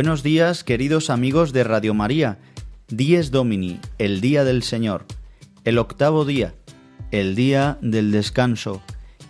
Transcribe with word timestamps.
Buenos 0.00 0.22
días, 0.22 0.64
queridos 0.64 1.10
amigos 1.10 1.52
de 1.52 1.62
Radio 1.62 1.92
María. 1.92 2.38
Dies 2.88 3.30
Domini, 3.30 3.80
el 3.98 4.22
día 4.22 4.44
del 4.44 4.62
Señor, 4.62 5.04
el 5.64 5.76
octavo 5.76 6.24
día, 6.24 6.54
el 7.10 7.34
día 7.34 7.76
del 7.82 8.10
descanso, 8.10 8.80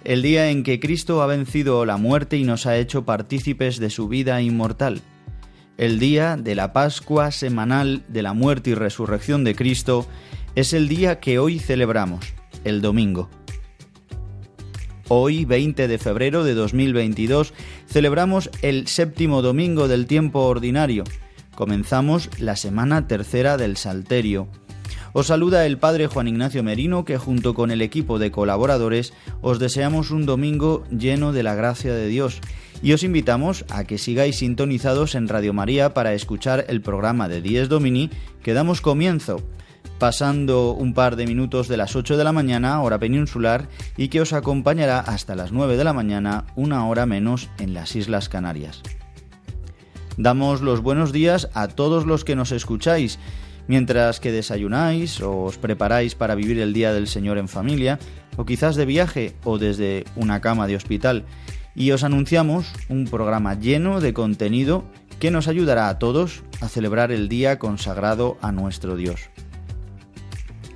el 0.05 0.23
día 0.23 0.49
en 0.51 0.63
que 0.63 0.79
Cristo 0.79 1.23
ha 1.23 1.27
vencido 1.27 1.85
la 1.85 1.97
muerte 1.97 2.37
y 2.37 2.45
nos 2.45 2.67
ha 2.67 2.77
hecho 2.77 3.05
partícipes 3.05 3.81
de 3.81 3.91
su 3.91 4.07
vida 4.07 4.41
inmortal, 4.43 5.01
el 5.77 5.99
día 5.99 6.37
de 6.37 6.55
la 6.55 6.73
Pascua 6.73 7.33
semanal 7.33 8.05
de 8.07 8.23
la 8.23 8.33
muerte 8.33 8.71
y 8.71 8.75
resurrección 8.75 9.43
de 9.43 9.57
Cristo, 9.57 10.07
es 10.55 10.73
el 10.73 10.87
día 10.87 11.19
que 11.19 11.41
hoy 11.41 11.59
celebramos, 11.59 12.25
el 12.63 12.81
domingo. 12.81 13.29
Hoy, 15.13 15.45
20 15.45 15.89
de 15.89 15.99
febrero 15.99 16.45
de 16.45 16.55
2022, 16.55 17.53
celebramos 17.89 18.49
el 18.63 18.87
séptimo 18.87 19.43
domingo 19.43 19.89
del 19.89 20.07
tiempo 20.07 20.43
ordinario. 20.43 21.03
Comenzamos 21.57 22.31
la 22.39 22.55
semana 22.55 23.09
tercera 23.09 23.57
del 23.57 23.77
Salterio. 23.77 24.47
Os 25.13 25.27
saluda 25.27 25.67
el 25.67 25.79
Padre 25.79 26.07
Juan 26.07 26.29
Ignacio 26.29 26.63
Merino, 26.63 27.05
que 27.05 27.19
junto 27.19 27.55
con 27.55 27.73
el 27.73 27.83
equipo 27.83 28.21
de 28.21 28.31
colaboradores 28.31 29.13
os 29.41 29.59
deseamos 29.59 30.13
un 30.13 30.27
domingo 30.27 30.85
lleno 30.97 31.33
de 31.33 31.43
la 31.43 31.57
gracia 31.57 31.93
de 31.93 32.07
Dios 32.07 32.39
y 32.81 32.93
os 32.93 33.03
invitamos 33.03 33.65
a 33.69 33.83
que 33.83 33.99
sigáis 33.99 34.39
sintonizados 34.39 35.17
en 35.17 35.27
Radio 35.27 35.53
María 35.53 35.93
para 35.93 36.15
escuchar 36.15 36.67
el 36.69 36.83
programa 36.83 37.29
de 37.29 37.43
Dies 37.43 37.69
Domini 37.69 38.11
que 38.45 38.55
damos 38.55 38.81
comienzo 38.81 39.43
pasando 40.01 40.73
un 40.73 40.95
par 40.95 41.15
de 41.15 41.27
minutos 41.27 41.69
de 41.69 41.77
las 41.77 41.95
8 41.95 42.17
de 42.17 42.25
la 42.25 42.33
mañana, 42.33 42.81
hora 42.81 42.99
peninsular, 42.99 43.69
y 43.99 44.09
que 44.09 44.23
os 44.23 44.33
acompañará 44.33 44.99
hasta 44.99 45.37
las 45.37 45.53
9 45.53 45.77
de 45.77 45.85
la 45.85 45.93
mañana, 45.93 46.47
una 46.57 46.89
hora 46.89 47.05
menos 47.05 47.51
en 47.59 47.75
las 47.75 47.95
Islas 47.95 48.31
Canarias. 48.31 48.81
Damos 50.17 50.63
los 50.63 50.81
buenos 50.81 51.13
días 51.13 51.51
a 51.53 51.69
todos 51.69 52.07
los 52.07 52.25
que 52.25 52.35
nos 52.35 52.51
escucháis, 52.51 53.19
mientras 53.69 54.21
que 54.21 54.33
desayunáis 54.33 55.21
o 55.21 55.43
os 55.43 55.59
preparáis 55.59 56.15
para 56.15 56.35
vivir 56.35 56.59
el 56.61 56.73
Día 56.73 56.95
del 56.95 57.07
Señor 57.07 57.37
en 57.37 57.47
familia, 57.47 57.99
o 58.39 58.47
quizás 58.47 58.77
de 58.77 58.87
viaje 58.87 59.35
o 59.45 59.59
desde 59.59 60.07
una 60.17 60.41
cama 60.41 60.67
de 60.67 60.77
hospital, 60.77 61.27
y 61.75 61.91
os 61.91 62.05
anunciamos 62.05 62.73
un 62.89 63.05
programa 63.05 63.53
lleno 63.53 64.01
de 64.01 64.15
contenido 64.15 64.83
que 65.19 65.31
nos 65.31 65.47
ayudará 65.47 65.91
a 65.91 65.99
todos 65.99 66.43
a 66.63 66.69
celebrar 66.69 67.13
el 67.13 67.29
día 67.29 67.59
consagrado 67.59 68.39
a 68.41 68.51
nuestro 68.51 68.97
Dios. 68.97 69.29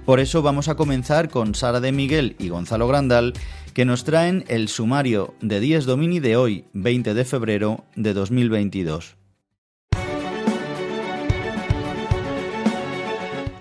Por 0.04 0.20
eso 0.20 0.42
vamos 0.42 0.68
a 0.68 0.74
comenzar 0.74 1.30
con 1.30 1.54
Sara 1.54 1.80
de 1.80 1.90
Miguel 1.90 2.36
y 2.38 2.50
Gonzalo 2.50 2.86
Grandal, 2.86 3.32
que 3.72 3.86
nos 3.86 4.04
traen 4.04 4.44
el 4.48 4.68
sumario 4.68 5.34
de 5.40 5.60
Dies 5.60 5.86
Domini 5.86 6.20
de 6.20 6.36
hoy, 6.36 6.66
20 6.74 7.14
de 7.14 7.24
febrero 7.24 7.84
de 7.96 8.12
2022. 8.12 9.16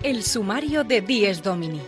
El 0.02 0.22
sumario 0.22 0.84
de 0.84 1.00
Dies 1.00 1.42
Domini. 1.42 1.80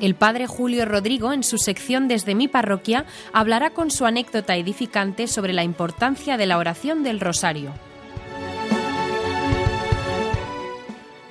El 0.00 0.14
padre 0.14 0.46
Julio 0.46 0.86
Rodrigo, 0.86 1.34
en 1.34 1.42
su 1.42 1.58
sección 1.58 2.08
Desde 2.08 2.34
mi 2.34 2.48
parroquia, 2.48 3.04
hablará 3.34 3.70
con 3.70 3.90
su 3.90 4.06
anécdota 4.06 4.56
edificante 4.56 5.28
sobre 5.28 5.52
la 5.52 5.64
importancia 5.64 6.38
de 6.38 6.46
la 6.46 6.56
oración 6.56 7.02
del 7.02 7.20
rosario. 7.20 7.72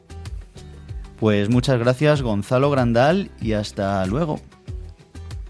Pues 1.20 1.48
muchas 1.48 1.78
gracias 1.78 2.22
Gonzalo 2.22 2.70
Grandal 2.70 3.30
y 3.40 3.52
hasta 3.52 4.04
luego. 4.06 4.40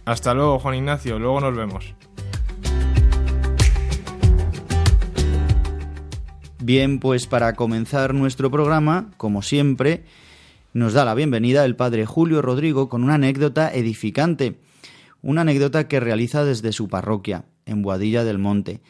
Hasta 0.04 0.34
luego, 0.34 0.58
Juan 0.58 0.74
Ignacio, 0.74 1.18
luego 1.18 1.40
nos 1.40 1.56
vemos. 1.56 1.94
Bien, 6.62 6.98
pues 6.98 7.26
para 7.26 7.54
comenzar 7.54 8.14
nuestro 8.14 8.50
programa, 8.50 9.10
como 9.16 9.42
siempre, 9.42 10.04
nos 10.72 10.92
da 10.92 11.04
la 11.04 11.14
bienvenida 11.14 11.64
el 11.64 11.76
padre 11.76 12.06
Julio 12.06 12.42
Rodrigo 12.42 12.88
con 12.88 13.04
una 13.04 13.14
anécdota 13.14 13.72
edificante, 13.72 14.58
una 15.22 15.42
anécdota 15.42 15.88
que 15.88 16.00
realiza 16.00 16.44
desde 16.44 16.72
su 16.72 16.88
parroquia, 16.88 17.44
en 17.66 17.82
Boadilla 17.82 18.24
del 18.24 18.38
Monte. 18.38 18.80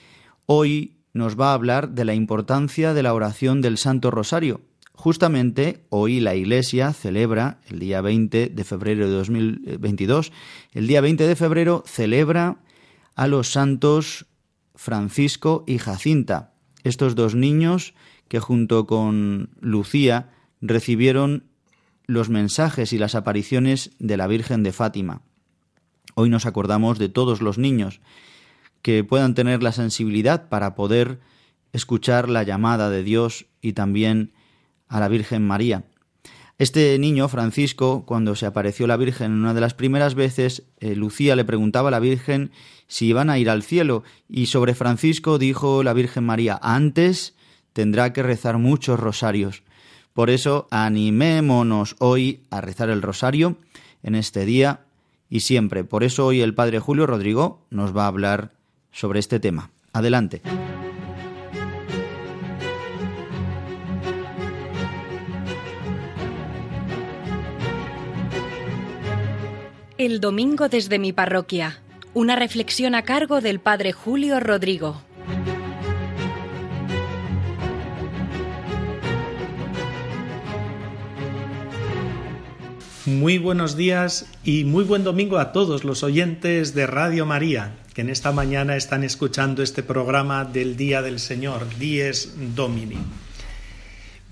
Hoy 0.47 0.97
nos 1.13 1.39
va 1.39 1.51
a 1.51 1.55
hablar 1.55 1.91
de 1.91 2.05
la 2.05 2.15
importancia 2.15 2.93
de 2.93 3.03
la 3.03 3.15
oración 3.15 3.61
del 3.61 3.79
Santo 3.79 4.11
Rosario, 4.11 4.61
Justamente 5.05 5.85
hoy 5.91 6.19
la 6.19 6.35
Iglesia 6.35 6.95
celebra, 6.95 7.59
el 7.69 7.79
día 7.79 8.01
20 8.01 8.49
de 8.49 8.65
febrero 8.65 9.07
de 9.07 9.13
2022, 9.13 10.33
el 10.73 10.87
día 10.87 11.03
20 11.03 11.27
de 11.27 11.37
febrero 11.37 11.85
celebra 11.87 12.63
a 13.15 13.27
los 13.27 13.53
santos 13.53 14.25
Francisco 14.75 15.63
y 15.67 15.77
Jacinta. 15.77 16.55
estos 16.85 17.17
dos 17.17 17.35
niños 17.35 17.93
que 18.29 18.41
junto 18.41 18.87
con 18.87 19.51
Lucía 19.61 20.31
recibieron 20.63 21.45
los 22.07 22.31
mensajes 22.31 22.95
y 22.95 22.99
las 22.99 23.15
apariciones 23.15 23.91
de 23.99 24.17
la 24.17 24.27
Virgen 24.27 24.63
de 24.63 24.73
Fátima. 24.73 25.21
Hoy 26.15 26.31
nos 26.31 26.47
acordamos 26.47 26.99
de 26.99 27.11
todos 27.11 27.43
los 27.43 27.59
niños 27.59 28.01
que 28.81 29.05
puedan 29.05 29.35
tener 29.35 29.63
la 29.63 29.73
sensibilidad 29.73 30.49
para 30.49 30.75
poder 30.75 31.21
escuchar 31.75 32.31
la 32.31 32.43
llamada 32.43 32.89
de 32.89 33.03
Dios 33.03 33.45
y 33.61 33.75
también 33.75 34.33
a 34.95 35.01
la 35.01 35.09
Virgen 35.09 35.45
María. 35.45 35.83
Este 36.57 36.97
niño, 37.01 37.29
Francisco, 37.29 38.05
cuando 38.07 38.37
se 38.37 38.47
apareció 38.47 38.87
la 38.87 38.97
Virgen 38.97 39.33
en 39.33 39.39
una 39.39 39.53
de 39.53 39.61
las 39.61 39.75
primeras 39.75 40.15
veces, 40.15 40.63
eh, 40.79 40.95
Lucía 40.95 41.35
le 41.35 41.45
preguntaba 41.45 41.89
a 41.89 41.91
la 41.91 41.99
Virgen 41.99 42.53
si 42.87 43.07
iban 43.07 43.29
a 43.29 43.39
ir 43.39 43.51
al 43.51 43.65
cielo, 43.65 44.05
y 44.29 44.47
sobre 44.47 44.77
Francisco 44.77 45.39
dijo 45.39 45.83
la 45.83 45.95
Virgen 45.95 46.25
María, 46.25 46.61
antes 46.63 47.35
tendrá 47.73 48.13
que 48.13 48.23
rezar 48.23 48.59
muchos 48.59 49.01
rosarios. 49.01 49.65
Por 50.13 50.31
eso 50.31 50.69
animémonos 50.71 51.97
hoy 51.99 52.43
a 52.51 52.61
rezar 52.61 52.89
el 52.89 53.03
rosario 53.03 53.57
en 54.05 54.15
este 54.15 54.45
día 54.47 54.85
y 55.29 55.41
siempre. 55.41 55.83
Por 55.83 56.05
eso 56.05 56.25
hoy 56.25 56.41
el 56.41 56.55
Padre 56.55 56.79
Julio 56.79 57.09
Rodrigo 57.09 57.67
nos 57.71 57.97
va 57.97 58.05
a 58.05 58.09
hablar 58.09 58.53
sobre 58.93 59.19
este 59.19 59.41
tema. 59.41 59.73
Adelante. 59.93 60.41
El 70.05 70.21
domingo 70.21 70.69
desde 70.69 70.99
mi 70.99 71.15
parroquia. 71.15 71.81
Una 72.13 72.37
reflexión 72.37 72.95
a 72.95 73.05
cargo 73.05 73.41
del 73.41 73.59
Padre 73.59 73.93
Julio 73.93 74.39
Rodrigo. 74.39 75.01
Muy 83.07 83.39
buenos 83.39 83.79
días 83.79 84.27
y 84.45 84.65
muy 84.65 84.85
buen 84.85 85.05
domingo 85.05 85.39
a 85.39 85.53
todos 85.53 85.85
los 85.85 86.03
oyentes 86.03 86.75
de 86.75 86.87
Radio 86.87 87.25
María 87.25 87.75
que 87.95 88.03
en 88.03 88.11
esta 88.11 88.31
mañana 88.31 88.77
están 88.77 89.05
escuchando 89.05 89.63
este 89.63 89.83
programa 89.83 90.45
del 90.45 90.77
Día 90.77 91.01
del 91.01 91.19
Señor, 91.19 91.67
Dies 91.79 92.35
Domini. 92.55 92.99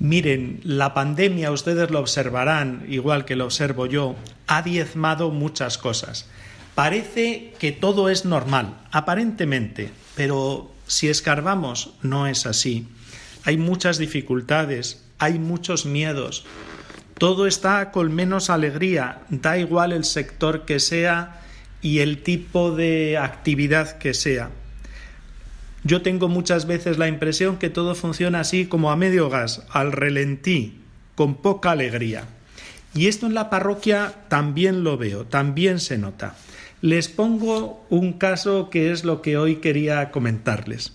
Miren, 0.02 0.58
la 0.64 0.94
pandemia, 0.94 1.52
ustedes 1.52 1.92
lo 1.92 2.00
observarán, 2.00 2.84
igual 2.88 3.24
que 3.24 3.36
lo 3.36 3.44
observo 3.44 3.86
yo, 3.86 4.16
ha 4.48 4.60
diezmado 4.62 5.30
muchas 5.30 5.78
cosas. 5.78 6.26
Parece 6.74 7.54
que 7.60 7.70
todo 7.70 8.08
es 8.08 8.24
normal, 8.24 8.80
aparentemente, 8.90 9.92
pero 10.16 10.72
si 10.88 11.08
escarbamos, 11.08 11.94
no 12.02 12.26
es 12.26 12.46
así. 12.46 12.88
Hay 13.44 13.58
muchas 13.58 13.96
dificultades, 13.96 15.04
hay 15.20 15.38
muchos 15.38 15.86
miedos. 15.86 16.46
Todo 17.16 17.46
está 17.46 17.92
con 17.92 18.12
menos 18.12 18.50
alegría, 18.50 19.20
da 19.28 19.56
igual 19.56 19.92
el 19.92 20.04
sector 20.04 20.64
que 20.64 20.80
sea 20.80 21.42
y 21.80 22.00
el 22.00 22.24
tipo 22.24 22.72
de 22.72 23.18
actividad 23.18 23.98
que 23.98 24.14
sea. 24.14 24.50
Yo 25.84 26.02
tengo 26.02 26.28
muchas 26.28 26.66
veces 26.66 26.98
la 26.98 27.08
impresión 27.08 27.58
que 27.58 27.70
todo 27.70 27.94
funciona 27.94 28.40
así 28.40 28.66
como 28.66 28.90
a 28.92 28.96
medio 28.96 29.28
gas, 29.28 29.66
al 29.70 29.92
relentí, 29.92 30.80
con 31.14 31.34
poca 31.34 31.72
alegría. 31.72 32.24
Y 32.94 33.08
esto 33.08 33.26
en 33.26 33.34
la 33.34 33.50
parroquia 33.50 34.14
también 34.28 34.84
lo 34.84 34.96
veo, 34.96 35.24
también 35.24 35.80
se 35.80 35.98
nota. 35.98 36.36
Les 36.82 37.08
pongo 37.08 37.84
un 37.90 38.12
caso 38.12 38.70
que 38.70 38.92
es 38.92 39.04
lo 39.04 39.22
que 39.22 39.36
hoy 39.36 39.56
quería 39.56 40.10
comentarles. 40.10 40.94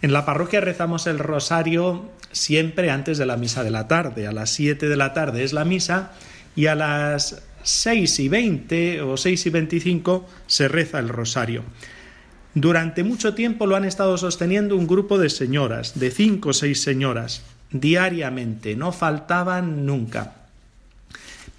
En 0.00 0.12
la 0.12 0.24
parroquia 0.24 0.60
rezamos 0.60 1.06
el 1.06 1.18
rosario 1.18 2.10
siempre 2.30 2.90
antes 2.90 3.18
de 3.18 3.26
la 3.26 3.36
misa 3.36 3.64
de 3.64 3.70
la 3.70 3.88
tarde. 3.88 4.26
A 4.26 4.32
las 4.32 4.50
7 4.50 4.88
de 4.88 4.96
la 4.96 5.12
tarde 5.12 5.44
es 5.44 5.52
la 5.52 5.64
misa 5.64 6.12
y 6.54 6.66
a 6.66 6.74
las 6.74 7.42
6 7.62 8.20
y 8.20 8.28
20 8.28 9.02
o 9.02 9.16
6 9.16 9.46
y 9.46 9.50
25 9.50 10.28
se 10.46 10.68
reza 10.68 10.98
el 10.98 11.08
rosario. 11.08 11.64
Durante 12.60 13.04
mucho 13.04 13.34
tiempo 13.34 13.68
lo 13.68 13.76
han 13.76 13.84
estado 13.84 14.18
sosteniendo 14.18 14.74
un 14.74 14.88
grupo 14.88 15.16
de 15.16 15.30
señoras, 15.30 15.96
de 16.00 16.10
cinco 16.10 16.48
o 16.48 16.52
seis 16.52 16.82
señoras, 16.82 17.42
diariamente, 17.70 18.74
no 18.74 18.90
faltaban 18.90 19.86
nunca. 19.86 20.34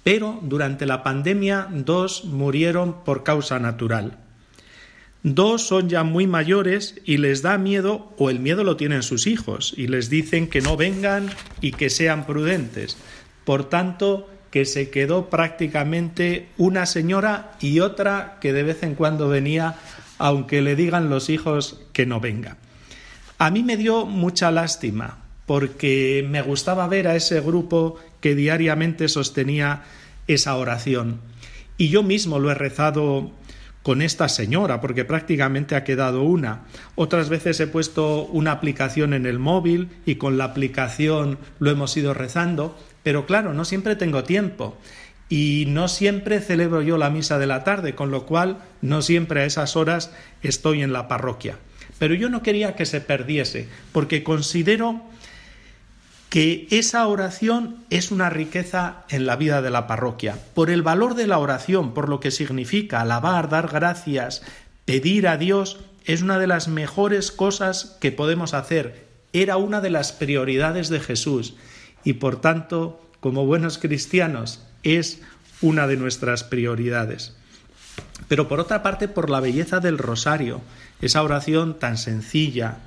Pero 0.04 0.38
durante 0.42 0.84
la 0.84 1.02
pandemia 1.02 1.68
dos 1.70 2.26
murieron 2.26 3.02
por 3.02 3.24
causa 3.24 3.58
natural. 3.58 4.18
Dos 5.22 5.66
son 5.66 5.88
ya 5.88 6.04
muy 6.04 6.26
mayores 6.26 6.96
y 7.06 7.16
les 7.16 7.40
da 7.40 7.56
miedo 7.56 8.12
o 8.18 8.28
el 8.28 8.38
miedo 8.38 8.62
lo 8.62 8.76
tienen 8.76 9.02
sus 9.02 9.26
hijos 9.26 9.72
y 9.78 9.86
les 9.86 10.10
dicen 10.10 10.50
que 10.50 10.60
no 10.60 10.76
vengan 10.76 11.30
y 11.62 11.72
que 11.72 11.88
sean 11.88 12.26
prudentes. 12.26 12.98
Por 13.46 13.70
tanto, 13.70 14.28
que 14.50 14.66
se 14.66 14.90
quedó 14.90 15.30
prácticamente 15.30 16.48
una 16.58 16.84
señora 16.84 17.52
y 17.58 17.80
otra 17.80 18.36
que 18.42 18.52
de 18.52 18.64
vez 18.64 18.82
en 18.82 18.96
cuando 18.96 19.30
venía 19.30 19.76
aunque 20.20 20.60
le 20.60 20.76
digan 20.76 21.08
los 21.08 21.30
hijos 21.30 21.80
que 21.92 22.06
no 22.06 22.20
venga. 22.20 22.58
A 23.38 23.50
mí 23.50 23.62
me 23.62 23.78
dio 23.78 24.04
mucha 24.04 24.50
lástima 24.50 25.18
porque 25.46 26.24
me 26.28 26.42
gustaba 26.42 26.86
ver 26.86 27.08
a 27.08 27.16
ese 27.16 27.40
grupo 27.40 27.96
que 28.20 28.34
diariamente 28.34 29.08
sostenía 29.08 29.82
esa 30.28 30.54
oración. 30.56 31.20
Y 31.78 31.88
yo 31.88 32.02
mismo 32.02 32.38
lo 32.38 32.50
he 32.50 32.54
rezado 32.54 33.32
con 33.82 34.02
esta 34.02 34.28
señora, 34.28 34.82
porque 34.82 35.06
prácticamente 35.06 35.74
ha 35.74 35.84
quedado 35.84 36.22
una. 36.22 36.64
Otras 36.96 37.30
veces 37.30 37.58
he 37.60 37.66
puesto 37.66 38.26
una 38.26 38.52
aplicación 38.52 39.14
en 39.14 39.24
el 39.24 39.38
móvil 39.38 39.88
y 40.04 40.16
con 40.16 40.36
la 40.36 40.44
aplicación 40.44 41.38
lo 41.58 41.70
hemos 41.70 41.96
ido 41.96 42.12
rezando, 42.12 42.78
pero 43.02 43.24
claro, 43.24 43.54
no 43.54 43.64
siempre 43.64 43.96
tengo 43.96 44.22
tiempo 44.22 44.76
y 45.30 45.64
no 45.68 45.86
siempre 45.86 46.40
celebro 46.40 46.82
yo 46.82 46.98
la 46.98 47.08
misa 47.08 47.38
de 47.38 47.46
la 47.46 47.62
tarde, 47.64 47.94
con 47.94 48.10
lo 48.10 48.26
cual 48.26 48.58
no 48.82 49.00
siempre 49.00 49.40
a 49.40 49.44
esas 49.46 49.76
horas 49.76 50.10
estoy 50.42 50.82
en 50.82 50.92
la 50.92 51.06
parroquia. 51.06 51.56
Pero 51.98 52.14
yo 52.14 52.28
no 52.28 52.42
quería 52.42 52.74
que 52.74 52.84
se 52.84 53.00
perdiese, 53.00 53.68
porque 53.92 54.24
considero 54.24 55.00
que 56.30 56.66
esa 56.70 57.06
oración 57.06 57.76
es 57.90 58.10
una 58.10 58.28
riqueza 58.28 59.04
en 59.08 59.24
la 59.24 59.36
vida 59.36 59.62
de 59.62 59.70
la 59.70 59.86
parroquia, 59.86 60.36
por 60.52 60.68
el 60.68 60.82
valor 60.82 61.14
de 61.14 61.28
la 61.28 61.38
oración, 61.38 61.94
por 61.94 62.08
lo 62.08 62.18
que 62.18 62.32
significa 62.32 63.00
alabar, 63.00 63.48
dar 63.48 63.68
gracias, 63.68 64.42
pedir 64.84 65.28
a 65.28 65.36
Dios, 65.36 65.78
es 66.04 66.22
una 66.22 66.40
de 66.40 66.48
las 66.48 66.66
mejores 66.66 67.30
cosas 67.30 67.96
que 68.00 68.10
podemos 68.10 68.52
hacer. 68.52 69.06
Era 69.32 69.58
una 69.58 69.80
de 69.80 69.90
las 69.90 70.10
prioridades 70.10 70.88
de 70.88 70.98
Jesús 70.98 71.54
y 72.02 72.14
por 72.14 72.40
tanto, 72.40 73.00
como 73.20 73.46
buenos 73.46 73.78
cristianos, 73.78 74.66
es 74.82 75.20
una 75.60 75.86
de 75.86 75.96
nuestras 75.96 76.44
prioridades. 76.44 77.36
Pero 78.28 78.48
por 78.48 78.60
otra 78.60 78.82
parte, 78.82 79.08
por 79.08 79.30
la 79.30 79.40
belleza 79.40 79.80
del 79.80 79.98
rosario, 79.98 80.60
esa 81.00 81.22
oración 81.22 81.78
tan 81.78 81.96
sencilla, 81.96 82.78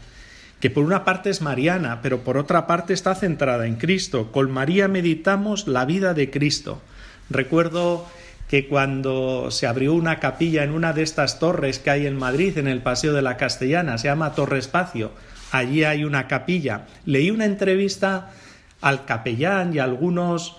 que 0.59 0.69
por 0.69 0.83
una 0.83 1.03
parte 1.03 1.29
es 1.29 1.41
mariana, 1.41 2.01
pero 2.01 2.23
por 2.23 2.37
otra 2.37 2.67
parte 2.67 2.93
está 2.93 3.15
centrada 3.15 3.67
en 3.67 3.75
Cristo. 3.75 4.31
Con 4.31 4.51
María 4.51 4.87
meditamos 4.87 5.67
la 5.67 5.83
vida 5.83 6.13
de 6.13 6.29
Cristo. 6.29 6.81
Recuerdo 7.29 8.05
que 8.47 8.67
cuando 8.67 9.51
se 9.51 9.67
abrió 9.67 9.93
una 9.93 10.19
capilla 10.19 10.63
en 10.63 10.71
una 10.71 10.93
de 10.93 11.03
estas 11.03 11.39
torres 11.39 11.79
que 11.79 11.89
hay 11.89 12.07
en 12.07 12.17
Madrid, 12.17 12.57
en 12.57 12.67
el 12.67 12.81
Paseo 12.81 13.11
de 13.11 13.21
la 13.21 13.35
Castellana, 13.35 13.97
se 13.97 14.07
llama 14.07 14.35
Torre 14.35 14.59
Espacio, 14.59 15.11
allí 15.51 15.83
hay 15.83 16.05
una 16.05 16.27
capilla, 16.27 16.85
leí 17.05 17.29
una 17.29 17.45
entrevista 17.45 18.31
al 18.79 19.05
capellán 19.05 19.73
y 19.73 19.79
a 19.79 19.83
algunos 19.83 20.57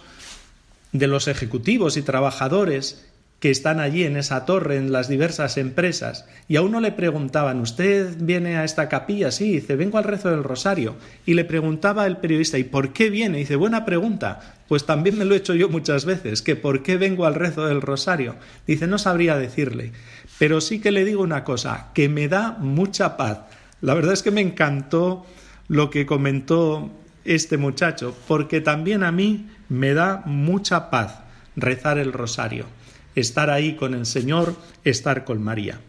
de 0.95 1.09
los 1.09 1.29
ejecutivos 1.29 1.99
y 1.99 2.03
trabajadores 2.03 3.05
que 3.41 3.51
están 3.51 3.79
allí 3.79 4.05
en 4.05 4.17
esa 4.17 4.47
torre, 4.47 4.77
en 4.77 4.91
las 4.91 5.09
diversas 5.09 5.59
empresas, 5.59 6.25
y 6.49 6.57
a 6.57 6.63
uno 6.63 6.81
le 6.81 6.93
preguntaban, 6.93 7.61
¿usted 7.61 8.17
viene 8.19 8.57
a 8.57 8.65
esta 8.65 8.89
capilla? 8.89 9.31
Sí, 9.31 9.53
dice, 9.53 9.77
vengo 9.77 9.99
al 9.99 10.05
rezo 10.05 10.31
del 10.31 10.45
rosario. 10.45 10.95
Y 11.27 11.35
le 11.35 11.45
preguntaba 11.45 12.07
el 12.07 12.17
periodista, 12.17 12.57
¿y 12.57 12.65
por 12.65 12.95
qué 12.95 13.11
viene? 13.11 13.39
dice, 13.39 13.57
buena 13.57 13.85
pregunta. 13.85 14.55
Pues 14.67 14.87
también 14.87 15.19
me 15.19 15.27
lo 15.27 15.35
he 15.35 15.39
hecho 15.39 15.55
yo 15.55 15.69
muchas 15.69 16.07
veces, 16.07 16.41
que 16.41 16.57
por 16.57 16.83
qué 16.83 16.97
vengo 16.97 17.27
al 17.27 17.35
rezo 17.35 17.67
del 17.67 17.83
rosario. 17.83 18.37
Dice, 18.67 18.87
no 18.87 18.97
sabría 18.97 19.37
decirle, 19.37 19.93
pero 20.39 20.63
sí 20.63 20.81
que 20.81 20.91
le 20.91 21.05
digo 21.05 21.23
una 21.23 21.45
cosa, 21.45 21.89
que 21.93 22.09
me 22.09 22.29
da 22.29 22.53
mucha 22.53 23.19
paz. 23.19 23.41
La 23.83 23.93
verdad 23.93 24.15
es 24.15 24.23
que 24.23 24.31
me 24.31 24.41
encantó 24.41 25.27
lo 25.69 25.91
que 25.91 26.07
comentó 26.07 26.91
este 27.25 27.57
muchacho, 27.57 28.17
porque 28.29 28.61
también 28.61 29.03
a 29.03 29.13
mí 29.13 29.49
me 29.69 29.95
da 29.95 30.23
mucha 30.27 30.91
paz 30.91 31.21
rezar 31.57 31.99
el 31.99 32.13
rosario, 32.13 32.67
estar 33.15 33.51
ahí 33.51 33.77
con 33.77 33.95
el 33.95 34.07
Señor, 34.07 34.57
estar 34.85 35.25
con 35.25 35.43
María. 35.43 35.81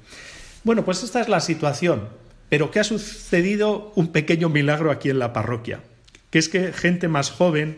Bueno, 0.64 0.86
pues 0.86 1.04
esta 1.04 1.22
es 1.22 1.30
la 1.30 1.40
situación, 1.40 2.08
pero 2.50 2.72
¿qué 2.72 2.80
ha 2.80 2.84
sucedido 2.84 3.92
un 3.96 4.12
pequeño 4.12 4.50
milagro 4.50 4.92
aquí 4.92 5.10
en 5.10 5.20
la 5.20 5.34
parroquia? 5.34 5.82
Que 6.30 6.40
es 6.40 6.50
que 6.50 6.74
gente 6.74 7.08
más 7.08 7.32
joven, 7.32 7.78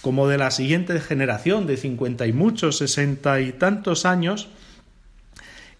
como 0.00 0.28
de 0.28 0.38
la 0.38 0.50
siguiente 0.50 0.98
generación, 1.00 1.66
de 1.66 1.76
cincuenta 1.76 2.26
y 2.26 2.32
muchos, 2.32 2.78
sesenta 2.78 3.40
y 3.40 3.52
tantos 3.52 4.04
años, 4.04 4.48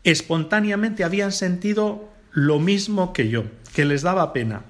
espontáneamente 0.04 1.04
habían 1.04 1.32
sentido 1.32 2.08
lo 2.32 2.58
mismo 2.58 3.12
que 3.12 3.28
yo, 3.28 3.44
que 3.74 3.84
les 3.84 4.02
daba 4.02 4.32
pena 4.32 4.62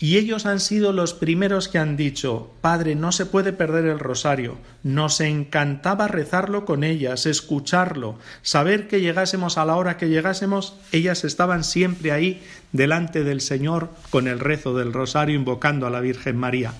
Y 0.00 0.16
ellos 0.16 0.46
han 0.46 0.60
sido 0.60 0.92
los 0.92 1.12
primeros 1.12 1.66
que 1.66 1.78
han 1.78 1.96
dicho, 1.96 2.52
Padre, 2.60 2.94
no 2.94 3.10
se 3.10 3.26
puede 3.26 3.52
perder 3.52 3.84
el 3.86 3.98
rosario. 3.98 4.56
Nos 4.84 5.20
encantaba 5.20 6.06
rezarlo 6.06 6.64
con 6.64 6.84
ellas, 6.84 7.26
escucharlo, 7.26 8.16
saber 8.42 8.86
que 8.86 9.00
llegásemos 9.00 9.58
a 9.58 9.64
la 9.64 9.74
hora 9.74 9.96
que 9.96 10.08
llegásemos, 10.08 10.76
ellas 10.92 11.24
estaban 11.24 11.64
siempre 11.64 12.12
ahí 12.12 12.40
delante 12.70 13.24
del 13.24 13.40
Señor 13.40 13.90
con 14.10 14.28
el 14.28 14.38
rezo 14.38 14.76
del 14.76 14.92
rosario 14.92 15.34
invocando 15.34 15.88
a 15.88 15.90
la 15.90 16.00
Virgen 16.00 16.36
María. 16.36 16.74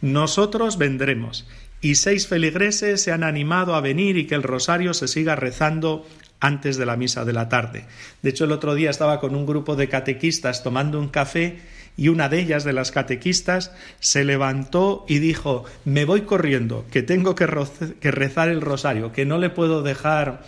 Nosotros 0.00 0.78
vendremos. 0.78 1.46
Y 1.82 1.96
seis 1.96 2.28
feligreses 2.28 3.02
se 3.02 3.12
han 3.12 3.24
animado 3.24 3.74
a 3.74 3.82
venir 3.82 4.16
y 4.16 4.26
que 4.26 4.34
el 4.34 4.42
rosario 4.42 4.94
se 4.94 5.06
siga 5.06 5.36
rezando 5.36 6.06
antes 6.40 6.78
de 6.78 6.86
la 6.86 6.96
misa 6.96 7.26
de 7.26 7.34
la 7.34 7.50
tarde. 7.50 7.84
De 8.22 8.30
hecho, 8.30 8.46
el 8.46 8.52
otro 8.52 8.74
día 8.74 8.88
estaba 8.88 9.20
con 9.20 9.34
un 9.34 9.44
grupo 9.44 9.76
de 9.76 9.90
catequistas 9.90 10.62
tomando 10.62 10.98
un 10.98 11.08
café 11.08 11.58
y 11.96 12.08
una 12.08 12.28
de 12.28 12.40
ellas, 12.40 12.64
de 12.64 12.72
las 12.72 12.90
catequistas, 12.90 13.72
se 14.00 14.24
levantó 14.24 15.04
y 15.08 15.18
dijo 15.18 15.64
Me 15.84 16.04
voy 16.04 16.22
corriendo, 16.22 16.86
que 16.90 17.02
tengo 17.02 17.34
que, 17.34 17.46
rezar 17.46 18.48
el 18.48 18.60
rosario, 18.60 19.12
que 19.12 19.26
no 19.26 19.38
le 19.38 19.50
puedo 19.50 19.82
dejar 19.82 20.42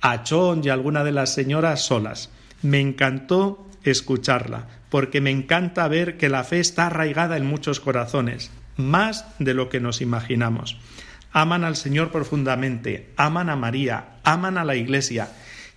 a 0.00 0.22
Chon 0.22 0.62
y 0.64 0.70
a 0.70 0.72
alguna 0.72 1.04
de 1.04 1.12
las 1.12 1.34
señoras 1.34 1.82
solas. 1.82 2.30
Me 2.62 2.80
encantó 2.80 3.68
escucharla, 3.84 4.68
porque 4.88 5.20
me 5.20 5.30
encanta 5.30 5.88
ver 5.88 6.16
que 6.16 6.28
la 6.28 6.44
fe 6.44 6.60
está 6.60 6.86
arraigada 6.86 7.36
en 7.36 7.46
muchos 7.46 7.80
corazones, 7.80 8.50
más 8.76 9.26
de 9.38 9.54
lo 9.54 9.68
que 9.68 9.80
nos 9.80 10.00
imaginamos. 10.00 10.78
Aman 11.32 11.64
al 11.64 11.76
Señor 11.76 12.10
profundamente, 12.10 13.10
aman 13.16 13.50
a 13.50 13.56
María, 13.56 14.16
aman 14.22 14.58
a 14.58 14.64
la 14.64 14.76
Iglesia 14.76 15.28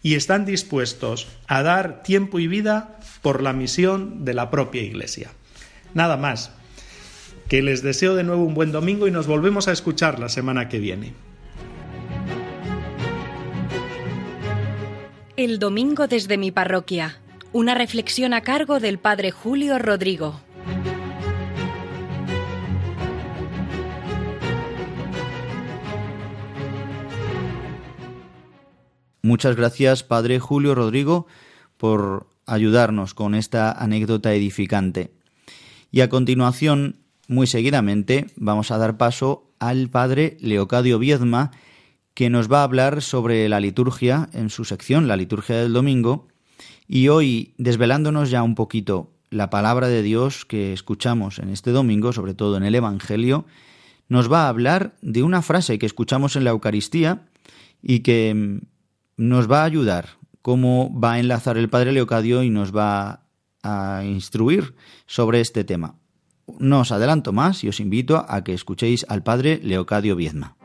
y 0.02 0.16
están 0.16 0.46
dispuestos 0.46 1.28
a 1.48 1.64
dar 1.64 2.04
tiempo 2.04 2.40
y 2.40 2.48
vida 2.48 3.00
por 3.26 3.42
la 3.42 3.54
misión 3.54 4.24
de 4.24 4.36
la 4.36 4.52
propia 4.52 4.84
Iglesia. 4.84 5.32
Nada 5.96 6.16
más, 6.16 6.52
que 7.50 7.64
les 7.64 7.82
deseo 7.82 8.14
de 8.14 8.24
nuevo 8.24 8.44
un 8.44 8.54
buen 8.54 8.72
domingo 8.72 9.08
y 9.08 9.12
nos 9.12 9.26
volvemos 9.26 9.68
a 9.68 9.72
escuchar 9.72 10.20
la 10.20 10.30
semana 10.30 10.70
que 10.70 10.78
viene. 10.78 11.16
El 15.38 15.58
domingo 15.58 16.06
desde 16.06 16.38
mi 16.38 16.52
parroquia. 16.52 17.20
Una 17.52 17.74
reflexión 17.74 18.36
a 18.36 18.42
cargo 18.42 18.80
del 18.80 19.00
Padre 19.00 19.32
Julio 19.32 19.80
Rodrigo. 19.80 20.40
Muchas 29.24 29.56
gracias, 29.56 30.04
Padre 30.04 30.38
Julio 30.40 30.76
Rodrigo, 30.76 31.26
por 31.78 32.35
ayudarnos 32.46 33.14
con 33.14 33.36
esta 33.36 33.72
anécdota 33.72 34.34
edificante. 34.34 35.12
Y 35.92 36.02
a 36.02 36.10
continuación, 36.10 36.98
muy 37.28 37.48
seguidamente, 37.48 38.28
vamos 38.36 38.72
a 38.72 38.78
dar 38.78 38.98
paso 38.98 39.52
al 39.60 39.90
padre 39.90 40.38
Leocadio 40.40 41.00
Viedma, 41.00 41.52
que 42.14 42.30
nos 42.30 42.52
va 42.52 42.62
a 42.62 42.64
hablar 42.64 43.02
sobre 43.02 43.50
la 43.50 43.60
liturgia 43.60 44.30
en 44.34 44.50
su 44.50 44.64
sección, 44.66 45.08
la 45.08 45.18
liturgia 45.18 45.58
del 45.58 45.74
domingo, 45.74 46.28
y 46.88 47.08
hoy, 47.08 47.54
desvelándonos 47.58 48.30
ya 48.30 48.44
un 48.44 48.56
poquito 48.56 49.12
la 49.30 49.50
palabra 49.50 49.88
de 49.88 50.02
Dios 50.02 50.46
que 50.46 50.72
escuchamos 50.72 51.40
en 51.40 51.50
este 51.50 51.72
domingo, 51.72 52.14
sobre 52.14 52.34
todo 52.34 52.58
en 52.58 52.64
el 52.64 52.76
Evangelio, 52.76 53.46
nos 54.08 54.32
va 54.32 54.46
a 54.46 54.50
hablar 54.50 54.96
de 55.02 55.24
una 55.24 55.42
frase 55.42 55.80
que 55.80 55.86
escuchamos 55.86 56.36
en 56.36 56.44
la 56.44 56.52
Eucaristía 56.52 57.28
y 57.82 58.00
que 58.00 58.34
mm, 58.34 58.60
nos 59.18 59.52
va 59.52 59.62
a 59.62 59.66
ayudar 59.66 60.10
cómo 60.46 60.92
va 60.94 61.14
a 61.14 61.20
enlazar 61.20 61.58
el 61.58 61.70
padre 61.70 61.92
Leocadio 61.92 62.44
y 62.44 62.52
nos 62.52 62.72
va 62.72 63.26
a 63.64 64.04
instruir 64.06 64.76
sobre 65.08 65.42
este 65.42 65.64
tema. 65.64 65.96
No 66.60 66.82
os 66.82 66.92
adelanto 66.92 67.34
más 67.34 67.64
y 67.64 67.68
os 67.68 67.80
invito 67.80 68.24
a 68.30 68.44
que 68.44 68.54
escuchéis 68.54 69.08
al 69.10 69.24
padre 69.24 69.60
Leocadio 69.64 70.16
Viedma. 70.16 70.56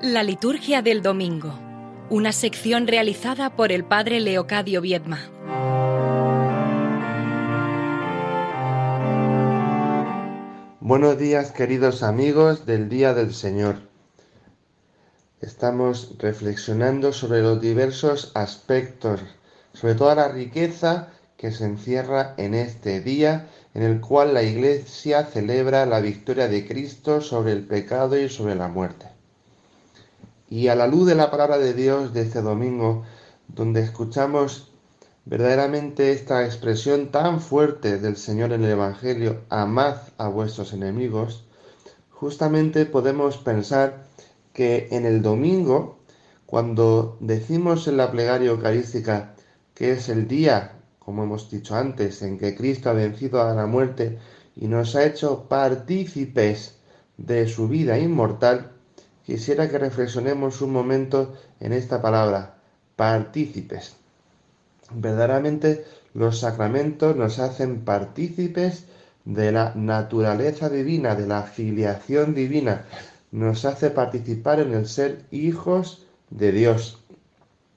La 0.00 0.22
liturgia 0.22 0.82
del 0.82 1.02
domingo, 1.02 1.58
una 2.10 2.30
sección 2.30 2.86
realizada 2.86 3.56
por 3.56 3.72
el 3.72 3.84
padre 3.84 4.20
Leocadio 4.20 4.80
Viedma. 4.80 5.31
Buenos 10.84 11.16
días 11.16 11.52
queridos 11.52 12.02
amigos 12.02 12.66
del 12.66 12.88
Día 12.88 13.14
del 13.14 13.32
Señor. 13.34 13.76
Estamos 15.40 16.16
reflexionando 16.18 17.12
sobre 17.12 17.40
los 17.40 17.60
diversos 17.60 18.32
aspectos, 18.34 19.20
sobre 19.74 19.94
toda 19.94 20.16
la 20.16 20.26
riqueza 20.26 21.10
que 21.36 21.52
se 21.52 21.66
encierra 21.66 22.34
en 22.36 22.54
este 22.54 23.00
día 23.00 23.48
en 23.74 23.84
el 23.84 24.00
cual 24.00 24.34
la 24.34 24.42
Iglesia 24.42 25.24
celebra 25.24 25.86
la 25.86 26.00
victoria 26.00 26.48
de 26.48 26.66
Cristo 26.66 27.20
sobre 27.20 27.52
el 27.52 27.64
pecado 27.64 28.18
y 28.18 28.28
sobre 28.28 28.56
la 28.56 28.66
muerte. 28.66 29.06
Y 30.50 30.66
a 30.66 30.74
la 30.74 30.88
luz 30.88 31.06
de 31.06 31.14
la 31.14 31.30
palabra 31.30 31.58
de 31.58 31.74
Dios 31.74 32.12
de 32.12 32.22
este 32.22 32.42
domingo, 32.42 33.04
donde 33.46 33.82
escuchamos 33.82 34.71
Verdaderamente 35.24 36.10
esta 36.10 36.44
expresión 36.44 37.12
tan 37.12 37.40
fuerte 37.40 37.98
del 38.00 38.16
Señor 38.16 38.52
en 38.52 38.64
el 38.64 38.72
Evangelio, 38.72 39.42
amad 39.50 39.98
a 40.18 40.26
vuestros 40.26 40.72
enemigos, 40.72 41.44
justamente 42.10 42.86
podemos 42.86 43.36
pensar 43.38 44.08
que 44.52 44.88
en 44.90 45.06
el 45.06 45.22
domingo, 45.22 46.00
cuando 46.44 47.18
decimos 47.20 47.86
en 47.86 47.98
la 47.98 48.10
plegaria 48.10 48.50
eucarística 48.50 49.36
que 49.74 49.92
es 49.92 50.08
el 50.08 50.26
día, 50.26 50.72
como 50.98 51.22
hemos 51.22 51.48
dicho 51.48 51.76
antes, 51.76 52.20
en 52.22 52.36
que 52.36 52.56
Cristo 52.56 52.90
ha 52.90 52.94
vencido 52.94 53.42
a 53.42 53.54
la 53.54 53.66
muerte 53.66 54.18
y 54.56 54.66
nos 54.66 54.96
ha 54.96 55.04
hecho 55.04 55.48
partícipes 55.48 56.78
de 57.16 57.46
su 57.46 57.68
vida 57.68 57.96
inmortal, 57.96 58.72
quisiera 59.24 59.70
que 59.70 59.78
reflexionemos 59.78 60.60
un 60.62 60.72
momento 60.72 61.34
en 61.60 61.72
esta 61.72 62.02
palabra, 62.02 62.58
partícipes. 62.96 64.01
Verdaderamente 64.94 65.84
los 66.14 66.40
sacramentos 66.40 67.16
nos 67.16 67.38
hacen 67.38 67.84
partícipes 67.84 68.86
de 69.24 69.52
la 69.52 69.72
naturaleza 69.74 70.68
divina, 70.68 71.14
de 71.14 71.26
la 71.26 71.42
filiación 71.42 72.34
divina, 72.34 72.84
nos 73.30 73.64
hace 73.64 73.90
participar 73.90 74.60
en 74.60 74.74
el 74.74 74.86
ser 74.86 75.24
hijos 75.30 76.06
de 76.30 76.52
Dios, 76.52 76.98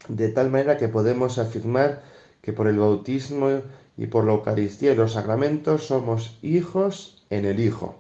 de 0.07 0.29
tal 0.29 0.50
manera 0.50 0.77
que 0.77 0.89
podemos 0.89 1.38
afirmar 1.38 2.03
que 2.41 2.53
por 2.53 2.67
el 2.67 2.77
bautismo 2.77 3.62
y 3.98 4.07
por 4.07 4.25
la 4.25 4.34
Eucaristía 4.34 4.91
y 4.91 4.95
los 4.95 5.13
sacramentos 5.13 5.88
somos 5.88 6.38
hijos 6.41 7.24
en 7.29 7.45
el 7.45 7.60
Hijo. 7.60 7.95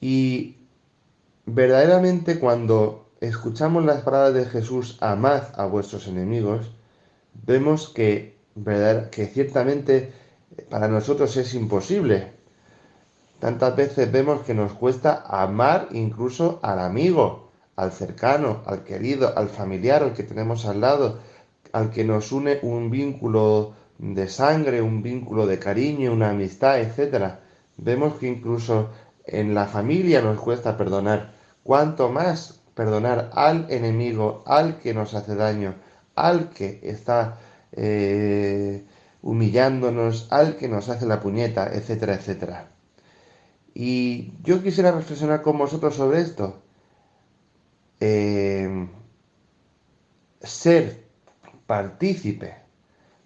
Y 0.00 0.56
verdaderamente 1.46 2.38
cuando 2.38 3.06
escuchamos 3.20 3.84
las 3.84 4.02
palabras 4.02 4.34
de 4.34 4.44
Jesús, 4.44 4.98
amad 5.00 5.42
a 5.54 5.66
vuestros 5.66 6.08
enemigos, 6.08 6.70
vemos 7.46 7.88
que, 7.88 8.38
que 9.10 9.26
ciertamente 9.26 10.12
para 10.68 10.88
nosotros 10.88 11.36
es 11.36 11.54
imposible. 11.54 12.32
Tantas 13.40 13.76
veces 13.76 14.10
vemos 14.10 14.42
que 14.42 14.54
nos 14.54 14.72
cuesta 14.72 15.24
amar 15.26 15.88
incluso 15.92 16.60
al 16.62 16.78
amigo, 16.78 17.50
al 17.76 17.92
cercano, 17.92 18.62
al 18.66 18.84
querido, 18.84 19.36
al 19.36 19.48
familiar, 19.48 20.02
al 20.02 20.14
que 20.14 20.22
tenemos 20.22 20.64
al 20.64 20.80
lado, 20.80 21.18
al 21.72 21.90
que 21.90 22.04
nos 22.04 22.32
une 22.32 22.58
un 22.62 22.90
vínculo 22.90 23.74
de 23.98 24.28
sangre, 24.28 24.80
un 24.80 25.02
vínculo 25.02 25.46
de 25.46 25.58
cariño, 25.58 26.12
una 26.12 26.30
amistad, 26.30 26.80
etc. 26.80 27.34
Vemos 27.76 28.14
que 28.14 28.28
incluso 28.28 28.90
en 29.26 29.54
la 29.54 29.66
familia 29.66 30.22
nos 30.22 30.40
cuesta 30.40 30.76
perdonar. 30.76 31.34
Cuanto 31.62 32.10
más 32.10 32.62
perdonar 32.74 33.30
al 33.34 33.66
enemigo, 33.70 34.42
al 34.46 34.78
que 34.78 34.94
nos 34.94 35.14
hace 35.14 35.34
daño, 35.34 35.74
al 36.14 36.50
que 36.50 36.80
está 36.82 37.38
eh, 37.72 38.84
humillándonos, 39.22 40.28
al 40.30 40.56
que 40.56 40.68
nos 40.68 40.88
hace 40.88 41.06
la 41.06 41.20
puñeta, 41.20 41.72
etcétera, 41.72 42.14
etcétera. 42.14 42.68
Y 43.74 44.32
yo 44.42 44.62
quisiera 44.62 44.92
reflexionar 44.92 45.42
con 45.42 45.58
vosotros 45.58 45.96
sobre 45.96 46.20
esto. 46.20 46.62
Eh, 48.00 48.88
ser 50.40 51.04
partícipe 51.66 52.56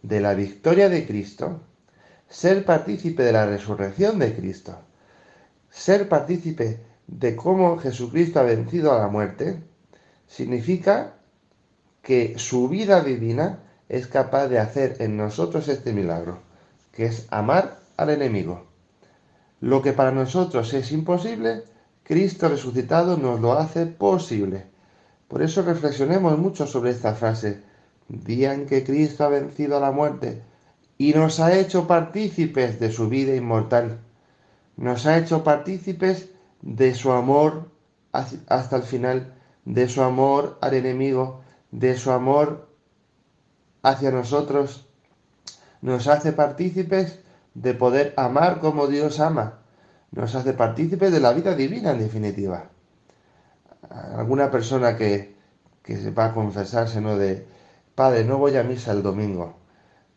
de 0.02 0.20
la 0.20 0.34
victoria 0.34 0.88
de 0.88 1.06
Cristo, 1.06 1.60
ser 2.28 2.64
partícipe 2.64 3.22
de 3.22 3.32
la 3.32 3.46
resurrección 3.46 4.18
de 4.18 4.34
Cristo, 4.34 4.78
ser 5.70 6.08
partícipe 6.08 6.80
de 7.06 7.36
cómo 7.36 7.78
Jesucristo 7.78 8.40
ha 8.40 8.44
vencido 8.44 8.92
a 8.92 8.98
la 8.98 9.08
muerte, 9.08 9.62
significa 10.26 11.17
que 12.08 12.38
su 12.38 12.70
vida 12.70 13.02
divina 13.02 13.58
es 13.90 14.06
capaz 14.06 14.48
de 14.48 14.58
hacer 14.58 14.96
en 15.00 15.18
nosotros 15.18 15.68
este 15.68 15.92
milagro, 15.92 16.38
que 16.90 17.04
es 17.04 17.26
amar 17.30 17.80
al 17.98 18.08
enemigo. 18.08 18.64
Lo 19.60 19.82
que 19.82 19.92
para 19.92 20.10
nosotros 20.10 20.72
es 20.72 20.90
imposible, 20.90 21.64
Cristo 22.04 22.48
resucitado 22.48 23.18
nos 23.18 23.40
lo 23.40 23.52
hace 23.52 23.84
posible. 23.84 24.64
Por 25.28 25.42
eso 25.42 25.60
reflexionemos 25.60 26.38
mucho 26.38 26.66
sobre 26.66 26.92
esta 26.92 27.12
frase, 27.12 27.60
día 28.08 28.54
en 28.54 28.64
que 28.64 28.84
Cristo 28.84 29.24
ha 29.24 29.28
vencido 29.28 29.76
a 29.76 29.80
la 29.80 29.92
muerte 29.92 30.40
y 30.96 31.12
nos 31.12 31.40
ha 31.40 31.58
hecho 31.58 31.86
partícipes 31.86 32.80
de 32.80 32.90
su 32.90 33.10
vida 33.10 33.34
inmortal, 33.34 33.98
nos 34.78 35.04
ha 35.04 35.18
hecho 35.18 35.44
partícipes 35.44 36.30
de 36.62 36.94
su 36.94 37.12
amor 37.12 37.68
hasta 38.12 38.76
el 38.76 38.82
final, 38.82 39.34
de 39.66 39.90
su 39.90 40.00
amor 40.00 40.56
al 40.62 40.72
enemigo, 40.72 41.42
de 41.70 41.96
su 41.96 42.10
amor 42.10 42.68
hacia 43.82 44.10
nosotros, 44.10 44.86
nos 45.80 46.08
hace 46.08 46.32
partícipes 46.32 47.20
de 47.54 47.74
poder 47.74 48.14
amar 48.16 48.60
como 48.60 48.86
Dios 48.86 49.20
ama, 49.20 49.60
nos 50.10 50.34
hace 50.34 50.52
partícipes 50.52 51.12
de 51.12 51.20
la 51.20 51.32
vida 51.32 51.54
divina 51.54 51.90
en 51.90 51.98
definitiva 51.98 52.70
alguna 53.90 54.50
persona 54.50 54.96
que, 54.96 55.34
que 55.82 56.10
va 56.10 56.26
a 56.26 56.34
confesarse, 56.34 57.00
¿no? 57.00 57.16
De, 57.16 57.46
Padre, 57.94 58.24
no 58.24 58.38
voy 58.38 58.56
a 58.56 58.62
misa 58.62 58.92
el 58.92 59.02
domingo. 59.02 59.56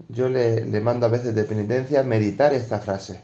Yo 0.09 0.29
le, 0.29 0.65
le 0.65 0.81
mando 0.81 1.05
a 1.05 1.09
veces 1.09 1.35
de 1.35 1.43
penitencia 1.43 2.03
meditar 2.03 2.53
esta 2.53 2.79
frase. 2.79 3.21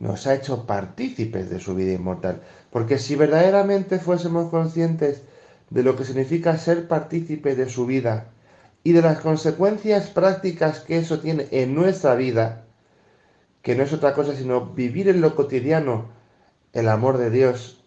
Nos 0.00 0.26
ha 0.26 0.34
hecho 0.34 0.66
partícipes 0.66 1.50
de 1.50 1.60
su 1.60 1.74
vida 1.74 1.92
inmortal. 1.92 2.42
Porque 2.70 2.98
si 2.98 3.16
verdaderamente 3.16 3.98
fuésemos 3.98 4.50
conscientes 4.50 5.22
de 5.70 5.82
lo 5.82 5.96
que 5.96 6.04
significa 6.04 6.56
ser 6.56 6.88
partícipe 6.88 7.54
de 7.54 7.68
su 7.68 7.86
vida 7.86 8.28
y 8.82 8.92
de 8.92 9.02
las 9.02 9.20
consecuencias 9.20 10.08
prácticas 10.08 10.80
que 10.80 10.98
eso 10.98 11.20
tiene 11.20 11.46
en 11.50 11.74
nuestra 11.74 12.14
vida, 12.14 12.64
que 13.62 13.74
no 13.74 13.82
es 13.82 13.92
otra 13.92 14.14
cosa 14.14 14.34
sino 14.34 14.66
vivir 14.66 15.08
en 15.08 15.20
lo 15.20 15.34
cotidiano 15.34 16.06
el 16.72 16.88
amor 16.88 17.18
de 17.18 17.30
Dios 17.30 17.84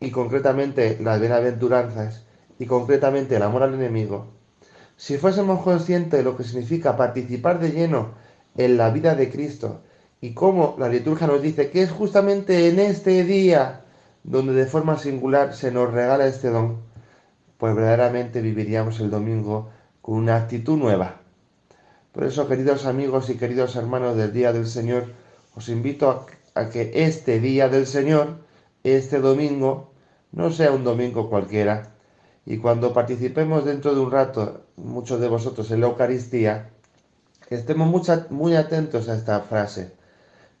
y 0.00 0.10
concretamente 0.10 0.98
las 1.00 1.20
bienaventuranzas 1.20 2.24
y 2.58 2.66
concretamente 2.66 3.36
el 3.36 3.42
amor 3.42 3.62
al 3.62 3.74
enemigo, 3.74 4.32
si 4.96 5.18
fuésemos 5.18 5.62
conscientes 5.62 6.18
de 6.18 6.24
lo 6.24 6.36
que 6.36 6.44
significa 6.44 6.96
participar 6.96 7.58
de 7.58 7.70
lleno 7.70 8.10
en 8.56 8.76
la 8.76 8.90
vida 8.90 9.14
de 9.14 9.30
Cristo 9.30 9.82
y 10.20 10.34
cómo 10.34 10.76
la 10.78 10.88
liturgia 10.88 11.26
nos 11.26 11.42
dice 11.42 11.70
que 11.70 11.82
es 11.82 11.90
justamente 11.90 12.68
en 12.68 12.78
este 12.78 13.24
día 13.24 13.84
donde 14.22 14.52
de 14.52 14.66
forma 14.66 14.98
singular 14.98 15.54
se 15.54 15.72
nos 15.72 15.92
regala 15.92 16.26
este 16.26 16.50
don, 16.50 16.91
pues 17.62 17.76
verdaderamente 17.76 18.40
viviríamos 18.40 18.98
el 18.98 19.08
domingo 19.08 19.70
con 20.00 20.16
una 20.16 20.34
actitud 20.34 20.76
nueva. 20.76 21.20
Por 22.10 22.24
eso, 22.24 22.48
queridos 22.48 22.86
amigos 22.86 23.30
y 23.30 23.36
queridos 23.36 23.76
hermanos 23.76 24.16
del 24.16 24.32
Día 24.32 24.52
del 24.52 24.66
Señor, 24.66 25.12
os 25.54 25.68
invito 25.68 26.26
a, 26.56 26.70
que 26.70 26.90
este 26.92 27.38
Día 27.38 27.68
del 27.68 27.86
Señor, 27.86 28.38
este 28.82 29.20
domingo, 29.20 29.92
no 30.32 30.50
sea 30.50 30.72
un 30.72 30.82
domingo 30.82 31.30
cualquiera. 31.30 31.92
Y 32.44 32.58
cuando 32.58 32.92
participemos 32.92 33.64
dentro 33.64 33.94
de 33.94 34.00
un 34.00 34.10
rato, 34.10 34.62
muchos 34.74 35.20
de 35.20 35.28
vosotros, 35.28 35.70
en 35.70 35.82
la 35.82 35.86
Eucaristía, 35.86 36.68
estemos 37.48 38.28
muy 38.28 38.56
atentos 38.56 39.08
a 39.08 39.14
esta 39.14 39.38
frase, 39.38 39.92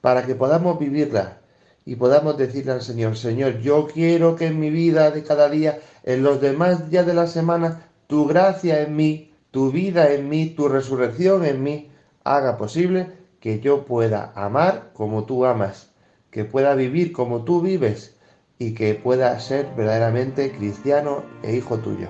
para 0.00 0.24
que 0.24 0.36
podamos 0.36 0.78
vivirla 0.78 1.38
y 1.84 1.96
podamos 1.96 2.36
decirle 2.36 2.72
al 2.72 2.82
Señor, 2.82 3.16
Señor, 3.16 3.60
yo 3.60 3.86
quiero 3.86 4.36
que 4.36 4.46
en 4.46 4.60
mi 4.60 4.70
vida 4.70 5.10
de 5.10 5.22
cada 5.22 5.48
día, 5.48 5.80
en 6.04 6.22
los 6.22 6.40
demás 6.40 6.90
días 6.90 7.06
de 7.06 7.14
la 7.14 7.26
semana, 7.26 7.88
tu 8.06 8.26
gracia 8.26 8.82
en 8.82 8.94
mí, 8.94 9.32
tu 9.50 9.70
vida 9.70 10.12
en 10.12 10.28
mí, 10.28 10.50
tu 10.50 10.68
resurrección 10.68 11.44
en 11.44 11.62
mí, 11.62 11.90
haga 12.24 12.56
posible 12.56 13.08
que 13.40 13.60
yo 13.60 13.84
pueda 13.84 14.32
amar 14.36 14.90
como 14.92 15.24
tú 15.24 15.44
amas, 15.44 15.90
que 16.30 16.44
pueda 16.44 16.74
vivir 16.74 17.12
como 17.12 17.44
tú 17.44 17.60
vives 17.60 18.16
y 18.58 18.74
que 18.74 18.94
pueda 18.94 19.38
ser 19.40 19.68
verdaderamente 19.76 20.52
cristiano 20.52 21.24
e 21.42 21.56
hijo 21.56 21.78
tuyo. 21.78 22.08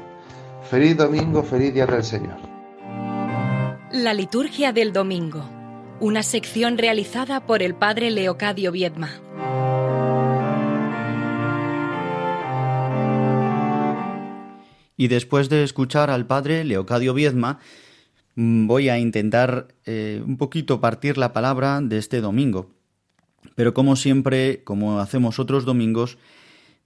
Feliz 0.68 0.96
domingo, 0.96 1.42
feliz 1.42 1.72
día 1.72 1.86
del 1.86 2.04
Señor. 2.04 2.36
La 3.90 4.14
liturgia 4.14 4.72
del 4.72 4.92
domingo, 4.92 5.44
una 6.00 6.22
sección 6.22 6.78
realizada 6.78 7.46
por 7.46 7.62
el 7.62 7.74
Padre 7.74 8.10
Leocadio 8.10 8.70
Viedma. 8.72 9.10
Y 15.02 15.08
después 15.08 15.48
de 15.48 15.64
escuchar 15.64 16.10
al 16.10 16.26
Padre 16.26 16.62
Leocadio 16.62 17.12
Viedma, 17.12 17.58
mm, 18.36 18.68
voy 18.68 18.88
a 18.88 19.00
intentar 19.00 19.66
eh, 19.84 20.22
un 20.24 20.36
poquito 20.36 20.80
partir 20.80 21.18
la 21.18 21.32
palabra 21.32 21.80
de 21.82 21.98
este 21.98 22.20
domingo. 22.20 22.70
Pero 23.56 23.74
como 23.74 23.96
siempre, 23.96 24.62
como 24.62 25.00
hacemos 25.00 25.40
otros 25.40 25.64
domingos, 25.64 26.18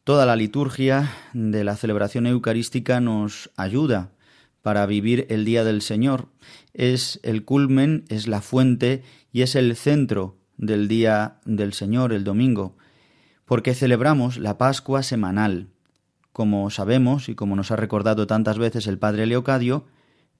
Toda 0.06 0.24
la 0.24 0.36
liturgia 0.36 1.12
de 1.32 1.64
la 1.64 1.74
celebración 1.74 2.28
eucarística 2.28 3.00
nos 3.00 3.50
ayuda 3.56 4.12
para 4.62 4.86
vivir 4.86 5.26
el 5.30 5.44
día 5.44 5.64
del 5.64 5.82
Señor. 5.82 6.28
Es 6.74 7.18
el 7.24 7.44
culmen, 7.44 8.04
es 8.08 8.28
la 8.28 8.40
fuente 8.40 9.02
y 9.32 9.42
es 9.42 9.56
el 9.56 9.74
centro 9.74 10.36
del 10.58 10.86
día 10.86 11.40
del 11.44 11.72
Señor, 11.72 12.12
el 12.12 12.22
domingo, 12.22 12.76
porque 13.46 13.74
celebramos 13.74 14.38
la 14.38 14.58
Pascua 14.58 15.02
semanal. 15.02 15.70
Como 16.36 16.68
sabemos 16.68 17.30
y 17.30 17.34
como 17.34 17.56
nos 17.56 17.70
ha 17.70 17.76
recordado 17.76 18.26
tantas 18.26 18.58
veces 18.58 18.86
el 18.88 18.98
Padre 18.98 19.24
Leocadio, 19.24 19.86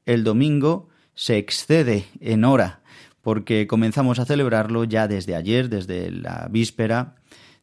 el 0.04 0.24
domingo 0.24 0.90
se 1.14 1.38
excede 1.38 2.04
en 2.20 2.44
hora, 2.44 2.82
porque 3.22 3.66
comenzamos 3.66 4.18
a 4.18 4.26
celebrarlo 4.26 4.84
ya 4.84 5.08
desde 5.08 5.34
ayer, 5.34 5.70
desde 5.70 6.10
la 6.10 6.48
víspera, 6.50 7.16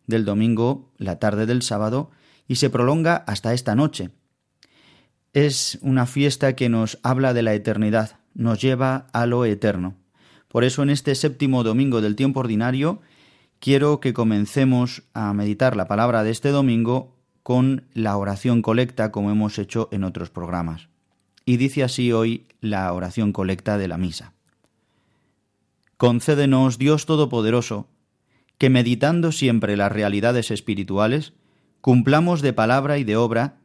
del 0.07 0.25
domingo, 0.25 0.91
la 0.97 1.19
tarde 1.19 1.45
del 1.45 1.61
sábado, 1.61 2.09
y 2.47 2.55
se 2.55 2.71
prolonga 2.71 3.17
hasta 3.17 3.53
esta 3.53 3.75
noche. 3.75 4.09
Es 5.33 5.77
una 5.83 6.07
fiesta 6.07 6.55
que 6.55 6.69
nos 6.69 6.97
habla 7.03 7.35
de 7.35 7.43
la 7.43 7.53
eternidad, 7.53 8.17
nos 8.33 8.59
lleva 8.59 9.09
a 9.13 9.27
lo 9.27 9.45
eterno. 9.45 9.93
Por 10.47 10.63
eso 10.63 10.81
en 10.81 10.89
este 10.89 11.13
séptimo 11.13 11.63
domingo 11.63 12.01
del 12.01 12.15
tiempo 12.15 12.39
ordinario 12.39 12.99
quiero 13.59 13.99
que 13.99 14.13
comencemos 14.13 15.03
a 15.13 15.35
meditar 15.35 15.75
la 15.75 15.87
palabra 15.87 16.23
de 16.23 16.31
este 16.31 16.49
domingo 16.49 17.13
con 17.43 17.85
la 17.93 18.17
oración 18.17 18.61
colecta 18.61 19.11
como 19.11 19.29
hemos 19.29 19.59
hecho 19.59 19.89
en 19.91 20.05
otros 20.05 20.29
programas. 20.29 20.87
Y 21.45 21.57
dice 21.57 21.83
así 21.83 22.11
hoy 22.13 22.45
la 22.61 22.91
oración 22.93 23.33
colecta 23.33 23.77
de 23.77 23.89
la 23.89 23.97
misa. 23.97 24.33
Concédenos, 25.97 26.77
Dios 26.77 27.05
Todopoderoso, 27.05 27.87
que 28.57 28.69
meditando 28.69 29.31
siempre 29.31 29.75
las 29.75 29.91
realidades 29.91 30.51
espirituales, 30.51 31.33
cumplamos 31.81 32.41
de 32.41 32.53
palabra 32.53 32.97
y 32.97 33.03
de 33.03 33.17
obra 33.17 33.57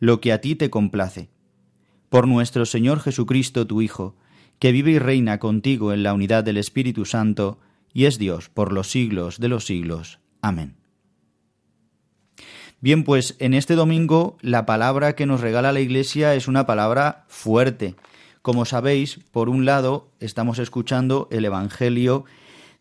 lo 0.00 0.20
que 0.20 0.32
a 0.32 0.40
ti 0.40 0.54
te 0.54 0.70
complace. 0.70 1.28
Por 2.08 2.26
nuestro 2.26 2.64
Señor 2.64 3.00
Jesucristo, 3.00 3.66
tu 3.66 3.82
Hijo, 3.82 4.16
que 4.58 4.72
vive 4.72 4.92
y 4.92 4.98
reina 4.98 5.38
contigo 5.38 5.92
en 5.92 6.02
la 6.02 6.14
unidad 6.14 6.44
del 6.44 6.56
Espíritu 6.56 7.04
Santo, 7.04 7.58
y 7.92 8.06
es 8.06 8.18
Dios 8.18 8.48
por 8.48 8.72
los 8.72 8.90
siglos 8.90 9.38
de 9.38 9.48
los 9.48 9.66
siglos. 9.66 10.18
Amén. 10.40 10.77
Bien, 12.80 13.02
pues 13.02 13.34
en 13.40 13.54
este 13.54 13.74
domingo 13.74 14.36
la 14.40 14.64
palabra 14.64 15.16
que 15.16 15.26
nos 15.26 15.40
regala 15.40 15.72
la 15.72 15.80
Iglesia 15.80 16.36
es 16.36 16.46
una 16.46 16.64
palabra 16.64 17.24
fuerte. 17.26 17.96
Como 18.40 18.64
sabéis, 18.64 19.18
por 19.32 19.48
un 19.48 19.64
lado 19.64 20.10
estamos 20.20 20.60
escuchando 20.60 21.26
el 21.32 21.44
Evangelio 21.44 22.24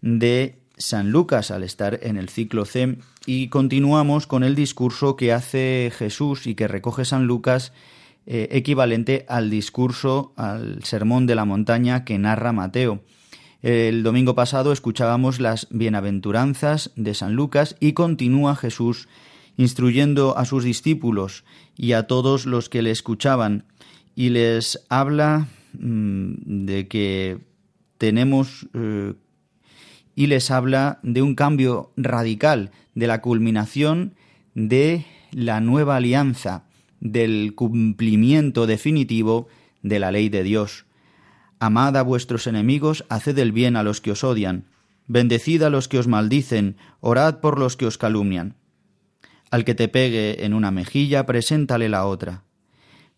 de 0.01 0.59
San 0.77 1.09
Lucas 1.09 1.49
al 1.49 1.63
estar 1.63 1.99
en 2.03 2.17
el 2.17 2.29
ciclo 2.29 2.65
C 2.65 2.99
y 3.25 3.47
continuamos 3.47 4.27
con 4.27 4.43
el 4.43 4.53
discurso 4.53 5.15
que 5.15 5.33
hace 5.33 5.91
Jesús 5.97 6.45
y 6.45 6.53
que 6.53 6.67
recoge 6.67 7.03
San 7.03 7.25
Lucas 7.25 7.73
eh, 8.27 8.49
equivalente 8.51 9.25
al 9.27 9.49
discurso, 9.49 10.31
al 10.35 10.83
sermón 10.83 11.25
de 11.25 11.33
la 11.33 11.45
montaña 11.45 12.05
que 12.05 12.19
narra 12.19 12.51
Mateo. 12.51 13.01
El 13.63 14.03
domingo 14.03 14.35
pasado 14.35 14.71
escuchábamos 14.71 15.39
las 15.39 15.67
bienaventuranzas 15.71 16.91
de 16.95 17.15
San 17.15 17.33
Lucas 17.33 17.75
y 17.79 17.93
continúa 17.93 18.55
Jesús 18.55 19.07
instruyendo 19.57 20.37
a 20.37 20.45
sus 20.45 20.63
discípulos 20.63 21.43
y 21.75 21.93
a 21.93 22.03
todos 22.07 22.45
los 22.45 22.69
que 22.69 22.81
le 22.81 22.91
escuchaban 22.91 23.65
y 24.15 24.29
les 24.29 24.85
habla 24.89 25.47
mm, 25.73 26.65
de 26.65 26.87
que 26.87 27.39
tenemos 27.97 28.67
eh, 28.73 29.13
y 30.15 30.27
les 30.27 30.49
habla 30.49 30.99
de 31.03 31.21
un 31.21 31.35
cambio 31.35 31.91
radical, 31.95 32.71
de 32.95 33.07
la 33.07 33.21
culminación 33.21 34.15
de 34.55 35.05
la 35.31 35.61
nueva 35.61 35.97
alianza, 35.97 36.63
del 36.99 37.53
cumplimiento 37.53 38.65
definitivo 38.65 39.47
de 39.83 39.99
la 39.99 40.11
ley 40.11 40.29
de 40.29 40.41
Dios. 40.41 40.85
Amad 41.59 41.95
a 41.97 42.01
vuestros 42.01 42.47
enemigos, 42.47 43.05
haced 43.09 43.37
el 43.37 43.51
bien 43.51 43.75
a 43.75 43.83
los 43.83 44.01
que 44.01 44.11
os 44.11 44.23
odian, 44.23 44.65
bendecid 45.05 45.61
a 45.61 45.69
los 45.69 45.87
que 45.87 45.99
os 45.99 46.07
maldicen, 46.07 46.77
orad 46.99 47.39
por 47.39 47.59
los 47.59 47.77
que 47.77 47.85
os 47.85 47.99
calumnian. 47.99 48.55
Al 49.49 49.65
que 49.65 49.75
te 49.75 49.87
pegue 49.87 50.45
en 50.45 50.53
una 50.53 50.71
mejilla, 50.71 51.25
preséntale 51.25 51.89
la 51.89 52.05
otra. 52.05 52.43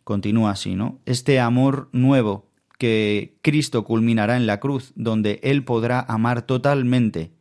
Continúa 0.04 0.52
así, 0.52 0.76
¿no? 0.76 1.00
Este 1.06 1.40
amor 1.40 1.90
nuevo, 1.92 2.50
que 2.78 3.38
Cristo 3.42 3.84
culminará 3.84 4.38
en 4.38 4.48
la 4.48 4.60
cruz, 4.60 4.94
donde 4.96 5.40
Él 5.44 5.64
podrá 5.64 6.00
amar 6.00 6.44
totalmente 6.44 7.34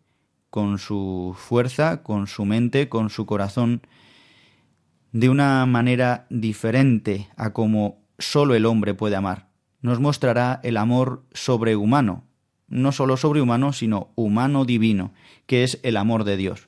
con 0.50 0.78
su 0.78 1.34
fuerza, 1.38 2.02
con 2.02 2.26
su 2.26 2.44
mente, 2.44 2.88
con 2.88 3.10
su 3.10 3.26
corazón, 3.26 3.82
de 5.12 5.28
una 5.28 5.64
manera 5.66 6.26
diferente 6.30 7.28
a 7.36 7.52
como 7.52 8.02
solo 8.18 8.54
el 8.54 8.66
hombre 8.66 8.94
puede 8.94 9.16
amar. 9.16 9.48
Nos 9.80 10.00
mostrará 10.00 10.60
el 10.64 10.76
amor 10.76 11.24
sobrehumano, 11.32 12.24
no 12.66 12.92
solo 12.92 13.16
sobrehumano, 13.16 13.72
sino 13.72 14.10
humano 14.16 14.64
divino, 14.64 15.12
que 15.46 15.62
es 15.62 15.78
el 15.82 15.96
amor 15.96 16.24
de 16.24 16.36
Dios. 16.36 16.67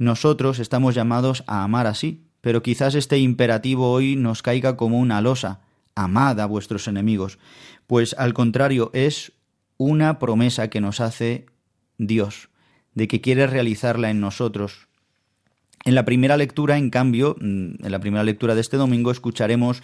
Nosotros 0.00 0.60
estamos 0.60 0.94
llamados 0.94 1.44
a 1.46 1.62
amar 1.62 1.86
así, 1.86 2.24
pero 2.40 2.62
quizás 2.62 2.94
este 2.94 3.18
imperativo 3.18 3.92
hoy 3.92 4.16
nos 4.16 4.40
caiga 4.40 4.78
como 4.78 4.98
una 4.98 5.20
losa, 5.20 5.60
amad 5.94 6.40
a 6.40 6.46
vuestros 6.46 6.88
enemigos, 6.88 7.38
pues 7.86 8.14
al 8.16 8.32
contrario 8.32 8.90
es 8.94 9.32
una 9.76 10.18
promesa 10.18 10.70
que 10.70 10.80
nos 10.80 11.00
hace 11.00 11.44
Dios, 11.98 12.48
de 12.94 13.08
que 13.08 13.20
quiere 13.20 13.46
realizarla 13.46 14.08
en 14.08 14.22
nosotros. 14.22 14.88
En 15.84 15.94
la 15.94 16.06
primera 16.06 16.38
lectura, 16.38 16.78
en 16.78 16.88
cambio, 16.88 17.36
mm, 17.38 17.84
en 17.84 17.92
la 17.92 18.00
primera 18.00 18.24
lectura 18.24 18.54
de 18.54 18.62
este 18.62 18.78
domingo, 18.78 19.10
escucharemos 19.10 19.82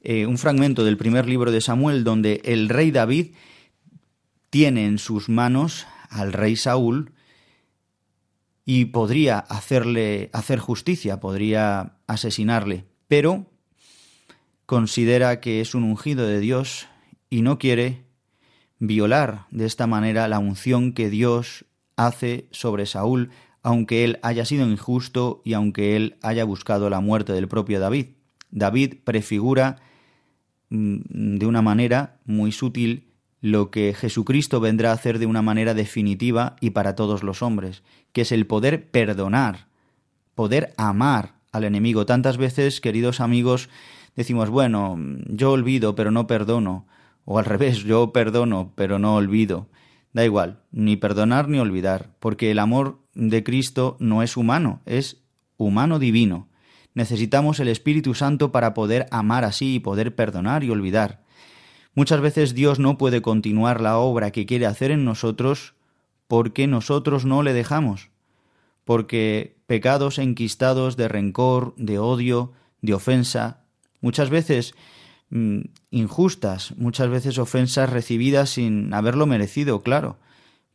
eh, 0.00 0.24
un 0.24 0.38
fragmento 0.38 0.82
del 0.82 0.96
primer 0.96 1.28
libro 1.28 1.50
de 1.52 1.60
Samuel 1.60 2.04
donde 2.04 2.40
el 2.46 2.70
rey 2.70 2.90
David 2.90 3.32
tiene 4.48 4.86
en 4.86 4.96
sus 4.96 5.28
manos 5.28 5.86
al 6.08 6.32
rey 6.32 6.56
Saúl 6.56 7.12
y 8.70 8.84
podría 8.84 9.38
hacerle 9.38 10.28
hacer 10.34 10.58
justicia, 10.58 11.20
podría 11.20 11.94
asesinarle, 12.06 12.84
pero 13.06 13.46
considera 14.66 15.40
que 15.40 15.62
es 15.62 15.74
un 15.74 15.84
ungido 15.84 16.26
de 16.26 16.38
Dios 16.38 16.86
y 17.30 17.40
no 17.40 17.58
quiere 17.58 18.04
violar 18.78 19.46
de 19.50 19.64
esta 19.64 19.86
manera 19.86 20.28
la 20.28 20.38
unción 20.38 20.92
que 20.92 21.08
Dios 21.08 21.64
hace 21.96 22.46
sobre 22.50 22.84
Saúl, 22.84 23.30
aunque 23.62 24.04
él 24.04 24.18
haya 24.22 24.44
sido 24.44 24.68
injusto 24.68 25.40
y 25.46 25.54
aunque 25.54 25.96
él 25.96 26.18
haya 26.20 26.44
buscado 26.44 26.90
la 26.90 27.00
muerte 27.00 27.32
del 27.32 27.48
propio 27.48 27.80
David. 27.80 28.08
David 28.50 28.96
prefigura 29.02 29.76
mm, 30.68 31.38
de 31.38 31.46
una 31.46 31.62
manera 31.62 32.20
muy 32.26 32.52
sutil 32.52 33.07
lo 33.40 33.70
que 33.70 33.94
Jesucristo 33.94 34.60
vendrá 34.60 34.90
a 34.90 34.94
hacer 34.94 35.18
de 35.18 35.26
una 35.26 35.42
manera 35.42 35.74
definitiva 35.74 36.56
y 36.60 36.70
para 36.70 36.94
todos 36.94 37.22
los 37.22 37.42
hombres, 37.42 37.82
que 38.12 38.22
es 38.22 38.32
el 38.32 38.46
poder 38.46 38.90
perdonar, 38.90 39.68
poder 40.34 40.74
amar 40.76 41.34
al 41.52 41.64
enemigo. 41.64 42.06
Tantas 42.06 42.36
veces, 42.36 42.80
queridos 42.80 43.20
amigos, 43.20 43.68
decimos, 44.16 44.50
bueno, 44.50 44.96
yo 45.26 45.52
olvido 45.52 45.94
pero 45.94 46.10
no 46.10 46.26
perdono, 46.26 46.86
o 47.24 47.38
al 47.38 47.44
revés, 47.44 47.84
yo 47.84 48.12
perdono 48.12 48.72
pero 48.74 48.98
no 48.98 49.14
olvido. 49.14 49.68
Da 50.12 50.24
igual, 50.24 50.62
ni 50.72 50.96
perdonar 50.96 51.48
ni 51.48 51.58
olvidar, 51.58 52.16
porque 52.18 52.50
el 52.50 52.58
amor 52.58 52.98
de 53.14 53.44
Cristo 53.44 53.96
no 54.00 54.22
es 54.22 54.36
humano, 54.36 54.80
es 54.86 55.22
humano 55.56 55.98
divino. 55.98 56.48
Necesitamos 56.94 57.60
el 57.60 57.68
Espíritu 57.68 58.14
Santo 58.14 58.50
para 58.50 58.74
poder 58.74 59.06
amar 59.10 59.44
así 59.44 59.76
y 59.76 59.80
poder 59.80 60.14
perdonar 60.16 60.64
y 60.64 60.70
olvidar. 60.70 61.22
Muchas 61.98 62.20
veces 62.20 62.54
Dios 62.54 62.78
no 62.78 62.96
puede 62.96 63.22
continuar 63.22 63.80
la 63.80 63.98
obra 63.98 64.30
que 64.30 64.46
quiere 64.46 64.66
hacer 64.66 64.92
en 64.92 65.04
nosotros 65.04 65.74
porque 66.28 66.68
nosotros 66.68 67.24
no 67.24 67.42
le 67.42 67.52
dejamos, 67.52 68.10
porque 68.84 69.56
pecados 69.66 70.20
enquistados 70.20 70.96
de 70.96 71.08
rencor, 71.08 71.74
de 71.76 71.98
odio, 71.98 72.52
de 72.82 72.94
ofensa, 72.94 73.64
muchas 74.00 74.30
veces 74.30 74.76
mm, 75.30 75.62
injustas, 75.90 76.72
muchas 76.76 77.08
veces 77.08 77.36
ofensas 77.36 77.90
recibidas 77.90 78.50
sin 78.50 78.94
haberlo 78.94 79.26
merecido, 79.26 79.82
claro, 79.82 80.18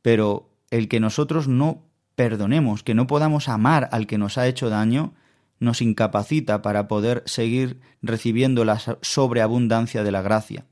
pero 0.02 0.50
el 0.72 0.90
que 0.90 1.00
nosotros 1.00 1.48
no 1.48 1.86
perdonemos, 2.16 2.84
que 2.84 2.96
no 2.96 3.08
podamos 3.08 3.48
amar 3.48 3.88
al 3.94 4.08
que 4.08 4.18
nos 4.18 4.38
ha 4.38 4.46
hecho 4.50 4.70
daño, 4.70 5.14
nos 5.58 5.82
incapacita 5.82 6.62
para 6.62 6.90
poder 6.90 7.24
seguir 7.28 7.80
recibiendo 8.02 8.66
la 8.66 8.82
sobreabundancia 9.02 10.04
de 10.04 10.12
la 10.12 10.22
gracia. 10.22 10.66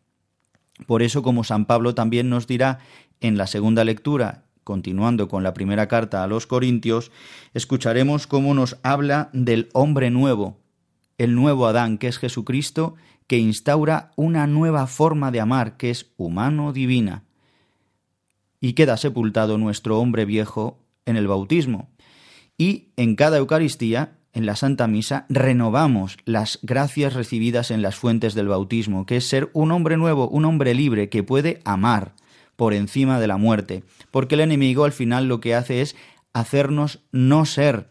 Por 0.86 1.02
eso, 1.02 1.24
como 1.24 1.44
San 1.44 1.66
Pablo 1.66 1.96
también 1.96 2.30
nos 2.30 2.48
dirá 2.48 2.80
en 3.20 3.38
la 3.38 3.48
segunda 3.48 3.84
lectura, 3.84 4.46
continuando 4.64 5.28
con 5.28 5.44
la 5.44 5.54
primera 5.54 5.88
carta 5.88 6.24
a 6.24 6.28
los 6.28 6.48
Corintios, 6.48 7.12
escucharemos 7.54 8.28
cómo 8.28 8.54
nos 8.54 8.78
habla 8.84 9.30
del 9.34 9.70
hombre 9.74 10.10
nuevo, 10.10 10.60
el 11.18 11.36
nuevo 11.36 11.68
Adán, 11.68 11.98
que 11.98 12.08
es 12.08 12.18
Jesucristo, 12.18 12.96
que 13.28 13.38
instaura 13.38 14.12
una 14.16 14.48
nueva 14.48 14.88
forma 14.88 15.32
de 15.32 15.40
amar, 15.40 15.78
que 15.78 15.90
es 15.90 16.12
humano-divina. 16.18 17.24
Y 18.60 18.74
queda 18.74 18.98
sepultado 18.98 19.58
nuestro 19.58 20.00
hombre 20.00 20.26
viejo 20.26 20.80
en 21.06 21.16
el 21.16 21.28
bautismo. 21.28 21.90
Y 22.58 22.90
en 22.96 23.16
cada 23.16 23.38
Eucaristía 23.38 24.18
en 24.34 24.46
la 24.46 24.56
Santa 24.56 24.88
Misa 24.88 25.26
renovamos 25.30 26.18
las 26.26 26.60
gracias 26.62 27.14
recibidas 27.14 27.72
en 27.72 27.82
las 27.82 27.96
fuentes 27.96 28.34
del 28.34 28.48
bautismo, 28.48 29.06
que 29.06 29.18
es 29.18 29.28
ser 29.28 29.50
un 29.54 29.72
hombre 29.72 29.98
nuevo, 29.98 30.28
un 30.30 30.46
hombre 30.46 30.74
libre 30.74 31.10
que 31.10 31.24
puede 31.24 31.62
amar 31.66 32.14
por 32.56 32.74
encima 32.74 33.20
de 33.20 33.28
la 33.28 33.38
muerte, 33.38 33.84
porque 34.12 34.36
el 34.36 34.42
enemigo 34.42 34.86
al 34.86 34.92
final 34.92 35.28
lo 35.28 35.42
que 35.42 35.56
hace 35.56 35.82
es 35.82 35.96
hacernos 36.34 37.00
no 37.12 37.46
ser, 37.46 37.90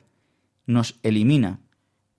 nos 0.67 0.99
elimina. 1.03 1.61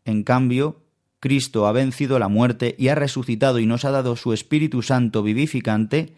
En 0.06 0.24
cambio, 0.24 0.82
Cristo 1.20 1.68
ha 1.68 1.72
vencido 1.72 2.20
la 2.20 2.28
muerte 2.28 2.76
y 2.78 2.90
ha 2.90 2.96
resucitado 2.96 3.60
y 3.60 3.66
nos 3.66 3.86
ha 3.86 3.92
dado 3.92 4.16
su 4.16 4.34
Espíritu 4.34 4.82
Santo 4.82 5.24
vivificante, 5.24 6.14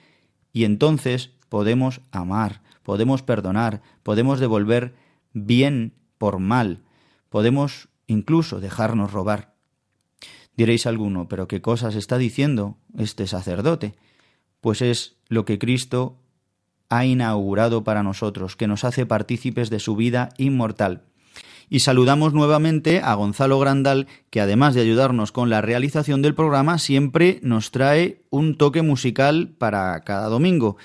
y 0.52 0.66
entonces 0.66 1.32
podemos 1.50 2.02
amar, 2.12 2.62
podemos 2.84 3.22
perdonar, 3.22 3.82
podemos 4.02 4.40
devolver 4.40 4.96
bien 5.34 5.94
por 6.18 6.40
mal, 6.40 6.80
podemos 7.30 7.90
incluso 8.08 8.60
dejarnos 8.60 9.12
robar. 9.12 9.54
Diréis 10.56 10.86
alguno, 10.86 11.28
pero 11.28 11.48
¿qué 11.48 11.62
cosas 11.62 11.96
está 11.96 12.18
diciendo 12.18 12.78
este 12.98 13.28
sacerdote? 13.28 13.96
Pues 14.62 14.82
es 14.82 15.16
lo 15.28 15.46
que 15.46 15.58
Cristo 15.58 16.20
ha 16.90 17.06
inaugurado 17.06 17.84
para 17.84 18.04
nosotros, 18.04 18.56
que 18.56 18.68
nos 18.68 18.84
hace 18.84 19.06
partícipes 19.06 19.70
de 19.70 19.80
su 19.80 19.96
vida 19.96 20.30
inmortal. 20.38 21.06
Y 21.70 21.80
saludamos 21.80 22.34
nuevamente 22.34 23.02
a 23.02 23.16
Gonzalo 23.16 23.58
Grandal, 23.58 24.08
que 24.30 24.42
además 24.42 24.76
de 24.76 24.82
ayudarnos 24.82 25.32
con 25.32 25.50
la 25.50 25.62
realización 25.62 26.22
del 26.22 26.36
programa, 26.36 26.78
siempre 26.78 27.40
nos 27.42 27.72
trae 27.72 28.22
un 28.30 28.58
toque 28.58 28.84
musical 28.84 29.56
para 29.58 30.00
cada 30.02 30.28
domingo. 30.28 30.78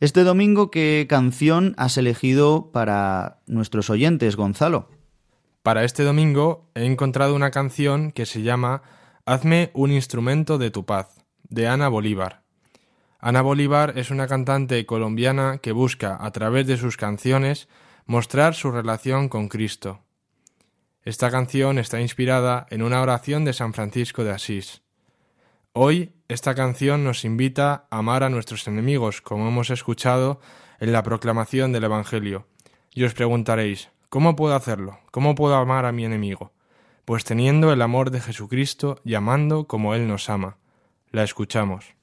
Este 0.00 0.24
domingo, 0.24 0.70
¿qué 0.70 1.06
canción 1.08 1.74
has 1.78 1.96
elegido 1.96 2.70
para 2.72 3.40
nuestros 3.46 3.88
oyentes, 3.88 4.36
Gonzalo? 4.36 4.90
Para 5.68 5.84
este 5.84 6.02
domingo 6.02 6.70
he 6.74 6.86
encontrado 6.86 7.34
una 7.34 7.50
canción 7.50 8.10
que 8.10 8.24
se 8.24 8.40
llama 8.40 8.80
Hazme 9.26 9.70
un 9.74 9.92
instrumento 9.92 10.56
de 10.56 10.70
tu 10.70 10.86
paz, 10.86 11.22
de 11.42 11.68
Ana 11.68 11.90
Bolívar. 11.90 12.40
Ana 13.20 13.42
Bolívar 13.42 13.92
es 13.98 14.10
una 14.10 14.26
cantante 14.28 14.86
colombiana 14.86 15.58
que 15.58 15.72
busca, 15.72 16.16
a 16.18 16.30
través 16.30 16.66
de 16.66 16.78
sus 16.78 16.96
canciones, 16.96 17.68
mostrar 18.06 18.54
su 18.54 18.70
relación 18.70 19.28
con 19.28 19.48
Cristo. 19.48 20.00
Esta 21.02 21.30
canción 21.30 21.78
está 21.78 22.00
inspirada 22.00 22.66
en 22.70 22.80
una 22.80 23.02
oración 23.02 23.44
de 23.44 23.52
San 23.52 23.74
Francisco 23.74 24.24
de 24.24 24.30
Asís. 24.30 24.80
Hoy 25.74 26.14
esta 26.28 26.54
canción 26.54 27.04
nos 27.04 27.26
invita 27.26 27.88
a 27.90 27.98
amar 27.98 28.22
a 28.22 28.30
nuestros 28.30 28.66
enemigos, 28.68 29.20
como 29.20 29.46
hemos 29.46 29.68
escuchado 29.68 30.40
en 30.80 30.92
la 30.92 31.02
proclamación 31.02 31.72
del 31.72 31.84
Evangelio. 31.84 32.46
Y 32.94 33.04
os 33.04 33.12
preguntaréis, 33.12 33.90
¿Cómo 34.10 34.36
puedo 34.36 34.54
hacerlo? 34.54 34.98
¿Cómo 35.10 35.34
puedo 35.34 35.54
amar 35.56 35.84
a 35.84 35.92
mi 35.92 36.06
enemigo? 36.06 36.52
Pues 37.04 37.24
teniendo 37.24 37.74
el 37.74 37.82
amor 37.82 38.10
de 38.10 38.20
Jesucristo 38.20 38.98
y 39.04 39.12
amando 39.14 39.64
como 39.64 39.94
Él 39.94 40.08
nos 40.08 40.30
ama. 40.30 40.56
La 41.10 41.24
escuchamos. 41.24 41.94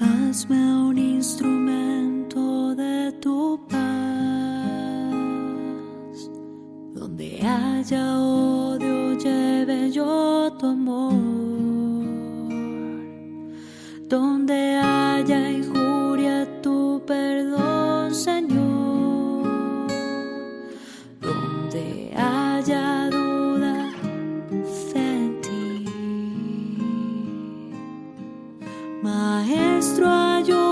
Hazme 0.00 0.76
un 0.76 0.96
instrumento 0.96 2.76
de 2.76 3.10
tu 3.20 3.66
paz, 3.68 3.80
donde 6.94 7.40
haya 7.44 8.16
odio, 8.20 9.18
lleve 9.18 9.90
yo 9.90 10.52
tu 10.56 10.66
amor 10.66 11.63
donde 14.14 14.76
haya 14.76 15.50
injuria, 15.50 16.46
tu 16.62 17.02
perdón, 17.04 18.14
Señor. 18.14 19.48
Donde 21.20 22.12
haya 22.16 23.10
duda, 23.10 23.90
fe 24.88 25.06
en 25.24 25.40
ti. 25.40 25.84
Maestro, 29.02 30.08
ayúdame 30.08 30.63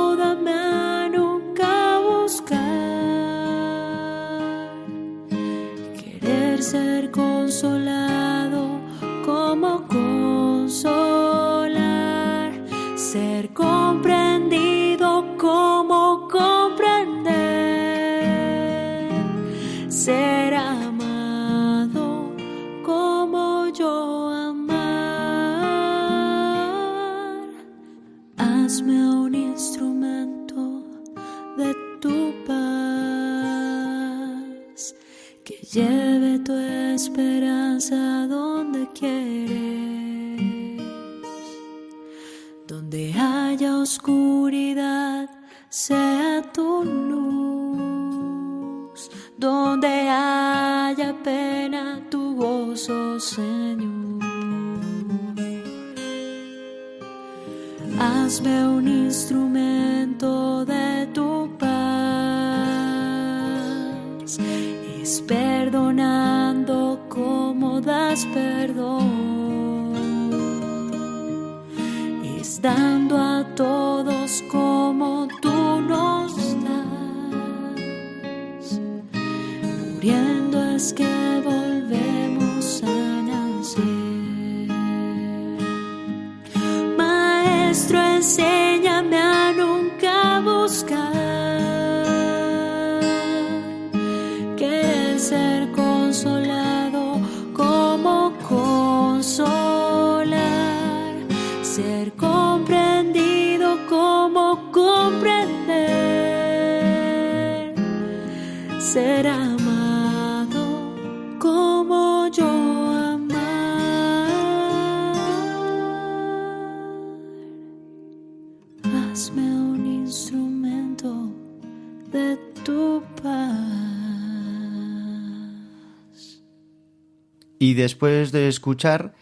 después 127.82 128.30
de 128.30 128.48
escuchar 128.48 129.12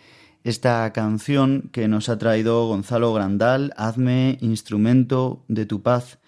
esta 0.44 0.92
canción 0.92 1.70
que 1.72 1.88
nos 1.88 2.08
ha 2.08 2.18
traído 2.18 2.66
Gonzalo 2.66 3.12
Grandal, 3.12 3.72
Hazme 3.76 4.36
instrumento 4.40 5.44
de 5.48 5.66
tu 5.66 5.82
paz, 5.82 6.18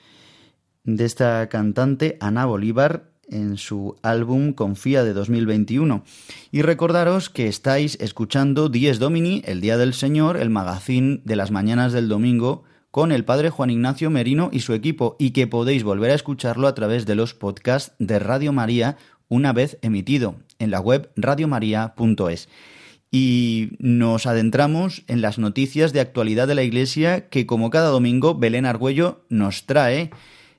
de 0.84 1.04
esta 1.04 1.48
cantante 1.48 2.16
Ana 2.20 2.46
Bolívar 2.46 3.10
en 3.28 3.56
su 3.56 3.96
álbum 4.02 4.52
Confía 4.52 5.04
de 5.04 5.12
2021. 5.12 6.04
Y 6.50 6.62
recordaros 6.62 7.30
que 7.30 7.48
estáis 7.48 7.98
escuchando 8.00 8.68
Dies 8.68 8.98
Domini, 8.98 9.42
el 9.44 9.60
Día 9.60 9.76
del 9.76 9.94
Señor, 9.94 10.38
el 10.38 10.50
magazín 10.50 11.22
de 11.24 11.36
las 11.36 11.50
mañanas 11.50 11.92
del 11.92 12.08
domingo, 12.08 12.64
con 12.90 13.10
el 13.12 13.24
padre 13.24 13.48
Juan 13.48 13.70
Ignacio 13.70 14.10
Merino 14.10 14.50
y 14.52 14.60
su 14.60 14.74
equipo, 14.74 15.16
y 15.18 15.30
que 15.30 15.46
podéis 15.46 15.82
volver 15.82 16.10
a 16.10 16.14
escucharlo 16.14 16.68
a 16.68 16.74
través 16.74 17.06
de 17.06 17.14
los 17.14 17.32
podcasts 17.32 17.94
de 17.98 18.18
Radio 18.18 18.52
María 18.52 18.98
una 19.32 19.54
vez 19.54 19.78
emitido 19.80 20.36
en 20.58 20.70
la 20.70 20.78
web 20.78 21.10
radiomaria.es. 21.16 22.50
Y 23.10 23.70
nos 23.78 24.26
adentramos 24.26 25.04
en 25.06 25.22
las 25.22 25.38
noticias 25.38 25.94
de 25.94 26.00
actualidad 26.00 26.46
de 26.46 26.54
la 26.54 26.64
Iglesia 26.64 27.30
que 27.30 27.46
como 27.46 27.70
cada 27.70 27.88
domingo 27.88 28.34
Belén 28.34 28.66
Argüello 28.66 29.24
nos 29.30 29.64
trae 29.64 30.10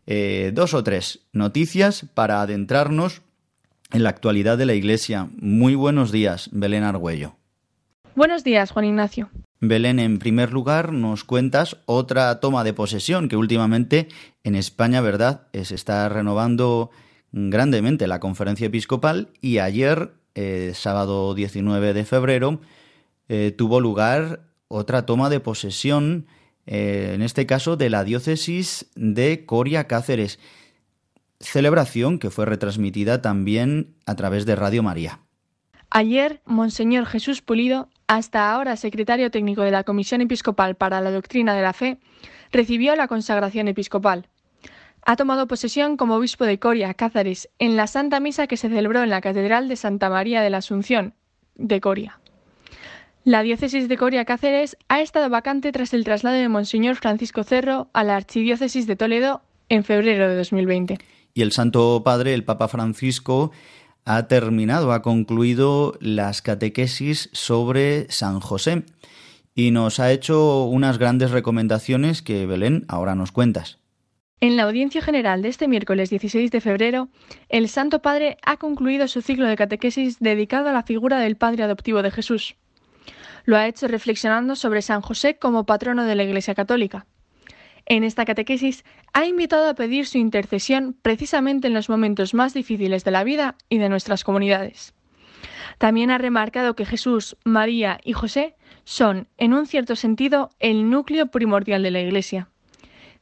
eh, 0.07 0.51
dos 0.55 0.73
o 0.73 0.83
tres 0.83 1.19
noticias 1.33 2.07
para 2.15 2.41
adentrarnos 2.41 3.21
en 3.91 4.01
la 4.01 4.09
actualidad 4.09 4.57
de 4.57 4.65
la 4.65 4.73
Iglesia. 4.73 5.29
Muy 5.37 5.75
buenos 5.75 6.11
días, 6.11 6.49
Belén 6.51 6.83
Argüello. 6.83 7.35
Buenos 8.15 8.43
días, 8.43 8.71
Juan 8.71 8.85
Ignacio. 8.85 9.29
Belén, 9.59 9.99
en 9.99 10.17
primer 10.17 10.51
lugar, 10.51 10.93
nos 10.93 11.23
cuentas 11.23 11.77
otra 11.85 12.39
toma 12.39 12.63
de 12.63 12.73
posesión 12.73 13.29
que 13.29 13.37
últimamente 13.37 14.07
en 14.43 14.55
España, 14.55 14.99
¿verdad?, 14.99 15.47
Eh, 15.53 15.63
se 15.63 15.75
está 15.75 16.09
renovando 16.09 16.89
grandemente 17.33 18.07
la 18.07 18.19
conferencia 18.19 18.67
episcopal 18.67 19.29
y 19.41 19.57
ayer, 19.57 20.13
eh, 20.35 20.71
sábado 20.75 21.33
19 21.33 21.93
de 21.93 22.05
febrero, 22.05 22.61
eh, 23.27 23.53
tuvo 23.57 23.81
lugar 23.81 24.43
otra 24.67 25.05
toma 25.05 25.29
de 25.29 25.39
posesión, 25.39 26.27
eh, 26.65 27.11
en 27.15 27.21
este 27.21 27.45
caso 27.45 27.75
de 27.75 27.89
la 27.89 28.03
diócesis 28.03 28.91
de 28.95 29.45
Coria 29.45 29.87
Cáceres, 29.87 30.39
celebración 31.39 32.19
que 32.19 32.29
fue 32.29 32.45
retransmitida 32.45 33.21
también 33.21 33.95
a 34.05 34.15
través 34.15 34.45
de 34.45 34.55
Radio 34.55 34.83
María. 34.83 35.19
Ayer, 35.89 36.41
Monseñor 36.45 37.05
Jesús 37.05 37.41
Pulido, 37.41 37.89
hasta 38.07 38.51
ahora 38.51 38.77
secretario 38.77 39.31
técnico 39.31 39.61
de 39.63 39.71
la 39.71 39.83
Comisión 39.83 40.21
Episcopal 40.21 40.75
para 40.75 41.01
la 41.01 41.11
Doctrina 41.11 41.55
de 41.55 41.61
la 41.61 41.73
Fe, 41.73 41.99
recibió 42.51 42.95
la 42.95 43.07
consagración 43.07 43.67
episcopal. 43.67 44.27
Ha 45.05 45.15
tomado 45.15 45.47
posesión 45.47 45.97
como 45.97 46.15
obispo 46.15 46.45
de 46.45 46.59
Coria, 46.59 46.93
Cáceres, 46.93 47.49
en 47.59 47.75
la 47.75 47.87
Santa 47.87 48.19
Misa 48.19 48.47
que 48.47 48.57
se 48.57 48.69
celebró 48.69 49.03
en 49.03 49.09
la 49.09 49.21
Catedral 49.21 49.67
de 49.67 49.75
Santa 49.75 50.09
María 50.09 50.41
de 50.41 50.49
la 50.49 50.59
Asunción 50.59 51.13
de 51.55 51.81
Coria. 51.81 52.19
La 53.25 53.41
diócesis 53.41 53.87
de 53.87 53.97
Coria 53.97 54.25
Cáceres 54.25 54.77
ha 54.89 55.01
estado 55.01 55.29
vacante 55.29 55.71
tras 55.71 55.93
el 55.93 56.03
traslado 56.03 56.37
de 56.37 56.49
Monseñor 56.49 56.95
Francisco 56.95 57.43
Cerro 57.43 57.89
a 57.93 58.03
la 58.03 58.15
Archidiócesis 58.15 58.87
de 58.87 58.95
Toledo 58.95 59.41
en 59.69 59.83
febrero 59.83 60.29
de 60.29 60.35
2020. 60.35 60.97
Y 61.33 61.41
el 61.41 61.51
Santo 61.51 62.01
Padre, 62.03 62.33
el 62.33 62.43
Papa 62.43 62.67
Francisco, 62.67 63.51
ha 64.05 64.27
terminado, 64.27 64.91
ha 64.91 65.01
concluido 65.01 65.97
las 65.99 66.41
catequesis 66.41 67.29
sobre 67.31 68.11
San 68.11 68.39
José 68.39 68.83
y 69.55 69.71
nos 69.71 69.99
ha 69.99 70.11
hecho 70.11 70.65
unas 70.65 70.97
grandes 70.97 71.31
recomendaciones 71.31 72.21
que 72.21 72.45
Belén 72.45 72.85
ahora 72.87 73.15
nos 73.15 73.31
cuentas. 73.31 73.79
En 74.43 74.57
la 74.57 74.63
audiencia 74.63 75.01
general 75.01 75.41
de 75.41 75.47
este 75.47 75.69
miércoles 75.69 76.09
16 76.09 76.51
de 76.51 76.59
febrero, 76.59 77.07
el 77.47 77.69
Santo 77.69 78.01
Padre 78.01 78.35
ha 78.45 78.57
concluido 78.57 79.07
su 79.07 79.21
ciclo 79.21 79.47
de 79.47 79.55
catequesis 79.55 80.19
dedicado 80.19 80.67
a 80.67 80.73
la 80.73 80.83
figura 80.83 81.17
del 81.17 81.37
Padre 81.37 81.63
adoptivo 81.63 82.01
de 82.01 82.11
Jesús. 82.11 82.57
Lo 83.45 83.55
ha 83.55 83.67
hecho 83.67 83.87
reflexionando 83.87 84.57
sobre 84.57 84.81
San 84.81 84.99
José 84.99 85.37
como 85.37 85.65
patrono 85.65 86.03
de 86.03 86.15
la 86.15 86.25
Iglesia 86.25 86.55
Católica. 86.55 87.05
En 87.85 88.03
esta 88.03 88.25
catequesis 88.25 88.83
ha 89.13 89.25
invitado 89.25 89.69
a 89.69 89.75
pedir 89.75 90.07
su 90.07 90.17
intercesión 90.17 90.93
precisamente 91.01 91.67
en 91.67 91.73
los 91.73 91.87
momentos 91.87 92.33
más 92.33 92.53
difíciles 92.53 93.05
de 93.05 93.11
la 93.11 93.23
vida 93.23 93.55
y 93.69 93.77
de 93.77 93.87
nuestras 93.87 94.25
comunidades. 94.25 94.93
También 95.77 96.11
ha 96.11 96.17
remarcado 96.17 96.75
que 96.75 96.85
Jesús, 96.85 97.37
María 97.45 97.97
y 98.03 98.11
José 98.11 98.57
son, 98.83 99.29
en 99.37 99.53
un 99.53 99.67
cierto 99.67 99.95
sentido, 99.95 100.49
el 100.59 100.89
núcleo 100.89 101.27
primordial 101.27 101.81
de 101.81 101.91
la 101.91 102.01
Iglesia. 102.01 102.49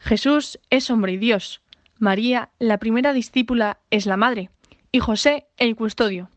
Jesús 0.01 0.59
es 0.69 0.89
hombre 0.89 1.13
y 1.13 1.17
Dios, 1.17 1.61
María, 1.99 2.49
la 2.57 2.79
primera 2.79 3.13
discípula, 3.13 3.79
es 3.91 4.07
la 4.07 4.17
madre, 4.17 4.49
y 4.91 4.99
José, 4.99 5.45
el 5.57 5.75
custodio. 5.75 6.29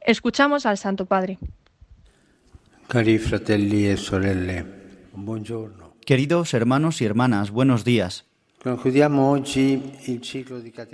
Escuchamos 0.00 0.64
al 0.64 0.78
Santo 0.78 1.06
Padre. 1.06 1.38
Cari 2.86 3.18
fratelli 3.18 3.86
e 3.86 3.96
sorelle, 3.96 4.64
buongiorno. 5.12 5.96
Queridos 6.06 6.54
hermanos 6.54 7.02
y 7.02 7.04
hermanas, 7.04 7.50
buenos 7.50 7.84
días. 7.84 8.27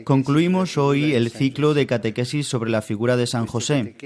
Concluimos 0.05 0.77
hoy 0.77 1.15
el 1.15 1.31
ciclo 1.31 1.73
de 1.73 1.87
catequesis 1.87 2.47
sobre 2.47 2.71
la 2.71 2.83
figura 2.83 3.17
de 3.17 3.27
San 3.27 3.47
José. 3.47 3.97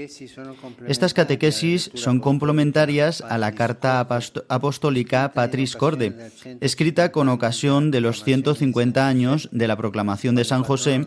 Estas 0.87 1.13
catequesis 1.13 1.91
son 1.93 2.21
complementarias 2.21 3.19
a 3.21 3.37
la 3.37 3.51
carta 3.51 3.99
apostólica 3.99 5.33
Patris 5.33 5.75
Corde, 5.75 6.31
escrita 6.61 7.11
con 7.11 7.27
ocasión 7.27 7.91
de 7.91 7.99
los 7.99 8.23
150 8.23 9.05
años 9.05 9.49
de 9.51 9.67
la 9.67 9.75
proclamación 9.75 10.35
de 10.35 10.45
San 10.45 10.63
José 10.63 11.05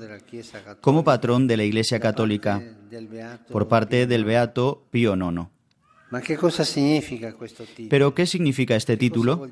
como 0.82 1.04
patrón 1.04 1.46
de 1.46 1.56
la 1.56 1.64
Iglesia 1.64 2.00
Católica 2.00 2.62
por 3.50 3.68
parte 3.68 4.06
del 4.06 4.26
Beato 4.26 4.86
Pío 4.90 5.14
IX. 5.14 5.48
Pero 7.88 8.14
¿qué 8.14 8.26
significa 8.26 8.76
este 8.76 8.96
título? 8.96 9.48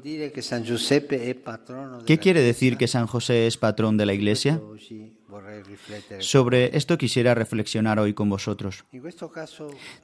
¿Qué 2.07 2.18
quiere 2.18 2.42
decir 2.42 2.77
que 2.77 2.88
San 2.88 3.07
José 3.07 3.46
es 3.46 3.57
patrón 3.57 3.96
de 3.96 4.07
la 4.07 4.12
Iglesia? 4.12 4.61
Sobre 6.18 6.77
esto 6.77 6.99
quisiera 6.99 7.35
reflexionar 7.35 7.99
hoy 7.99 8.14
con 8.14 8.29
vosotros. 8.29 8.85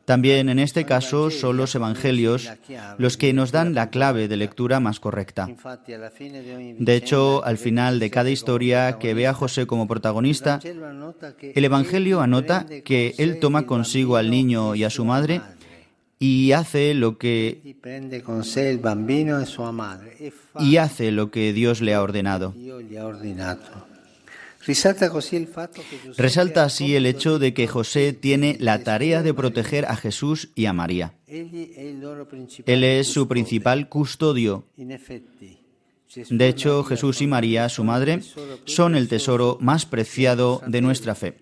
También 0.05 0.49
en 0.49 0.59
este 0.59 0.85
caso 0.85 1.31
son 1.31 1.57
los 1.57 1.75
evangelios 1.75 2.51
los 2.99 3.17
que 3.17 3.33
nos 3.33 3.53
dan 3.53 3.75
la 3.75 3.91
clave 3.91 4.29
de 4.29 4.37
lectura 4.37 4.81
más 4.81 5.01
correcta. 5.01 5.49
De 6.79 6.95
hecho, 6.95 7.45
al 7.45 7.59
final 7.59 7.99
de 7.99 8.11
cada 8.11 8.31
historia 8.31 8.99
que 8.99 9.15
ve 9.15 9.27
a 9.27 9.35
José 9.35 9.67
como 9.67 9.87
protagonista, 9.87 10.61
el 10.63 11.65
evangelio 11.65 12.21
anota 12.21 12.67
que 12.85 13.15
él 13.19 13.41
toma 13.41 13.67
consigo 13.67 14.17
al 14.17 14.31
niño 14.31 14.75
y 14.75 14.85
a 14.85 14.91
su 14.91 15.05
madre 15.05 15.41
y 16.19 16.53
hace 16.53 16.95
lo 16.95 17.19
que 17.19 17.77
y 20.59 20.77
hace 20.77 21.13
lo 21.13 21.31
que 21.31 21.53
Dios 21.53 21.81
le 21.81 21.95
ha 21.95 22.03
ordenado. 22.03 22.55
Resalta 26.17 26.65
así 26.65 26.97
el 26.97 27.07
hecho 27.07 27.39
de 27.39 27.55
que 27.55 27.69
José 27.69 28.13
tiene 28.13 28.57
la 28.59 28.83
tarea 28.83 29.23
de 29.23 29.33
proteger 29.33 29.85
a 29.85 29.97
Jesús 29.97 30.51
y 30.57 30.67
a 30.67 30.73
María. 30.73 31.13
Él 31.29 32.85
es 32.85 33.07
su 33.07 33.29
principal 33.29 33.89
custodio. 33.89 34.65
De 36.31 36.49
hecho, 36.49 36.85
Jesús 36.85 37.23
y 37.23 37.27
María, 37.27 37.69
su 37.69 37.85
madre, 37.85 38.21
son 38.65 38.97
el 38.97 39.09
tesoro 39.09 39.59
más 39.61 39.87
preciado 39.87 40.63
de 40.67 40.81
nuestra 40.81 41.15
fe. 41.15 41.37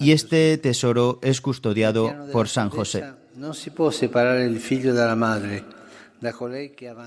Y 0.00 0.12
este 0.12 0.58
tesoro 0.58 1.18
es 1.22 1.40
custodiado 1.40 2.12
por 2.32 2.48
San 2.48 2.70
José. 2.70 3.04
No 3.36 3.52
se 3.54 3.70
puede 3.70 3.92
separar 3.92 4.38
el 4.38 4.56
hijo 4.56 4.92
de 4.92 5.06
la 5.06 5.16
madre. 5.16 5.64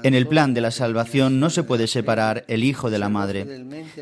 En 0.04 0.14
el 0.14 0.28
plan 0.28 0.54
de 0.54 0.62
la 0.62 0.72
salvación 0.72 1.40
no 1.40 1.50
se 1.50 1.64
puede 1.64 1.88
separar 1.88 2.46
el 2.48 2.64
hijo 2.64 2.90
de 2.90 3.00
la 3.00 3.10
madre, 3.10 3.46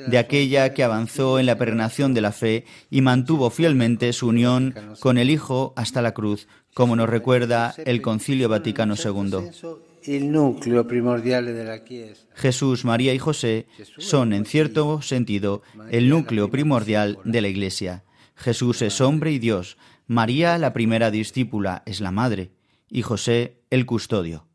de 0.08 0.17
aquella 0.17 0.73
que 0.73 0.84
avanzó 0.84 1.39
en 1.39 1.45
la 1.45 1.58
peregrinación 1.58 2.13
de 2.13 2.21
la 2.21 2.31
fe 2.31 2.65
y 2.89 3.01
mantuvo 3.01 3.49
fielmente 3.49 4.12
su 4.12 4.27
unión 4.27 4.75
con 4.99 5.17
el 5.17 5.29
Hijo 5.29 5.73
hasta 5.77 6.01
la 6.01 6.13
cruz, 6.13 6.47
como 6.73 6.95
nos 6.95 7.10
recuerda 7.10 7.73
el 7.86 8.01
Concilio 8.01 8.49
Vaticano 8.49 8.95
II. 8.95 9.49
Jesús, 12.34 12.86
María 12.86 13.13
y 13.13 13.20
José 13.20 13.68
son, 13.98 14.34
en 14.34 14.46
cierto 14.46 15.02
sentido, 15.02 15.62
el 15.89 16.10
núcleo 16.10 16.50
primordial 16.50 17.20
de 17.24 17.41
la 17.41 17.48
Iglesia. 17.48 18.04
Jesús 18.36 18.82
es 18.82 19.02
hombre 19.02 19.32
y 19.32 19.39
Dios, 19.39 19.78
María, 20.08 20.58
la 20.58 20.74
primera 20.74 21.10
discípula, 21.10 21.82
es 21.86 22.02
la 22.02 22.12
madre, 22.12 22.52
y 22.89 23.02
José, 23.02 23.62
el 23.70 23.86
custodio. 23.86 24.48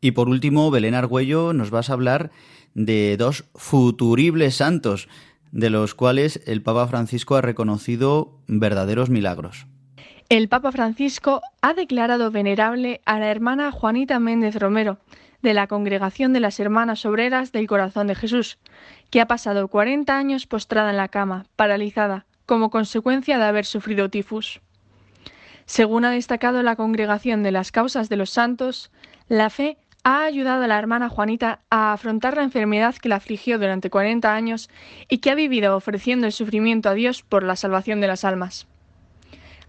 Y 0.00 0.12
por 0.12 0.28
último, 0.28 0.70
Belén 0.70 0.94
Argüello, 0.94 1.52
nos 1.52 1.70
vas 1.70 1.90
a 1.90 1.92
hablar 1.92 2.30
de 2.74 3.16
dos 3.16 3.44
futuribles 3.54 4.56
santos, 4.56 5.08
de 5.52 5.70
los 5.70 5.94
cuales 5.94 6.40
el 6.46 6.62
Papa 6.62 6.86
Francisco 6.88 7.36
ha 7.36 7.42
reconocido 7.42 8.40
verdaderos 8.46 9.10
milagros. 9.10 9.66
El 10.30 10.48
Papa 10.48 10.70
Francisco 10.70 11.42
ha 11.60 11.74
declarado 11.74 12.30
venerable 12.30 13.00
a 13.04 13.18
la 13.18 13.32
hermana 13.32 13.72
Juanita 13.72 14.20
Méndez 14.20 14.54
Romero, 14.54 14.98
de 15.42 15.54
la 15.54 15.66
Congregación 15.66 16.32
de 16.32 16.38
las 16.38 16.60
Hermanas 16.60 17.04
Obreras 17.04 17.50
del 17.50 17.66
Corazón 17.66 18.06
de 18.06 18.14
Jesús, 18.14 18.56
que 19.10 19.20
ha 19.20 19.26
pasado 19.26 19.66
40 19.66 20.16
años 20.16 20.46
postrada 20.46 20.90
en 20.90 20.98
la 20.98 21.08
cama, 21.08 21.46
paralizada, 21.56 22.26
como 22.46 22.70
consecuencia 22.70 23.38
de 23.38 23.44
haber 23.44 23.64
sufrido 23.64 24.08
tifus. 24.08 24.60
Según 25.66 26.04
ha 26.04 26.12
destacado 26.12 26.62
la 26.62 26.76
Congregación 26.76 27.42
de 27.42 27.50
las 27.50 27.72
Causas 27.72 28.08
de 28.08 28.14
los 28.14 28.30
Santos, 28.30 28.92
la 29.26 29.50
fe 29.50 29.78
ha 30.04 30.22
ayudado 30.22 30.62
a 30.62 30.68
la 30.68 30.78
hermana 30.78 31.08
Juanita 31.08 31.58
a 31.70 31.92
afrontar 31.92 32.36
la 32.36 32.44
enfermedad 32.44 32.94
que 32.94 33.08
la 33.08 33.16
afligió 33.16 33.58
durante 33.58 33.90
40 33.90 34.32
años 34.32 34.70
y 35.08 35.18
que 35.18 35.32
ha 35.32 35.34
vivido 35.34 35.74
ofreciendo 35.74 36.28
el 36.28 36.32
sufrimiento 36.32 36.88
a 36.88 36.94
Dios 36.94 37.24
por 37.24 37.42
la 37.42 37.56
salvación 37.56 38.00
de 38.00 38.06
las 38.06 38.24
almas. 38.24 38.68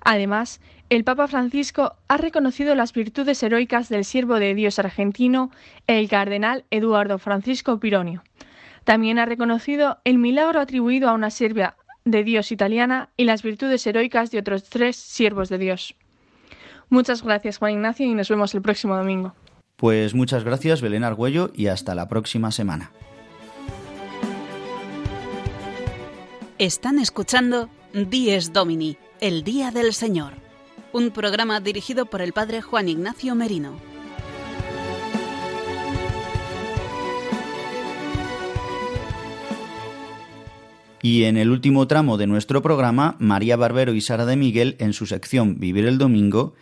Además, 0.04 0.60
el 0.90 1.04
Papa 1.04 1.28
Francisco 1.28 1.96
ha 2.08 2.18
reconocido 2.18 2.76
las 2.76 2.94
virtudes 2.94 3.42
heroicas 3.44 3.90
del 3.90 4.04
siervo 4.04 4.40
de 4.40 4.54
Dios 4.56 4.80
argentino, 4.80 5.52
el 5.88 6.10
cardenal 6.10 6.66
Eduardo 6.72 7.18
Francisco 7.18 7.80
Pironio. 7.80 8.24
También 8.84 9.20
ha 9.20 9.26
reconocido 9.26 10.00
el 10.04 10.18
milagro 10.18 10.60
atribuido 10.60 11.10
a 11.10 11.14
una 11.14 11.30
sierva 11.30 11.76
de 12.04 12.24
Dios 12.24 12.52
italiana 12.52 13.10
y 13.16 13.26
las 13.26 13.44
virtudes 13.44 13.86
heroicas 13.86 14.32
de 14.32 14.40
otros 14.40 14.64
tres 14.70 14.96
siervos 14.96 15.50
de 15.50 15.60
Dios. 15.60 15.96
Muchas 16.90 17.24
gracias, 17.24 17.58
Juan 17.58 17.74
Ignacio, 17.74 18.06
y 18.06 18.14
nos 18.14 18.28
vemos 18.28 18.54
el 18.54 18.62
próximo 18.62 18.98
domingo. 18.98 19.34
Pues 19.78 20.14
muchas 20.14 20.44
gracias, 20.44 20.82
Belén 20.82 21.04
Argüello, 21.04 21.52
y 21.56 21.68
hasta 21.68 21.96
la 21.96 22.08
próxima 22.08 22.52
semana. 22.52 22.92
Están 26.58 27.00
escuchando 27.00 27.70
Dies 27.94 28.54
Domini, 28.54 28.98
el 29.22 29.44
Día 29.44 29.70
del 29.70 29.94
Señor, 29.94 30.34
un 30.94 31.12
programa 31.12 31.60
dirigido 31.60 32.08
por 32.08 32.24
el 32.24 32.34
Padre 32.34 32.64
Juan 32.64 32.90
Ignacio 32.90 33.36
Merino. 33.36 33.76
Y 41.04 41.26
en 41.26 41.38
el 41.38 41.52
último 41.52 41.86
tramo 41.86 42.18
de 42.18 42.26
nuestro 42.26 42.64
programa, 42.64 43.16
María 43.20 43.58
Barbero 43.58 43.94
y 43.94 44.02
Sara 44.02 44.26
de 44.26 44.36
Miguel, 44.36 44.76
en 44.80 44.94
su 44.94 45.06
sección 45.06 45.60
Vivir 45.60 45.86
el 45.86 46.00
Domingo, 46.00 46.56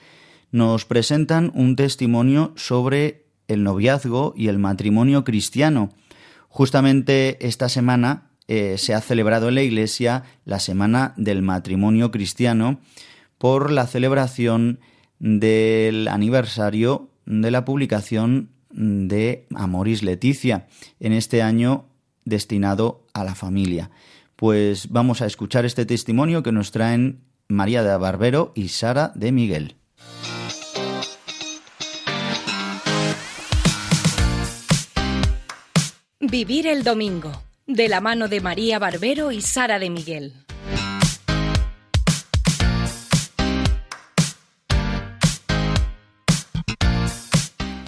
nos 0.51 0.83
presentan 0.83 1.53
un 1.55 1.77
testimonio 1.77 2.51
sobre 2.57 3.25
el 3.47 3.63
noviazgo 3.63 4.33
y 4.35 4.49
el 4.49 4.59
matrimonio 4.59 5.23
cristiano. 5.23 5.91
Justamente 6.49 7.37
esta 7.47 7.69
semana 7.69 8.28
eh, 8.51 8.79
se 8.79 8.95
ha 8.95 9.01
celebrado 9.01 9.47
en 9.49 9.55
la 9.55 9.61
Iglesia 9.61 10.23
la 10.43 10.59
Semana 10.59 11.13
del 11.17 11.43
Matrimonio 11.43 12.09
Cristiano 12.09 12.79
por 13.37 13.71
la 13.71 13.85
celebración 13.85 14.79
del 15.19 16.07
aniversario 16.07 17.11
de 17.27 17.51
la 17.51 17.63
publicación 17.63 18.49
de 18.71 19.45
Amoris 19.53 20.01
Leticia, 20.01 20.65
en 20.99 21.13
este 21.13 21.43
año 21.43 21.85
destinado 22.25 23.05
a 23.13 23.23
la 23.23 23.35
familia. 23.35 23.91
Pues 24.35 24.89
vamos 24.89 25.21
a 25.21 25.27
escuchar 25.27 25.63
este 25.65 25.85
testimonio 25.85 26.41
que 26.41 26.51
nos 26.51 26.71
traen 26.71 27.21
María 27.49 27.83
de 27.83 27.95
Barbero 27.97 28.51
y 28.55 28.69
Sara 28.69 29.11
de 29.13 29.31
Miguel. 29.31 29.75
Vivir 36.19 36.65
el 36.65 36.83
domingo, 36.83 37.31
de 37.69 37.87
la 37.87 38.01
mano 38.01 38.27
de 38.27 38.41
María 38.41 38.79
Barbero 38.79 39.31
y 39.31 39.41
Sara 39.41 39.77
de 39.77 39.91
Miguel. 39.91 40.33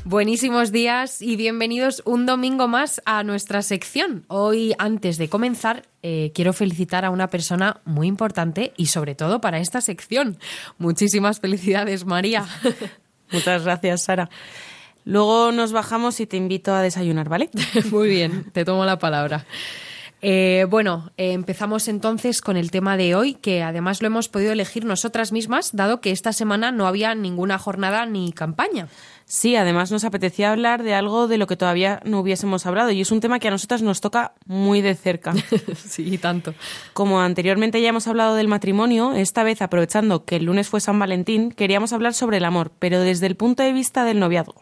Buenísimos 0.06 0.72
días 0.72 1.24
y 1.24 1.36
bienvenidos 1.36 2.04
un 2.06 2.28
domingo 2.28 2.68
más 2.68 3.02
a 3.06 3.24
nuestra 3.24 3.64
sección. 3.64 4.26
Hoy, 4.28 4.76
antes 4.78 5.18
de 5.18 5.30
comenzar, 5.30 5.88
eh, 6.04 6.32
quiero 6.36 6.54
felicitar 6.54 7.04
a 7.04 7.10
una 7.10 7.30
persona 7.30 7.82
muy 7.84 8.08
importante 8.08 8.74
y 8.78 8.88
sobre 8.88 9.16
todo 9.16 9.42
para 9.42 9.60
esta 9.60 9.82
sección. 9.82 10.38
Muchísimas 10.78 11.40
felicidades, 11.40 12.06
María. 12.06 12.46
Muchas 13.32 13.64
gracias, 13.64 14.04
Sara. 14.04 14.30
Luego 15.06 15.52
nos 15.52 15.72
bajamos 15.72 16.20
y 16.20 16.28
te 16.28 16.38
invito 16.38 16.74
a 16.74 16.82
desayunar, 16.82 17.30
¿vale? 17.30 17.50
Muy 17.92 18.10
bien, 18.10 18.52
te 18.52 18.66
tomo 18.66 18.86
la 18.86 19.00
palabra. 19.00 19.46
Eh, 20.24 20.68
bueno, 20.70 21.12
eh, 21.18 21.34
empezamos 21.34 21.88
entonces 21.88 22.42
con 22.42 22.56
el 22.56 22.70
tema 22.70 22.96
de 22.96 23.16
hoy, 23.16 23.34
que 23.34 23.64
además 23.64 24.02
lo 24.02 24.08
hemos 24.08 24.30
podido 24.30 24.52
elegir 24.52 24.86
nosotras 24.86 25.32
mismas, 25.32 25.76
dado 25.76 26.00
que 26.00 26.12
esta 26.12 26.32
semana 26.32 26.72
no 26.72 26.86
había 26.86 27.16
ninguna 27.16 27.58
jornada 27.58 28.06
ni 28.06 28.32
campaña. 28.32 28.88
Sí, 29.26 29.56
además 29.56 29.92
nos 29.92 30.04
apetecía 30.04 30.52
hablar 30.52 30.84
de 30.84 30.94
algo 30.94 31.28
de 31.28 31.38
lo 31.40 31.48
que 31.48 31.56
todavía 31.56 32.02
no 32.06 32.20
hubiésemos 32.20 32.66
hablado 32.66 32.92
y 32.92 33.02
es 33.02 33.12
un 33.12 33.20
tema 33.20 33.40
que 33.40 33.48
a 33.48 33.52
nosotras 33.52 33.82
nos 33.82 34.02
toca 34.02 34.34
muy 34.46 34.82
de 34.82 34.94
cerca. 34.94 35.34
sí, 35.76 36.18
tanto. 36.20 36.54
Como 36.94 37.20
anteriormente 37.20 37.82
ya 37.82 37.90
hemos 37.90 38.08
hablado 38.08 38.36
del 38.36 38.48
matrimonio, 38.48 39.14
esta 39.14 39.44
vez 39.44 39.62
aprovechando 39.62 40.26
que 40.26 40.36
el 40.36 40.46
lunes 40.46 40.70
fue 40.70 40.82
San 40.82 41.00
Valentín, 41.00 41.52
queríamos 41.52 41.94
hablar 41.94 42.14
sobre 42.14 42.38
el 42.38 42.46
amor, 42.46 42.72
pero 42.78 43.00
desde 43.00 43.26
el 43.26 43.36
punto 43.36 43.64
de 43.64 43.74
vista 43.74 44.04
del 44.04 44.20
noviazgo. 44.20 44.62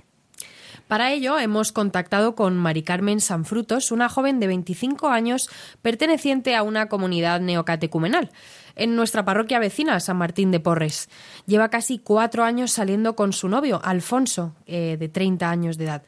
Para 0.89 1.11
ello 1.11 1.37
hemos 1.37 1.71
contactado 1.71 2.33
con 2.33 2.57
Mari 2.57 2.81
Carmen 2.81 3.21
Sanfrutos, 3.21 3.91
una 3.91 4.09
joven 4.09 4.39
de 4.39 4.47
25 4.47 5.09
años 5.09 5.47
perteneciente 5.83 6.55
a 6.55 6.63
una 6.63 6.89
comunidad 6.89 7.41
neocatecumenal 7.41 8.31
en 8.75 8.95
nuestra 8.95 9.23
parroquia 9.23 9.59
vecina, 9.59 9.99
San 9.99 10.17
Martín 10.17 10.49
de 10.49 10.59
Porres. 10.59 11.07
Lleva 11.45 11.69
casi 11.69 11.99
cuatro 11.99 12.43
años 12.43 12.71
saliendo 12.71 13.15
con 13.15 13.33
su 13.33 13.49
novio, 13.49 13.79
Alfonso, 13.83 14.55
eh, 14.65 14.97
de 14.99 15.09
30 15.09 15.47
años 15.47 15.77
de 15.77 15.83
edad. 15.83 16.03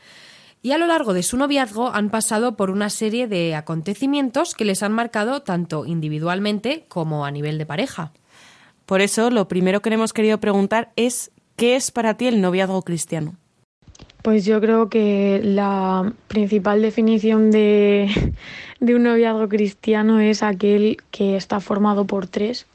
Y 0.63 0.71
a 0.71 0.79
lo 0.79 0.87
largo 0.87 1.13
de 1.13 1.21
su 1.21 1.37
noviazgo 1.37 1.93
han 1.93 2.09
pasado 2.09 2.55
por 2.55 2.71
una 2.71 2.89
serie 2.89 3.27
de 3.27 3.53
acontecimientos 3.53 4.55
que 4.55 4.65
les 4.65 4.81
han 4.81 4.93
marcado 4.93 5.43
tanto 5.43 5.85
individualmente 5.85 6.85
como 6.87 7.23
a 7.23 7.29
nivel 7.29 7.59
de 7.59 7.67
pareja. 7.67 8.13
Por 8.87 9.01
eso, 9.01 9.29
lo 9.29 9.47
primero 9.47 9.83
que 9.83 9.91
le 9.91 9.97
hemos 9.97 10.11
querido 10.11 10.39
preguntar 10.39 10.91
es 10.95 11.29
¿qué 11.55 11.75
es 11.75 11.91
para 11.91 12.17
ti 12.17 12.25
el 12.25 12.41
noviazgo 12.41 12.81
cristiano? 12.81 13.37
Pues 14.21 14.45
yo 14.45 14.61
creo 14.61 14.87
que 14.87 15.41
la 15.43 16.13
principal 16.27 16.81
definición 16.83 17.49
de, 17.49 18.07
de 18.79 18.95
un 18.95 19.03
noviazgo 19.03 19.49
cristiano 19.49 20.19
es 20.19 20.43
aquel 20.43 20.97
que 21.09 21.35
está 21.35 21.59
formado 21.59 22.05
por 22.05 22.27
tres, 22.27 22.67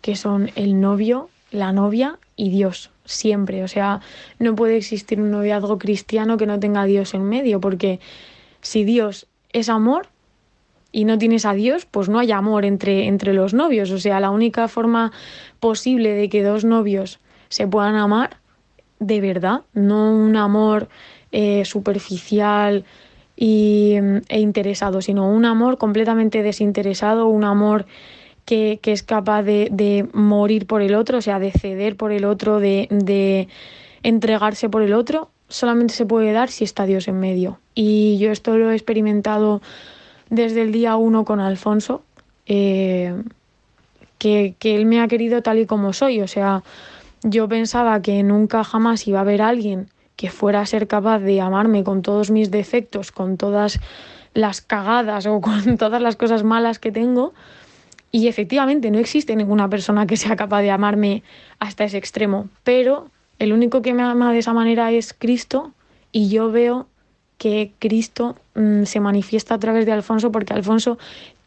que 0.00 0.14
son 0.14 0.50
el 0.54 0.80
novio, 0.80 1.28
la 1.50 1.72
novia 1.72 2.18
y 2.36 2.50
Dios, 2.50 2.90
siempre. 3.04 3.64
O 3.64 3.68
sea, 3.68 4.00
no 4.38 4.54
puede 4.54 4.76
existir 4.76 5.20
un 5.20 5.32
noviazgo 5.32 5.76
cristiano 5.78 6.36
que 6.36 6.46
no 6.46 6.60
tenga 6.60 6.82
a 6.82 6.86
Dios 6.86 7.14
en 7.14 7.24
medio, 7.24 7.60
porque 7.60 7.98
si 8.60 8.84
Dios 8.84 9.26
es 9.52 9.68
amor 9.68 10.06
y 10.92 11.04
no 11.04 11.18
tienes 11.18 11.44
a 11.46 11.52
Dios, 11.52 11.84
pues 11.84 12.08
no 12.08 12.20
hay 12.20 12.30
amor 12.30 12.64
entre, 12.64 13.06
entre 13.06 13.34
los 13.34 13.54
novios. 13.54 13.90
O 13.90 13.98
sea, 13.98 14.20
la 14.20 14.30
única 14.30 14.68
forma 14.68 15.10
posible 15.58 16.12
de 16.12 16.28
que 16.28 16.44
dos 16.44 16.64
novios 16.64 17.18
se 17.48 17.66
puedan 17.66 17.96
amar 17.96 18.41
de 19.02 19.20
verdad, 19.20 19.62
no 19.74 20.12
un 20.12 20.36
amor 20.36 20.88
eh, 21.32 21.64
superficial 21.64 22.84
y, 23.36 23.96
e 24.28 24.40
interesado, 24.40 25.02
sino 25.02 25.28
un 25.28 25.44
amor 25.44 25.76
completamente 25.76 26.42
desinteresado, 26.42 27.26
un 27.26 27.44
amor 27.44 27.86
que, 28.44 28.78
que 28.80 28.92
es 28.92 29.02
capaz 29.02 29.42
de, 29.42 29.68
de, 29.72 30.06
morir 30.12 30.66
por 30.66 30.82
el 30.82 30.94
otro, 30.94 31.18
o 31.18 31.20
sea, 31.20 31.40
de 31.40 31.50
ceder 31.50 31.96
por 31.96 32.12
el 32.12 32.24
otro, 32.24 32.60
de, 32.60 32.86
de 32.90 33.48
entregarse 34.04 34.68
por 34.68 34.82
el 34.82 34.94
otro, 34.94 35.30
solamente 35.48 35.94
se 35.94 36.06
puede 36.06 36.32
dar 36.32 36.48
si 36.48 36.64
está 36.64 36.86
Dios 36.86 37.08
en 37.08 37.18
medio. 37.18 37.58
Y 37.74 38.18
yo 38.18 38.30
esto 38.30 38.56
lo 38.56 38.70
he 38.70 38.74
experimentado 38.74 39.62
desde 40.30 40.62
el 40.62 40.70
día 40.70 40.96
uno 40.96 41.24
con 41.24 41.40
Alfonso, 41.40 42.02
eh, 42.46 43.14
que, 44.18 44.54
que 44.60 44.76
él 44.76 44.86
me 44.86 45.00
ha 45.00 45.08
querido 45.08 45.42
tal 45.42 45.58
y 45.58 45.66
como 45.66 45.92
soy, 45.92 46.20
o 46.20 46.28
sea, 46.28 46.62
yo 47.22 47.48
pensaba 47.48 48.00
que 48.02 48.22
nunca 48.22 48.64
jamás 48.64 49.06
iba 49.06 49.18
a 49.18 49.22
haber 49.22 49.42
alguien 49.42 49.88
que 50.16 50.30
fuera 50.30 50.60
a 50.60 50.66
ser 50.66 50.86
capaz 50.86 51.20
de 51.20 51.40
amarme 51.40 51.84
con 51.84 52.02
todos 52.02 52.30
mis 52.30 52.50
defectos, 52.50 53.12
con 53.12 53.36
todas 53.36 53.80
las 54.34 54.60
cagadas 54.60 55.26
o 55.26 55.40
con 55.40 55.76
todas 55.78 56.02
las 56.02 56.16
cosas 56.16 56.42
malas 56.42 56.78
que 56.78 56.92
tengo. 56.92 57.32
Y 58.10 58.28
efectivamente 58.28 58.90
no 58.90 58.98
existe 58.98 59.34
ninguna 59.36 59.68
persona 59.68 60.06
que 60.06 60.16
sea 60.16 60.36
capaz 60.36 60.62
de 60.62 60.70
amarme 60.70 61.22
hasta 61.58 61.84
ese 61.84 61.96
extremo. 61.96 62.48
Pero 62.62 63.08
el 63.38 63.52
único 63.52 63.82
que 63.82 63.94
me 63.94 64.02
ama 64.02 64.32
de 64.32 64.38
esa 64.38 64.52
manera 64.52 64.92
es 64.92 65.14
Cristo 65.14 65.72
y 66.12 66.28
yo 66.28 66.50
veo 66.50 66.86
que 67.38 67.72
Cristo 67.78 68.36
mmm, 68.54 68.84
se 68.84 69.00
manifiesta 69.00 69.54
a 69.54 69.58
través 69.58 69.86
de 69.86 69.92
Alfonso 69.92 70.30
porque 70.30 70.52
Alfonso 70.52 70.98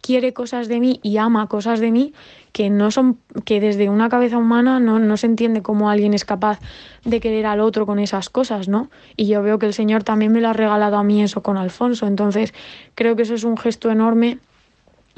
quiere 0.01 0.33
cosas 0.33 0.67
de 0.67 0.79
mí 0.79 0.99
y 1.03 1.17
ama 1.17 1.47
cosas 1.47 1.79
de 1.79 1.91
mí 1.91 2.13
que 2.55 2.69
no 2.69 2.89
son 2.89 3.17
que 3.43 3.59
desde 3.59 3.89
una 3.89 4.07
cabeza 4.07 4.37
humana 4.37 4.79
no, 4.79 4.97
no 4.97 5.17
se 5.17 5.27
entiende 5.27 5.61
cómo 5.61 5.89
alguien 5.89 6.13
es 6.13 6.23
capaz 6.23 6.61
de 7.03 7.19
querer 7.19 7.47
al 7.47 7.59
otro 7.59 7.85
con 7.85 7.99
esas 7.99 8.29
cosas, 8.29 8.69
¿no? 8.69 8.89
Y 9.17 9.27
yo 9.27 9.43
veo 9.43 9.59
que 9.59 9.65
el 9.65 9.73
Señor 9.73 10.05
también 10.05 10.31
me 10.31 10.39
lo 10.39 10.47
ha 10.47 10.53
regalado 10.53 10.95
a 10.95 11.03
mí 11.03 11.21
eso 11.21 11.43
con 11.43 11.57
Alfonso. 11.57 12.07
Entonces, 12.07 12.53
creo 12.95 13.17
que 13.17 13.23
eso 13.23 13.33
es 13.33 13.43
un 13.43 13.57
gesto 13.57 13.91
enorme 13.91 14.39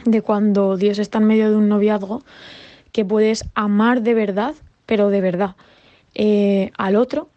de 0.03 0.23
cuando 0.23 0.77
Dios 0.77 0.97
está 0.97 1.19
en 1.19 1.25
medio 1.25 1.51
de 1.51 1.57
un 1.57 1.69
noviazgo, 1.69 2.23
que 2.91 3.05
puedes 3.05 3.45
amar 3.53 4.01
de 4.01 4.15
verdad, 4.15 4.55
pero 4.87 5.11
de 5.11 5.21
verdad, 5.21 5.55
eh, 6.15 6.71
al 6.75 6.95
otro 6.95 7.29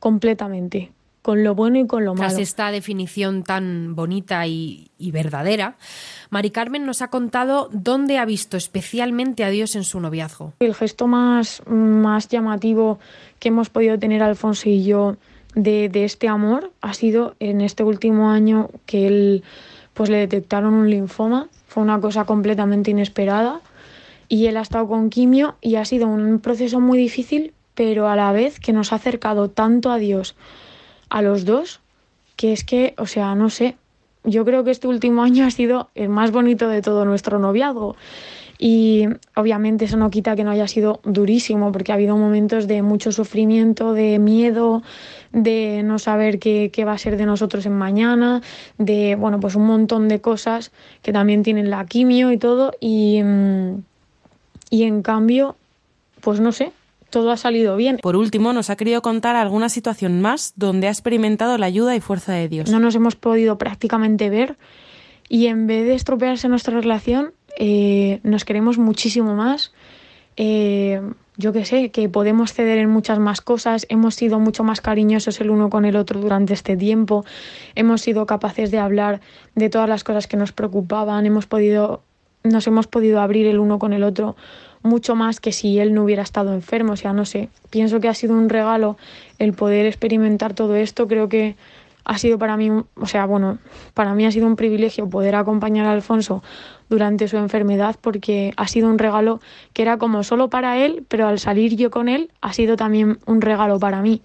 completamente, 0.00 0.92
con 1.26 1.42
lo 1.42 1.56
bueno 1.56 1.80
y 1.80 1.88
con 1.88 2.04
lo 2.04 2.14
malo. 2.14 2.28
Tras 2.28 2.40
esta 2.40 2.70
definición 2.70 3.42
tan 3.42 3.96
bonita 3.96 4.46
y, 4.46 4.92
y, 4.96 5.10
verdadera, 5.10 5.76
Mari 6.30 6.52
Carmen 6.52 6.86
nos 6.86 7.02
ha 7.02 7.08
contado 7.08 7.68
dónde 7.72 8.18
ha 8.18 8.24
visto 8.24 8.56
especialmente 8.56 9.42
a 9.42 9.50
Dios 9.50 9.74
en 9.74 9.82
su 9.82 9.98
noviazgo. 9.98 10.52
El 10.60 10.72
gesto 10.72 11.08
más, 11.08 11.64
más 11.66 12.28
llamativo 12.28 13.00
que 13.40 13.48
hemos 13.48 13.70
podido 13.70 13.98
tener 13.98 14.22
Alfonso 14.22 14.68
y 14.68 14.84
yo 14.84 15.16
de, 15.56 15.88
de 15.88 16.04
este 16.04 16.28
amor 16.28 16.70
ha 16.80 16.94
sido 16.94 17.34
en 17.40 17.60
este 17.60 17.82
último 17.82 18.30
año 18.30 18.70
que 18.86 19.08
él 19.08 19.42
pues 19.94 20.08
le 20.08 20.18
detectaron 20.18 20.74
un 20.74 20.88
linfoma. 20.88 21.48
Fue 21.66 21.82
una 21.82 22.00
cosa 22.00 22.24
completamente 22.24 22.92
inesperada 22.92 23.62
y 24.28 24.46
él 24.46 24.58
ha 24.58 24.62
estado 24.62 24.86
con 24.86 25.10
quimio 25.10 25.56
y 25.60 25.74
ha 25.74 25.84
sido 25.84 26.06
un 26.06 26.38
proceso 26.38 26.78
muy 26.78 26.98
difícil, 26.98 27.52
pero 27.74 28.06
a 28.06 28.14
la 28.14 28.30
vez 28.30 28.60
que 28.60 28.72
nos 28.72 28.92
ha 28.92 28.96
acercado 28.96 29.50
tanto 29.50 29.90
a 29.90 29.98
Dios 29.98 30.36
a 31.08 31.22
los 31.22 31.44
dos, 31.44 31.80
que 32.36 32.52
es 32.52 32.64
que, 32.64 32.94
o 32.98 33.06
sea, 33.06 33.34
no 33.34 33.50
sé, 33.50 33.76
yo 34.24 34.44
creo 34.44 34.64
que 34.64 34.70
este 34.70 34.88
último 34.88 35.22
año 35.22 35.46
ha 35.46 35.50
sido 35.50 35.88
el 35.94 36.08
más 36.08 36.32
bonito 36.32 36.68
de 36.68 36.82
todo 36.82 37.04
nuestro 37.04 37.38
noviazgo. 37.38 37.96
Y 38.58 39.06
obviamente 39.34 39.84
eso 39.84 39.98
no 39.98 40.08
quita 40.08 40.34
que 40.34 40.42
no 40.42 40.50
haya 40.50 40.66
sido 40.66 41.00
durísimo, 41.04 41.72
porque 41.72 41.92
ha 41.92 41.96
habido 41.96 42.16
momentos 42.16 42.66
de 42.66 42.80
mucho 42.80 43.12
sufrimiento, 43.12 43.92
de 43.92 44.18
miedo, 44.18 44.82
de 45.32 45.82
no 45.84 45.98
saber 45.98 46.38
qué, 46.38 46.70
qué, 46.72 46.86
va 46.86 46.92
a 46.92 46.98
ser 46.98 47.18
de 47.18 47.26
nosotros 47.26 47.66
en 47.66 47.74
mañana, 47.74 48.40
de, 48.78 49.14
bueno, 49.14 49.40
pues 49.40 49.56
un 49.56 49.66
montón 49.66 50.08
de 50.08 50.22
cosas 50.22 50.72
que 51.02 51.12
también 51.12 51.42
tienen 51.42 51.68
la 51.68 51.84
quimio 51.84 52.32
y 52.32 52.38
todo. 52.38 52.72
Y, 52.80 53.20
y 54.70 54.82
en 54.84 55.02
cambio, 55.02 55.56
pues 56.22 56.40
no 56.40 56.50
sé, 56.50 56.72
todo 57.10 57.30
ha 57.30 57.36
salido 57.36 57.76
bien. 57.76 57.98
Por 58.02 58.16
último, 58.16 58.52
nos 58.52 58.70
ha 58.70 58.76
querido 58.76 59.02
contar 59.02 59.36
alguna 59.36 59.68
situación 59.68 60.20
más 60.20 60.52
donde 60.56 60.88
ha 60.88 60.90
experimentado 60.90 61.58
la 61.58 61.66
ayuda 61.66 61.96
y 61.96 62.00
fuerza 62.00 62.32
de 62.32 62.48
Dios. 62.48 62.70
No 62.70 62.78
nos 62.78 62.94
hemos 62.94 63.16
podido 63.16 63.58
prácticamente 63.58 64.30
ver 64.30 64.56
y 65.28 65.46
en 65.46 65.66
vez 65.66 65.86
de 65.86 65.94
estropearse 65.94 66.48
nuestra 66.48 66.80
relación, 66.80 67.32
eh, 67.58 68.20
nos 68.22 68.44
queremos 68.44 68.78
muchísimo 68.78 69.34
más. 69.34 69.72
Eh, 70.36 71.00
yo 71.38 71.52
que 71.52 71.64
sé, 71.64 71.90
que 71.90 72.08
podemos 72.08 72.52
ceder 72.52 72.78
en 72.78 72.88
muchas 72.88 73.18
más 73.18 73.40
cosas, 73.40 73.86
hemos 73.90 74.14
sido 74.14 74.38
mucho 74.38 74.64
más 74.64 74.80
cariñosos 74.80 75.40
el 75.40 75.50
uno 75.50 75.68
con 75.68 75.84
el 75.84 75.96
otro 75.96 76.20
durante 76.20 76.54
este 76.54 76.76
tiempo, 76.76 77.24
hemos 77.74 78.00
sido 78.00 78.24
capaces 78.26 78.70
de 78.70 78.78
hablar 78.78 79.20
de 79.54 79.68
todas 79.68 79.88
las 79.88 80.02
cosas 80.02 80.26
que 80.26 80.38
nos 80.38 80.52
preocupaban, 80.52 81.26
hemos 81.26 81.46
podido, 81.46 82.02
nos 82.42 82.66
hemos 82.66 82.86
podido 82.86 83.20
abrir 83.20 83.46
el 83.46 83.58
uno 83.58 83.78
con 83.78 83.92
el 83.92 84.02
otro 84.02 84.36
mucho 84.86 85.14
más 85.14 85.40
que 85.40 85.52
si 85.52 85.78
él 85.78 85.94
no 85.94 86.04
hubiera 86.04 86.22
estado 86.22 86.52
enfermo. 86.54 86.92
O 86.92 86.96
sea, 86.96 87.12
no 87.12 87.24
sé, 87.24 87.48
pienso 87.70 88.00
que 88.00 88.08
ha 88.08 88.14
sido 88.14 88.34
un 88.34 88.48
regalo 88.48 88.96
el 89.38 89.52
poder 89.52 89.86
experimentar 89.86 90.54
todo 90.54 90.76
esto. 90.76 91.06
Creo 91.06 91.28
que 91.28 91.56
ha 92.06 92.18
sido 92.18 92.38
para 92.38 92.56
mí, 92.56 92.70
o 92.70 93.06
sea, 93.06 93.26
bueno, 93.26 93.58
para 93.92 94.14
mí 94.14 94.24
ha 94.24 94.30
sido 94.30 94.46
un 94.46 94.54
privilegio 94.54 95.10
poder 95.10 95.34
acompañar 95.34 95.86
a 95.86 95.92
Alfonso 95.92 96.42
durante 96.88 97.26
su 97.26 97.36
enfermedad 97.36 97.96
porque 98.00 98.54
ha 98.56 98.68
sido 98.68 98.88
un 98.88 98.98
regalo 98.98 99.40
que 99.72 99.82
era 99.82 99.98
como 99.98 100.22
solo 100.22 100.48
para 100.48 100.78
él, 100.78 101.04
pero 101.08 101.26
al 101.26 101.40
salir 101.40 101.74
yo 101.74 101.90
con 101.90 102.08
él 102.08 102.30
ha 102.40 102.52
sido 102.52 102.76
también 102.76 103.18
un 103.26 103.40
regalo 103.40 103.80
para 103.80 104.02
mí. 104.02 104.22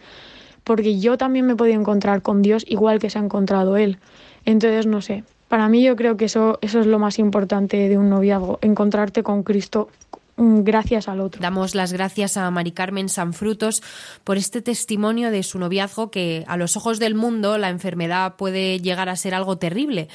Porque 0.63 0.99
yo 0.99 1.17
también 1.17 1.47
me 1.47 1.53
he 1.53 1.55
podido 1.55 1.79
encontrar 1.79 2.21
con 2.21 2.43
Dios 2.43 2.63
igual 2.67 2.99
que 2.99 3.09
se 3.09 3.17
ha 3.17 3.23
encontrado 3.23 3.77
él. 3.77 3.97
Entonces, 4.45 4.85
no 4.85 5.01
sé, 5.01 5.23
para 5.47 5.67
mí 5.67 5.83
yo 5.83 5.95
creo 5.95 6.17
que 6.17 6.25
eso, 6.25 6.59
eso 6.61 6.79
es 6.79 6.85
lo 6.85 6.99
más 6.99 7.17
importante 7.17 7.89
de 7.89 7.97
un 7.97 8.09
noviazgo, 8.09 8.59
encontrarte 8.61 9.23
con 9.23 9.41
Cristo 9.41 9.89
gracias 10.37 11.07
al 11.07 11.19
otro. 11.19 11.41
Damos 11.41 11.75
las 11.75 11.93
gracias 11.93 12.37
a 12.37 12.49
Mari 12.51 12.71
Carmen 12.71 13.09
Sanfrutos 13.09 13.81
por 14.23 14.37
este 14.37 14.61
testimonio 14.61 15.31
de 15.31 15.43
su 15.43 15.59
noviazgo 15.59 16.11
que 16.11 16.43
a 16.47 16.57
los 16.57 16.77
ojos 16.77 16.99
del 16.99 17.15
mundo 17.15 17.57
la 17.57 17.69
enfermedad 17.69 18.35
puede 18.35 18.79
llegar 18.79 19.09
a 19.09 19.15
ser 19.15 19.33
algo 19.33 19.57
terrible, 19.57 20.07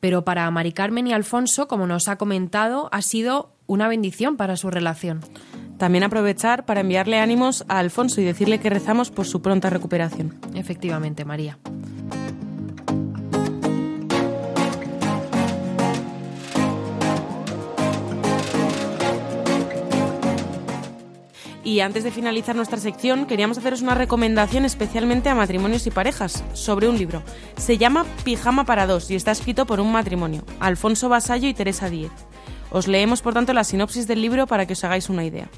pero 0.00 0.24
para 0.24 0.50
Mari 0.50 0.72
Carmen 0.72 1.06
y 1.06 1.12
Alfonso, 1.12 1.68
como 1.68 1.86
nos 1.86 2.08
ha 2.08 2.16
comentado, 2.16 2.88
ha 2.92 3.02
sido 3.02 3.52
una 3.66 3.88
bendición 3.88 4.36
para 4.36 4.56
su 4.56 4.70
relación. 4.70 5.20
También 5.78 6.02
aprovechar 6.02 6.64
para 6.66 6.80
enviarle 6.80 7.20
ánimos 7.20 7.64
a 7.68 7.78
Alfonso 7.78 8.20
y 8.20 8.24
decirle 8.24 8.58
que 8.58 8.70
rezamos 8.70 9.10
por 9.10 9.26
su 9.26 9.42
pronta 9.42 9.70
recuperación. 9.70 10.34
Efectivamente, 10.54 11.24
María. 11.24 11.58
Y 21.68 21.80
antes 21.80 22.02
de 22.02 22.10
finalizar 22.10 22.56
nuestra 22.56 22.78
sección, 22.78 23.26
queríamos 23.26 23.58
haceros 23.58 23.82
una 23.82 23.94
recomendación 23.94 24.64
especialmente 24.64 25.28
a 25.28 25.34
matrimonios 25.34 25.86
y 25.86 25.90
parejas 25.90 26.42
sobre 26.54 26.88
un 26.88 26.96
libro. 26.96 27.22
Se 27.58 27.76
llama 27.76 28.06
Pijama 28.24 28.64
para 28.64 28.86
dos 28.86 29.10
y 29.10 29.16
está 29.16 29.32
escrito 29.32 29.66
por 29.66 29.78
un 29.78 29.92
matrimonio, 29.92 30.46
Alfonso 30.60 31.10
Basallo 31.10 31.46
y 31.46 31.52
Teresa 31.52 31.90
Díez. 31.90 32.10
Os 32.70 32.88
leemos, 32.88 33.20
por 33.20 33.34
tanto, 33.34 33.52
la 33.52 33.64
sinopsis 33.64 34.06
del 34.06 34.22
libro 34.22 34.46
para 34.46 34.64
que 34.64 34.72
os 34.72 34.82
hagáis 34.82 35.10
una 35.10 35.26
idea. 35.26 35.50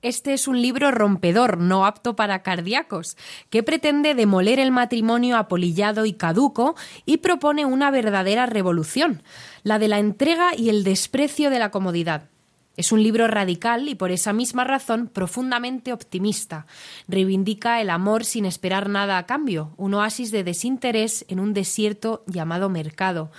Este 0.00 0.32
es 0.32 0.48
un 0.48 0.62
libro 0.62 0.90
rompedor, 0.90 1.58
no 1.58 1.84
apto 1.84 2.16
para 2.16 2.42
cardíacos, 2.42 3.18
que 3.50 3.62
pretende 3.62 4.14
demoler 4.14 4.58
el 4.58 4.70
matrimonio 4.70 5.36
apolillado 5.36 6.06
y 6.06 6.14
caduco 6.14 6.74
y 7.04 7.18
propone 7.18 7.66
una 7.66 7.90
verdadera 7.90 8.46
revolución, 8.46 9.24
la 9.62 9.78
de 9.78 9.88
la 9.88 9.98
entrega 9.98 10.56
y 10.56 10.70
el 10.70 10.84
desprecio 10.84 11.50
de 11.50 11.58
la 11.58 11.70
comodidad. 11.70 12.30
Es 12.76 12.90
un 12.90 13.02
libro 13.02 13.28
radical 13.28 13.88
y 13.88 13.94
por 13.94 14.10
esa 14.10 14.32
misma 14.32 14.64
razón 14.64 15.06
profundamente 15.06 15.92
optimista. 15.92 16.66
Reivindica 17.06 17.80
el 17.80 17.88
amor 17.88 18.24
sin 18.24 18.46
esperar 18.46 18.88
nada 18.88 19.16
a 19.16 19.26
cambio, 19.26 19.72
un 19.76 19.94
oasis 19.94 20.30
de 20.32 20.42
desinterés 20.42 21.24
en 21.28 21.38
un 21.38 21.54
desierto 21.54 22.24
llamado 22.26 22.68
mercado. 22.68 23.30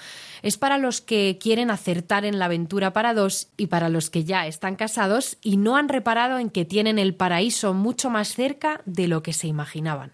Es 0.41 0.57
para 0.57 0.77
los 0.77 1.01
que 1.01 1.37
quieren 1.41 1.69
acertar 1.69 2.23
en 2.23 2.39
la 2.39 2.45
aventura 2.45 2.93
para 2.93 3.13
dos 3.13 3.49
y 3.57 3.67
para 3.67 3.89
los 3.89 4.09
que 4.09 4.23
ya 4.23 4.47
están 4.47 4.75
casados 4.75 5.37
y 5.41 5.57
no 5.57 5.75
han 5.75 5.89
reparado 5.89 6.39
en 6.39 6.49
que 6.49 6.63
tienen 6.63 6.97
el 6.97 7.15
paraíso 7.15 7.73
mucho 7.73 8.09
más 8.09 8.29
cerca 8.29 8.81
de 8.85 9.07
lo 9.07 9.21
que 9.21 9.33
se 9.33 9.47
imaginaban. 9.47 10.11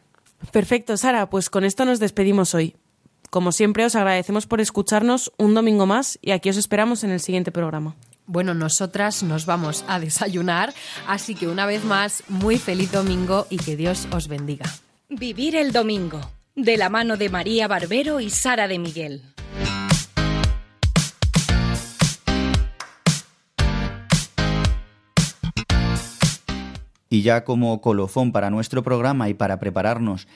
Perfecto, 0.51 0.97
Sara, 0.97 1.29
pues 1.29 1.49
con 1.49 1.63
esto 1.63 1.85
nos 1.85 1.99
despedimos 1.99 2.55
hoy. 2.55 2.75
Como 3.29 3.51
siempre, 3.51 3.85
os 3.85 3.95
agradecemos 3.95 4.47
por 4.47 4.59
escucharnos 4.59 5.31
un 5.37 5.53
domingo 5.53 5.85
más 5.85 6.17
y 6.21 6.31
aquí 6.31 6.49
os 6.49 6.57
esperamos 6.57 7.03
en 7.03 7.11
el 7.11 7.19
siguiente 7.19 7.51
programa. 7.51 7.95
Bueno, 8.31 8.53
nosotras 8.53 9.23
nos 9.23 9.45
vamos 9.45 9.83
a 9.89 9.99
desayunar, 9.99 10.73
así 11.05 11.35
que 11.35 11.49
una 11.49 11.65
vez 11.65 11.83
más, 11.83 12.23
muy 12.29 12.57
feliz 12.57 12.89
domingo 12.89 13.45
y 13.49 13.57
que 13.57 13.75
Dios 13.75 14.07
os 14.13 14.29
bendiga. 14.29 14.63
Vivir 15.09 15.53
el 15.57 15.73
domingo, 15.73 16.21
de 16.55 16.77
la 16.77 16.87
mano 16.87 17.17
de 17.17 17.27
María 17.27 17.67
Barbero 17.67 18.21
y 18.21 18.29
Sara 18.29 18.69
de 18.69 18.79
Miguel. 18.79 19.21
Y 27.09 27.23
ya 27.23 27.43
como 27.43 27.81
colofón 27.81 28.31
para 28.31 28.49
nuestro 28.49 28.81
programa 28.81 29.27
y 29.27 29.33
para 29.33 29.59
prepararnos 29.59 30.29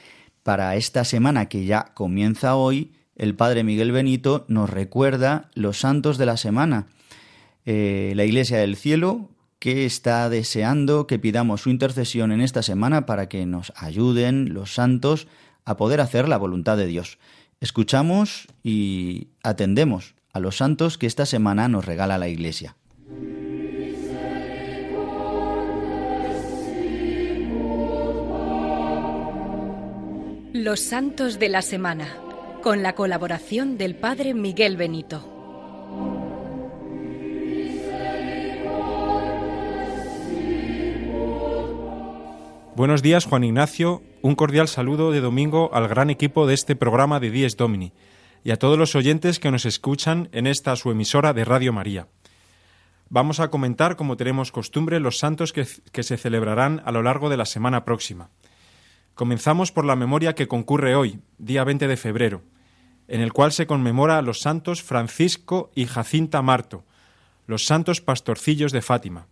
para 0.44 0.76
esta 0.76 1.06
semana 1.06 1.46
que 1.48 1.64
ya 1.64 1.94
comienza 1.94 2.58
hoy, 2.58 2.92
el 3.16 3.36
Padre 3.36 3.64
Miguel 3.64 3.94
Benito 3.94 4.44
nos 4.50 4.70
recuerda 4.70 5.50
los 5.54 5.80
santos 5.80 6.18
de 6.18 6.26
la 6.26 6.36
semana. 6.36 6.88
Eh, 7.66 8.14
la 8.16 8.26
Iglesia 8.26 8.58
del 8.60 8.76
Cielo, 8.76 9.30
que 9.60 9.86
está 9.86 10.30
deseando 10.30 11.08
que 11.08 11.18
pidamos 11.18 11.62
su 11.62 11.70
intercesión 11.70 12.32
en 12.32 12.42
esta 12.42 12.62
semana 12.62 13.06
para 13.06 13.28
que 13.28 13.46
nos 13.46 13.74
ayuden 13.76 14.54
los 14.54 14.74
santos 14.74 15.28
a 15.64 15.76
poder 15.76 16.02
hacer 16.02 16.28
la 16.28 16.38
voluntad 16.38 16.78
de 16.78 16.86
Dios. 16.86 17.18
Escuchamos 17.60 18.48
y 18.64 19.30
atendemos 19.42 20.14
a 20.34 20.40
los 20.40 20.58
santos 20.58 20.98
que 20.98 21.08
esta 21.08 21.26
semana 21.26 21.68
nos 21.68 21.86
regala 21.86 22.18
la 22.18 22.28
Iglesia. 22.28 22.76
Los 30.54 30.80
Santos 30.80 31.38
de 31.38 31.50
la 31.50 31.62
Semana, 31.62 32.08
con 32.62 32.82
la 32.82 32.96
colaboración 32.96 33.78
del 33.78 33.96
Padre 33.96 34.34
Miguel 34.34 34.78
Benito. 34.78 35.35
Buenos 42.76 43.02
días, 43.02 43.24
Juan 43.24 43.46
Ignacio. 43.46 44.04
Un 44.22 44.36
cordial 44.36 44.68
saludo 44.68 45.14
de 45.14 45.22
domingo 45.22 45.70
al 45.74 45.88
gran 45.88 46.10
equipo 46.10 46.46
de 46.46 46.54
este 46.54 46.76
programa 46.76 47.22
de 47.22 47.32
Dies 47.32 47.56
Domini 47.56 47.94
y 48.44 48.52
a 48.52 48.58
todos 48.58 48.78
los 48.78 48.96
oyentes 48.96 49.40
que 49.40 49.50
nos 49.50 49.66
escuchan 49.66 50.28
en 50.34 50.46
esta 50.46 50.76
su 50.76 50.92
emisora 50.92 51.32
de 51.32 51.46
Radio 51.46 51.72
María. 51.72 52.10
Vamos 53.08 53.40
a 53.40 53.50
comentar, 53.50 53.96
como 53.96 54.18
tenemos 54.18 54.52
costumbre, 54.52 55.00
los 55.00 55.20
santos 55.20 55.54
que, 55.54 55.66
que 55.94 56.04
se 56.04 56.18
celebrarán 56.18 56.82
a 56.84 56.92
lo 56.92 57.02
largo 57.02 57.30
de 57.30 57.38
la 57.38 57.46
semana 57.46 57.86
próxima. 57.86 58.30
Comenzamos 59.14 59.72
por 59.72 59.86
la 59.86 59.96
memoria 59.96 60.36
que 60.36 60.50
concurre 60.50 60.98
hoy, 60.98 61.22
día 61.38 61.64
20 61.64 61.88
de 61.88 61.96
febrero, 61.96 62.42
en 63.08 63.22
el 63.22 63.32
cual 63.32 63.54
se 63.54 63.68
conmemora 63.68 64.18
a 64.18 64.22
los 64.22 64.42
santos 64.42 64.84
Francisco 64.84 65.72
y 65.76 65.86
Jacinta 65.86 66.42
Marto, 66.42 66.84
los 67.48 67.64
santos 67.64 68.02
pastorcillos 68.02 68.74
de 68.74 68.82
Fátima, 68.82 69.28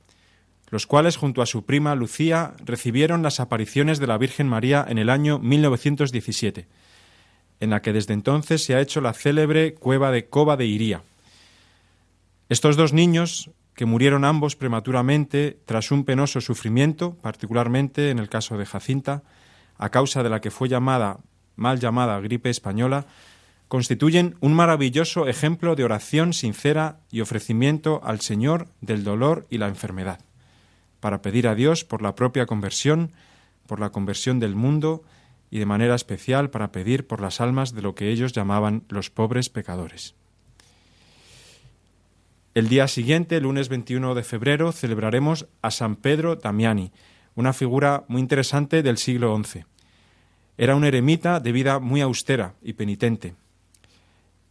los 0.74 0.88
cuales 0.88 1.18
junto 1.18 1.44
a 1.44 1.46
su 1.46 1.66
prima 1.66 1.94
Lucía 1.94 2.56
recibieron 2.66 3.22
las 3.22 3.40
apariciones 3.40 4.00
de 4.00 4.08
la 4.08 4.18
Virgen 4.18 4.48
María 4.48 4.84
en 4.90 4.98
el 4.98 5.12
año 5.12 5.38
1917, 5.38 6.66
en 7.60 7.70
la 7.70 7.84
que 7.84 7.94
desde 7.94 8.16
entonces 8.16 8.66
se 8.66 8.74
ha 8.74 8.82
hecho 8.82 9.00
la 9.00 9.14
célebre 9.14 9.76
cueva 9.76 10.10
de 10.10 10.26
Cova 10.26 10.58
de 10.58 10.66
Iría. 10.66 11.04
Estos 12.50 12.76
dos 12.76 12.92
niños, 12.92 13.52
que 13.76 13.86
murieron 13.86 14.26
ambos 14.26 14.56
prematuramente 14.56 15.60
tras 15.68 15.92
un 15.92 16.06
penoso 16.06 16.42
sufrimiento, 16.42 17.18
particularmente 17.22 18.10
en 18.10 18.18
el 18.18 18.28
caso 18.28 18.58
de 18.58 18.66
Jacinta, 18.66 19.22
a 19.78 19.90
causa 19.90 20.24
de 20.24 20.32
la 20.32 20.42
que 20.42 20.50
fue 20.50 20.70
llamada, 20.70 21.20
mal 21.56 21.80
llamada 21.80 22.20
gripe 22.20 22.50
española, 22.50 23.06
constituyen 23.68 24.38
un 24.40 24.56
maravilloso 24.56 25.28
ejemplo 25.28 25.76
de 25.76 25.84
oración 25.84 26.34
sincera 26.34 26.98
y 27.12 27.22
ofrecimiento 27.22 28.02
al 28.04 28.22
Señor 28.22 28.70
del 28.82 29.04
dolor 29.04 29.46
y 29.52 29.60
la 29.60 29.68
enfermedad, 29.68 30.18
para 31.04 31.22
pedir 31.22 31.50
a 31.50 31.54
Dios 31.54 31.84
por 31.84 32.02
la 32.02 32.16
propia 32.16 32.46
conversión, 32.46 33.12
por 33.68 33.82
la 33.82 33.90
conversión 33.90 34.40
del 34.40 34.56
mundo 34.56 35.04
y 35.52 35.60
de 35.60 35.66
manera 35.66 35.96
especial 35.96 36.50
para 36.50 36.72
pedir 36.72 37.08
por 37.08 37.20
las 37.20 37.42
almas 37.42 37.74
de 37.76 37.82
lo 37.82 37.94
que 37.94 38.10
ellos 38.10 38.32
llamaban 38.32 38.86
los 38.88 39.10
pobres 39.10 39.50
pecadores. 39.50 40.16
El 42.54 42.70
día 42.70 42.88
siguiente, 42.88 43.42
lunes 43.42 43.68
21 43.68 44.16
de 44.16 44.24
febrero, 44.24 44.72
celebraremos 44.72 45.50
a 45.62 45.72
San 45.72 45.98
Pedro 45.98 46.38
Damiani, 46.38 46.94
una 47.36 47.52
figura 47.52 48.06
muy 48.08 48.22
interesante 48.22 48.82
del 48.82 48.98
siglo 48.98 49.38
XI. 49.44 49.66
Era 50.58 50.78
un 50.78 50.86
eremita 50.86 51.42
de 51.42 51.52
vida 51.52 51.80
muy 51.80 52.00
austera 52.00 52.54
y 52.62 52.74
penitente. 52.74 53.36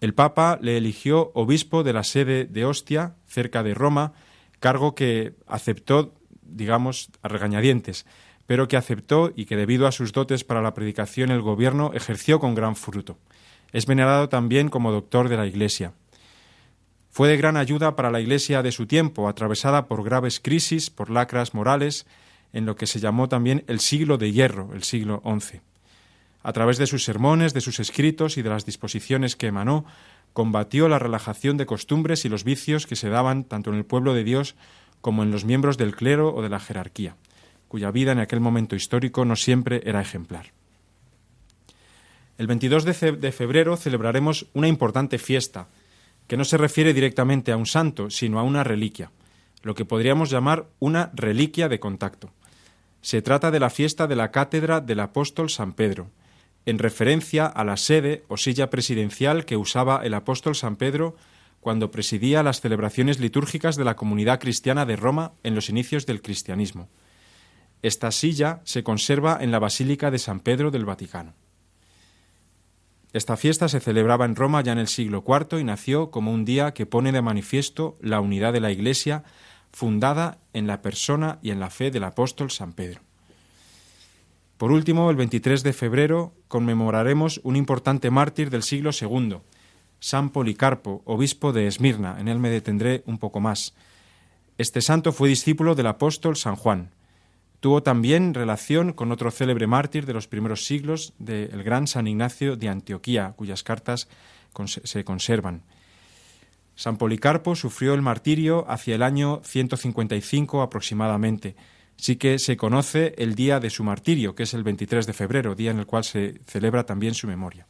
El 0.02 0.12
Papa 0.12 0.58
le 0.60 0.76
eligió 0.76 1.30
obispo 1.32 1.82
de 1.82 1.94
la 1.94 2.04
sede 2.04 2.44
de 2.44 2.66
Ostia, 2.66 3.14
cerca 3.26 3.62
de 3.62 3.72
Roma, 3.72 4.12
cargo 4.60 4.94
que 4.94 5.32
aceptó, 5.46 6.12
digamos, 6.42 7.10
a 7.22 7.28
regañadientes, 7.28 8.06
pero 8.46 8.68
que 8.68 8.76
aceptó 8.76 9.32
y 9.34 9.46
que 9.46 9.56
debido 9.56 9.86
a 9.86 9.92
sus 9.92 10.12
dotes 10.12 10.44
para 10.44 10.62
la 10.62 10.74
predicación 10.74 11.30
el 11.30 11.40
gobierno 11.40 11.92
ejerció 11.94 12.40
con 12.40 12.54
gran 12.54 12.76
fruto. 12.76 13.18
Es 13.72 13.86
venerado 13.86 14.28
también 14.28 14.68
como 14.68 14.92
doctor 14.92 15.28
de 15.28 15.36
la 15.36 15.46
Iglesia. 15.46 15.92
Fue 17.10 17.28
de 17.28 17.36
gran 17.36 17.56
ayuda 17.56 17.96
para 17.96 18.10
la 18.10 18.20
Iglesia 18.20 18.62
de 18.62 18.72
su 18.72 18.86
tiempo, 18.86 19.28
atravesada 19.28 19.86
por 19.86 20.02
graves 20.02 20.40
crisis, 20.40 20.90
por 20.90 21.10
lacras 21.10 21.54
morales, 21.54 22.06
en 22.52 22.66
lo 22.66 22.76
que 22.76 22.86
se 22.86 23.00
llamó 23.00 23.28
también 23.28 23.64
el 23.66 23.80
siglo 23.80 24.18
de 24.18 24.32
hierro, 24.32 24.70
el 24.74 24.82
siglo 24.82 25.22
XI. 25.24 25.60
A 26.42 26.52
través 26.52 26.78
de 26.78 26.86
sus 26.86 27.04
sermones, 27.04 27.54
de 27.54 27.60
sus 27.60 27.80
escritos 27.80 28.36
y 28.36 28.42
de 28.42 28.50
las 28.50 28.66
disposiciones 28.66 29.36
que 29.36 29.46
emanó, 29.46 29.84
combatió 30.32 30.88
la 30.88 30.98
relajación 30.98 31.56
de 31.56 31.66
costumbres 31.66 32.24
y 32.24 32.28
los 32.28 32.44
vicios 32.44 32.86
que 32.86 32.96
se 32.96 33.08
daban 33.08 33.44
tanto 33.44 33.70
en 33.70 33.76
el 33.76 33.84
pueblo 33.84 34.14
de 34.14 34.24
Dios 34.24 34.56
como 35.02 35.22
en 35.22 35.30
los 35.30 35.44
miembros 35.44 35.76
del 35.76 35.94
clero 35.94 36.34
o 36.34 36.40
de 36.40 36.48
la 36.48 36.60
jerarquía, 36.60 37.16
cuya 37.68 37.90
vida 37.90 38.12
en 38.12 38.20
aquel 38.20 38.40
momento 38.40 38.74
histórico 38.74 39.26
no 39.26 39.36
siempre 39.36 39.82
era 39.84 40.00
ejemplar. 40.00 40.52
El 42.38 42.46
22 42.46 42.84
de 42.84 43.32
febrero 43.32 43.76
celebraremos 43.76 44.46
una 44.54 44.68
importante 44.68 45.18
fiesta, 45.18 45.68
que 46.26 46.38
no 46.38 46.44
se 46.44 46.56
refiere 46.56 46.94
directamente 46.94 47.52
a 47.52 47.56
un 47.58 47.66
santo, 47.66 48.08
sino 48.08 48.38
a 48.38 48.42
una 48.42 48.64
reliquia, 48.64 49.10
lo 49.62 49.74
que 49.74 49.84
podríamos 49.84 50.30
llamar 50.30 50.66
una 50.78 51.10
reliquia 51.14 51.68
de 51.68 51.78
contacto. 51.78 52.30
Se 53.02 53.20
trata 53.20 53.50
de 53.50 53.60
la 53.60 53.70
fiesta 53.70 54.06
de 54.06 54.16
la 54.16 54.30
cátedra 54.30 54.80
del 54.80 55.00
apóstol 55.00 55.50
San 55.50 55.72
Pedro, 55.72 56.10
en 56.64 56.78
referencia 56.78 57.46
a 57.46 57.64
la 57.64 57.76
sede 57.76 58.24
o 58.28 58.36
silla 58.36 58.70
presidencial 58.70 59.44
que 59.44 59.56
usaba 59.56 60.02
el 60.04 60.14
apóstol 60.14 60.54
San 60.54 60.76
Pedro 60.76 61.16
cuando 61.62 61.92
presidía 61.92 62.42
las 62.42 62.60
celebraciones 62.60 63.20
litúrgicas 63.20 63.76
de 63.76 63.84
la 63.84 63.94
comunidad 63.94 64.40
cristiana 64.40 64.84
de 64.84 64.96
Roma 64.96 65.34
en 65.44 65.54
los 65.54 65.68
inicios 65.68 66.06
del 66.06 66.20
cristianismo. 66.20 66.88
Esta 67.82 68.10
silla 68.10 68.62
se 68.64 68.82
conserva 68.82 69.38
en 69.40 69.52
la 69.52 69.60
Basílica 69.60 70.10
de 70.10 70.18
San 70.18 70.40
Pedro 70.40 70.72
del 70.72 70.84
Vaticano. 70.84 71.34
Esta 73.12 73.36
fiesta 73.36 73.68
se 73.68 73.78
celebraba 73.78 74.24
en 74.24 74.34
Roma 74.34 74.60
ya 74.60 74.72
en 74.72 74.78
el 74.78 74.88
siglo 74.88 75.22
IV 75.24 75.60
y 75.60 75.64
nació 75.64 76.10
como 76.10 76.32
un 76.32 76.44
día 76.44 76.74
que 76.74 76.84
pone 76.84 77.12
de 77.12 77.22
manifiesto 77.22 77.96
la 78.00 78.20
unidad 78.20 78.52
de 78.52 78.60
la 78.60 78.72
Iglesia 78.72 79.22
fundada 79.70 80.38
en 80.52 80.66
la 80.66 80.82
persona 80.82 81.38
y 81.42 81.50
en 81.50 81.60
la 81.60 81.70
fe 81.70 81.92
del 81.92 82.02
apóstol 82.02 82.50
San 82.50 82.72
Pedro. 82.72 83.02
Por 84.56 84.72
último, 84.72 85.08
el 85.10 85.16
23 85.16 85.62
de 85.62 85.72
febrero 85.72 86.34
conmemoraremos 86.48 87.40
un 87.44 87.54
importante 87.54 88.10
mártir 88.10 88.50
del 88.50 88.64
siglo 88.64 88.90
II, 89.00 89.42
San 90.02 90.30
Policarpo, 90.30 91.00
obispo 91.04 91.52
de 91.52 91.68
Esmirna. 91.68 92.16
En 92.18 92.26
él 92.26 92.40
me 92.40 92.50
detendré 92.50 93.04
un 93.06 93.18
poco 93.18 93.38
más. 93.38 93.72
Este 94.58 94.80
santo 94.80 95.12
fue 95.12 95.28
discípulo 95.28 95.76
del 95.76 95.86
apóstol 95.86 96.34
San 96.34 96.56
Juan. 96.56 96.90
Tuvo 97.60 97.84
también 97.84 98.34
relación 98.34 98.94
con 98.94 99.12
otro 99.12 99.30
célebre 99.30 99.68
mártir 99.68 100.04
de 100.04 100.12
los 100.12 100.26
primeros 100.26 100.64
siglos, 100.64 101.14
del 101.20 101.62
gran 101.62 101.86
San 101.86 102.08
Ignacio 102.08 102.56
de 102.56 102.68
Antioquía, 102.68 103.32
cuyas 103.36 103.62
cartas 103.62 104.08
se 104.66 105.04
conservan. 105.04 105.62
San 106.74 106.96
Policarpo 106.96 107.54
sufrió 107.54 107.94
el 107.94 108.02
martirio 108.02 108.68
hacia 108.68 108.96
el 108.96 109.04
año 109.04 109.40
155 109.44 110.62
aproximadamente. 110.62 111.54
Sí 111.96 112.16
que 112.16 112.40
se 112.40 112.56
conoce 112.56 113.14
el 113.18 113.36
día 113.36 113.60
de 113.60 113.70
su 113.70 113.84
martirio, 113.84 114.34
que 114.34 114.42
es 114.42 114.54
el 114.54 114.64
23 114.64 115.06
de 115.06 115.12
febrero, 115.12 115.54
día 115.54 115.70
en 115.70 115.78
el 115.78 115.86
cual 115.86 116.02
se 116.02 116.40
celebra 116.44 116.86
también 116.86 117.14
su 117.14 117.28
memoria. 117.28 117.68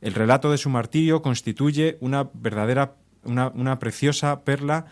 El 0.00 0.14
relato 0.14 0.50
de 0.50 0.58
su 0.58 0.70
martirio 0.70 1.22
constituye 1.22 1.98
una 2.00 2.30
verdadera, 2.32 2.94
una, 3.24 3.78
preciosa 3.78 4.44
perla 4.44 4.86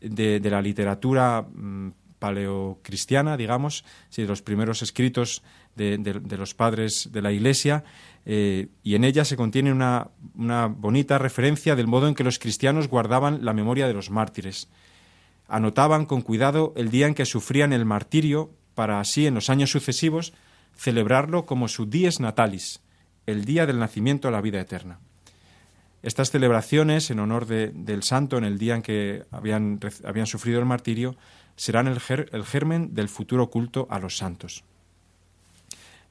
de, 0.00 0.40
la 0.40 0.62
literatura 0.62 1.42
mm, 1.42 1.90
paleocristiana, 2.18 3.36
digamos, 3.36 3.84
de 4.16 4.26
los 4.26 4.40
primeros 4.40 4.82
escritos 4.82 5.42
de, 5.76 5.98
los 6.38 6.54
padres 6.54 7.10
de 7.12 7.20
la 7.20 7.32
Iglesia, 7.32 7.84
eh, 8.24 8.68
y 8.82 8.94
en 8.94 9.04
ella 9.04 9.24
se 9.26 9.36
contiene 9.36 9.70
una, 9.70 10.08
una 10.34 10.66
bonita 10.66 11.18
referencia 11.18 11.76
del 11.76 11.86
modo 11.86 12.08
en 12.08 12.14
que 12.14 12.24
los 12.24 12.38
cristianos 12.38 12.88
guardaban 12.88 13.44
la 13.44 13.52
memoria 13.52 13.86
de 13.86 13.92
los 13.92 14.10
mártires. 14.10 14.68
Anotaban 15.46 16.06
con 16.06 16.22
cuidado 16.22 16.72
el 16.76 16.90
día 16.90 17.06
en 17.06 17.14
que 17.14 17.26
sufrían 17.26 17.74
el 17.74 17.84
martirio 17.84 18.50
para 18.74 19.00
así 19.00 19.26
en 19.26 19.34
los 19.34 19.50
años 19.50 19.70
sucesivos 19.70 20.32
celebrarlo 20.76 21.46
como 21.46 21.68
su 21.68 21.86
dies 21.86 22.20
natalis, 22.20 22.80
el 23.26 23.44
día 23.44 23.66
del 23.66 23.78
nacimiento 23.78 24.28
a 24.28 24.30
la 24.30 24.40
vida 24.40 24.60
eterna. 24.60 24.98
Estas 26.02 26.30
celebraciones 26.30 27.10
en 27.10 27.18
honor 27.18 27.46
del 27.46 28.02
santo 28.02 28.36
en 28.36 28.44
el 28.44 28.58
día 28.58 28.74
en 28.74 28.82
que 28.82 29.24
habían, 29.30 29.80
sufrido 30.26 30.58
el 30.58 30.66
martirio 30.66 31.16
serán 31.56 31.86
el 31.88 32.00
germen 32.44 32.94
del 32.94 33.08
futuro 33.08 33.48
culto 33.48 33.86
a 33.88 33.98
los 33.98 34.18
santos. 34.18 34.64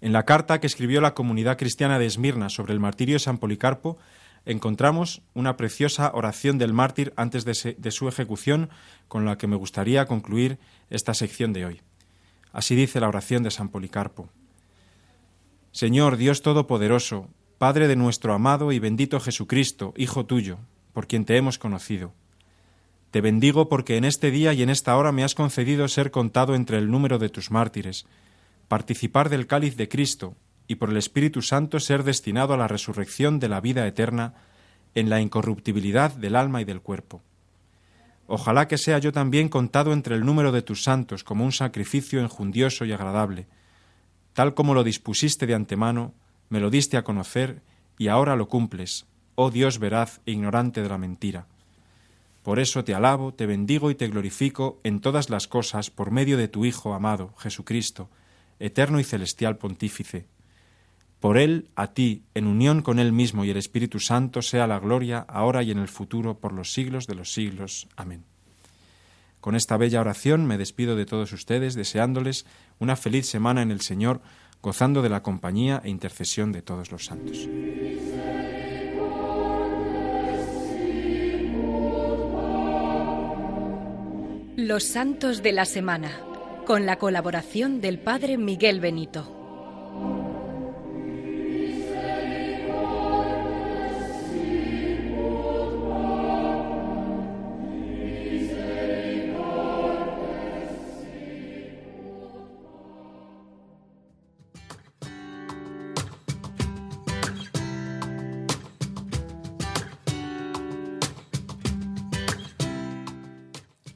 En 0.01 0.11
la 0.11 0.23
carta 0.23 0.59
que 0.59 0.67
escribió 0.67 0.99
la 0.99 1.13
comunidad 1.13 1.57
cristiana 1.57 1.99
de 1.99 2.07
Esmirna 2.07 2.49
sobre 2.49 2.73
el 2.73 2.79
martirio 2.79 3.15
de 3.15 3.19
San 3.19 3.37
Policarpo, 3.37 3.97
encontramos 4.45 5.21
una 5.33 5.55
preciosa 5.57 6.11
oración 6.13 6.57
del 6.57 6.73
mártir 6.73 7.13
antes 7.15 7.45
de, 7.45 7.91
su 7.91 8.07
ejecución 8.07 8.69
con 9.07 9.25
la 9.25 9.37
que 9.37 9.47
me 9.47 9.55
gustaría 9.55 10.05
concluir 10.05 10.57
esta 10.89 11.13
sección 11.13 11.53
de 11.53 11.65
hoy. 11.65 11.81
Así 12.51 12.75
dice 12.75 12.99
la 12.99 13.07
oración 13.07 13.43
de 13.43 13.51
San 13.51 13.69
Policarpo. 13.69 14.27
Señor 15.73 16.17
Dios 16.17 16.43
Todopoderoso, 16.43 17.29
Padre 17.57 17.87
de 17.87 17.95
nuestro 17.95 18.35
amado 18.35 18.71
y 18.71 18.77
bendito 18.77 19.19
Jesucristo, 19.19 19.95
Hijo 19.97 20.27
tuyo, 20.27 20.59
por 20.93 21.07
quien 21.07 21.25
te 21.25 21.35
hemos 21.35 21.57
conocido. 21.57 22.13
Te 23.09 23.21
bendigo 23.21 23.69
porque 23.69 23.97
en 23.97 24.05
este 24.05 24.29
día 24.29 24.53
y 24.53 24.61
en 24.61 24.69
esta 24.69 24.95
hora 24.95 25.11
me 25.11 25.23
has 25.23 25.33
concedido 25.33 25.87
ser 25.87 26.11
contado 26.11 26.53
entre 26.53 26.77
el 26.77 26.91
número 26.91 27.17
de 27.17 27.29
tus 27.29 27.49
mártires, 27.49 28.05
participar 28.67 29.29
del 29.29 29.47
cáliz 29.47 29.75
de 29.75 29.89
Cristo 29.89 30.35
y 30.67 30.75
por 30.75 30.91
el 30.91 30.97
Espíritu 30.97 31.41
Santo 31.41 31.79
ser 31.79 32.03
destinado 32.03 32.53
a 32.53 32.57
la 32.57 32.67
resurrección 32.67 33.39
de 33.39 33.49
la 33.49 33.59
vida 33.59 33.87
eterna 33.87 34.35
en 34.93 35.09
la 35.09 35.21
incorruptibilidad 35.21 36.11
del 36.11 36.35
alma 36.35 36.61
y 36.61 36.65
del 36.65 36.81
cuerpo. 36.81 37.23
Ojalá 38.27 38.67
que 38.67 38.77
sea 38.77 38.99
yo 38.99 39.11
también 39.11 39.49
contado 39.49 39.91
entre 39.91 40.13
el 40.13 40.23
número 40.23 40.51
de 40.51 40.61
tus 40.61 40.83
santos 40.83 41.23
como 41.23 41.43
un 41.43 41.51
sacrificio 41.51 42.21
enjundioso 42.21 42.85
y 42.85 42.91
agradable, 42.91 43.47
tal 44.33 44.53
como 44.53 44.73
lo 44.73 44.83
dispusiste 44.83 45.47
de 45.47 45.53
antemano, 45.53 46.13
me 46.49 46.59
lo 46.59 46.69
diste 46.69 46.97
a 46.97 47.03
conocer 47.03 47.61
y 47.97 48.07
ahora 48.07 48.35
lo 48.35 48.47
cumples, 48.47 49.05
oh 49.35 49.51
Dios 49.51 49.79
veraz 49.79 50.21
e 50.25 50.31
ignorante 50.31 50.81
de 50.81 50.89
la 50.89 50.97
mentira. 50.97 51.47
Por 52.43 52.59
eso 52.59 52.83
te 52.83 52.93
alabo, 52.93 53.33
te 53.33 53.45
bendigo 53.45 53.89
y 53.89 53.95
te 53.95 54.07
glorifico 54.07 54.79
en 54.83 54.99
todas 54.99 55.29
las 55.29 55.47
cosas 55.47 55.89
por 55.89 56.11
medio 56.11 56.37
de 56.37 56.49
tu 56.49 56.65
Hijo 56.65 56.93
amado, 56.93 57.33
Jesucristo, 57.37 58.09
eterno 58.59 58.99
y 58.99 59.03
celestial 59.03 59.57
pontífice. 59.57 60.27
Por 61.21 61.37
Él, 61.37 61.69
a 61.75 61.93
ti, 61.93 62.23
en 62.33 62.47
unión 62.47 62.81
con 62.81 62.99
Él 62.99 63.13
mismo 63.13 63.45
y 63.45 63.49
el 63.49 63.55
Espíritu 63.55 64.01
Santo, 64.01 64.41
sea 64.41 64.67
la 64.67 64.79
gloria, 64.79 65.19
ahora 65.29 65.63
y 65.63 65.71
en 65.71 65.79
el 65.79 65.87
futuro, 65.87 66.37
por 66.37 66.51
los 66.51 66.73
siglos 66.73 67.07
de 67.07 67.15
los 67.15 67.31
siglos. 67.33 67.87
Amén. 67.95 68.25
Con 69.39 69.55
esta 69.55 69.77
bella 69.77 70.01
oración 70.01 70.45
me 70.45 70.57
despido 70.57 70.97
de 70.97 71.05
todos 71.05 71.31
ustedes, 71.31 71.75
deseándoles 71.75 72.45
una 72.79 72.95
feliz 72.95 73.27
semana 73.27 73.61
en 73.61 73.71
el 73.71 73.81
Señor, 73.81 74.21
gozando 74.61 75.01
de 75.01 75.09
la 75.09 75.23
compañía 75.23 75.81
e 75.83 75.89
intercesión 75.89 76.51
de 76.51 76.61
todos 76.61 76.91
los 76.91 77.05
santos. 77.05 77.49
Los 84.55 84.83
Santos 84.83 85.43
de 85.43 85.51
la 85.51 85.65
Semana 85.65 86.11
con 86.65 86.85
la 86.85 86.97
colaboración 86.97 87.81
del 87.81 87.99
Padre 87.99 88.37
Miguel 88.37 88.79
Benito. 88.79 89.42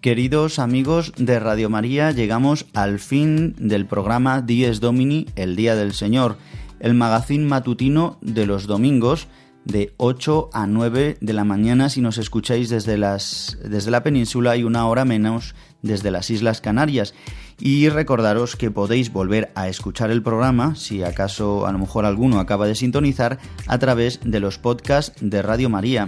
Queridos 0.07 0.57
amigos 0.57 1.11
de 1.17 1.37
Radio 1.37 1.69
María, 1.69 2.11
llegamos 2.11 2.65
al 2.73 2.99
fin 2.99 3.53
del 3.59 3.85
programa 3.85 4.41
Dies 4.41 4.79
Domini, 4.79 5.25
el 5.35 5.57
Día 5.57 5.75
del 5.75 5.91
Señor, 5.91 6.37
el 6.79 6.93
magazín 6.93 7.45
matutino 7.45 8.17
de 8.21 8.45
los 8.45 8.67
domingos 8.67 9.27
de 9.65 9.93
8 9.97 10.49
a 10.53 10.65
9 10.65 11.17
de 11.19 11.33
la 11.33 11.43
mañana 11.43 11.89
si 11.89 11.99
nos 11.99 12.17
escucháis 12.19 12.69
desde, 12.69 12.97
las, 12.97 13.57
desde 13.65 13.91
la 13.91 14.01
península 14.01 14.55
y 14.55 14.63
una 14.63 14.87
hora 14.87 15.03
menos 15.03 15.55
desde 15.81 16.09
las 16.09 16.29
Islas 16.29 16.61
Canarias. 16.61 17.13
Y 17.59 17.89
recordaros 17.89 18.55
que 18.55 18.71
podéis 18.71 19.11
volver 19.11 19.51
a 19.55 19.67
escuchar 19.67 20.09
el 20.09 20.23
programa, 20.23 20.77
si 20.77 21.03
acaso 21.03 21.67
a 21.67 21.73
lo 21.73 21.79
mejor 21.79 22.05
alguno 22.05 22.39
acaba 22.39 22.65
de 22.65 22.75
sintonizar, 22.75 23.39
a 23.67 23.77
través 23.77 24.21
de 24.23 24.39
los 24.39 24.57
podcasts 24.57 25.17
de 25.19 25.41
Radio 25.41 25.67
María 25.69 26.07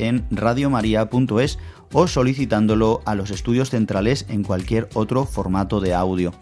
en 0.00 0.26
radiomaria.es 0.30 1.58
o 1.92 2.06
solicitándolo 2.06 3.02
a 3.04 3.14
los 3.14 3.30
estudios 3.30 3.70
centrales 3.70 4.26
en 4.28 4.42
cualquier 4.42 4.88
otro 4.94 5.24
formato 5.24 5.80
de 5.80 5.94
audio. 5.94 6.32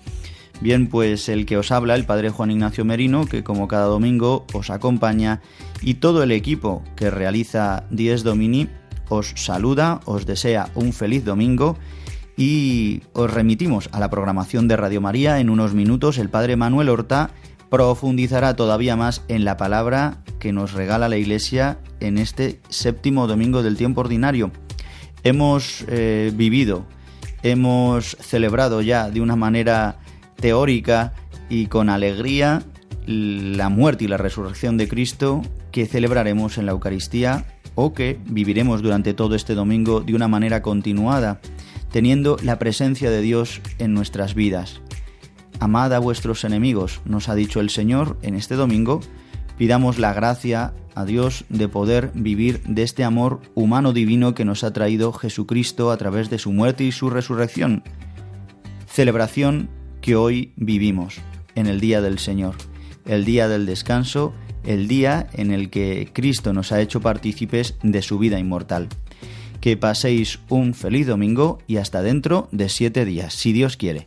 Bien, 0.60 0.88
pues 0.88 1.28
el 1.28 1.46
que 1.46 1.56
os 1.56 1.70
habla, 1.70 1.94
el 1.94 2.04
padre 2.04 2.30
Juan 2.30 2.50
Ignacio 2.50 2.84
Merino, 2.84 3.26
que 3.26 3.44
como 3.44 3.68
cada 3.68 3.84
domingo 3.84 4.44
os 4.52 4.70
acompaña, 4.70 5.40
y 5.80 5.94
todo 5.94 6.22
el 6.22 6.32
equipo 6.32 6.82
que 6.96 7.10
realiza 7.10 7.84
Dies 7.90 8.24
Domini, 8.24 8.68
os 9.08 9.32
saluda, 9.36 10.00
os 10.04 10.26
desea 10.26 10.70
un 10.74 10.92
feliz 10.92 11.24
domingo 11.24 11.78
y 12.36 13.02
os 13.14 13.32
remitimos 13.32 13.88
a 13.92 14.00
la 14.00 14.10
programación 14.10 14.68
de 14.68 14.76
Radio 14.76 15.00
María. 15.00 15.40
En 15.40 15.48
unos 15.50 15.74
minutos 15.74 16.18
el 16.18 16.28
padre 16.28 16.56
Manuel 16.56 16.88
Horta 16.88 17.30
profundizará 17.70 18.56
todavía 18.56 18.96
más 18.96 19.22
en 19.28 19.44
la 19.44 19.56
palabra 19.56 20.18
que 20.38 20.52
nos 20.52 20.72
regala 20.72 21.08
la 21.08 21.16
Iglesia 21.16 21.78
en 22.00 22.18
este 22.18 22.60
séptimo 22.68 23.26
domingo 23.26 23.62
del 23.62 23.76
tiempo 23.76 24.00
ordinario 24.00 24.50
hemos 25.22 25.84
eh, 25.88 26.32
vivido, 26.34 26.84
hemos 27.42 28.16
celebrado 28.20 28.82
ya 28.82 29.10
de 29.10 29.20
una 29.20 29.36
manera 29.36 29.98
teórica 30.36 31.12
y 31.48 31.66
con 31.66 31.88
alegría 31.88 32.62
la 33.06 33.68
muerte 33.68 34.04
y 34.04 34.08
la 34.08 34.18
resurrección 34.18 34.76
de 34.76 34.88
Cristo 34.88 35.42
que 35.72 35.86
celebraremos 35.86 36.58
en 36.58 36.66
la 36.66 36.72
Eucaristía 36.72 37.46
o 37.74 37.94
que 37.94 38.18
viviremos 38.26 38.82
durante 38.82 39.14
todo 39.14 39.34
este 39.34 39.54
domingo 39.54 40.00
de 40.00 40.14
una 40.14 40.28
manera 40.28 40.62
continuada, 40.62 41.40
teniendo 41.92 42.36
la 42.42 42.58
presencia 42.58 43.10
de 43.10 43.20
Dios 43.20 43.60
en 43.78 43.94
nuestras 43.94 44.34
vidas. 44.34 44.80
Amad 45.60 45.92
a 45.92 45.98
vuestros 45.98 46.44
enemigos, 46.44 47.00
nos 47.04 47.28
ha 47.28 47.34
dicho 47.34 47.60
el 47.60 47.70
Señor 47.70 48.16
en 48.22 48.36
este 48.36 48.54
domingo, 48.54 49.00
pidamos 49.56 49.98
la 49.98 50.12
gracia 50.12 50.72
a 50.94 51.04
Dios 51.04 51.44
de 51.48 51.68
poder 51.68 52.12
vivir 52.14 52.62
de 52.62 52.84
este 52.84 53.02
amor 53.02 53.40
humano 53.54 53.92
divino 53.92 54.34
que 54.34 54.44
nos 54.44 54.62
ha 54.62 54.72
traído 54.72 55.12
Jesucristo 55.12 55.90
a 55.90 55.96
través 55.96 56.30
de 56.30 56.38
su 56.38 56.52
muerte 56.52 56.84
y 56.84 56.92
su 56.92 57.10
resurrección. 57.10 57.82
Celebración 58.86 59.68
que 60.00 60.14
hoy 60.14 60.52
vivimos 60.56 61.16
en 61.56 61.66
el 61.66 61.80
día 61.80 62.00
del 62.00 62.20
Señor, 62.20 62.54
el 63.04 63.24
día 63.24 63.48
del 63.48 63.66
descanso, 63.66 64.32
el 64.64 64.86
día 64.86 65.26
en 65.32 65.50
el 65.50 65.70
que 65.70 66.10
Cristo 66.12 66.52
nos 66.52 66.70
ha 66.70 66.80
hecho 66.80 67.00
partícipes 67.00 67.76
de 67.82 68.02
su 68.02 68.18
vida 68.18 68.38
inmortal. 68.38 68.88
Que 69.60 69.76
paséis 69.76 70.38
un 70.48 70.72
feliz 70.72 71.08
domingo 71.08 71.58
y 71.66 71.78
hasta 71.78 72.02
dentro 72.02 72.48
de 72.52 72.68
siete 72.68 73.04
días, 73.04 73.34
si 73.34 73.52
Dios 73.52 73.76
quiere. 73.76 74.06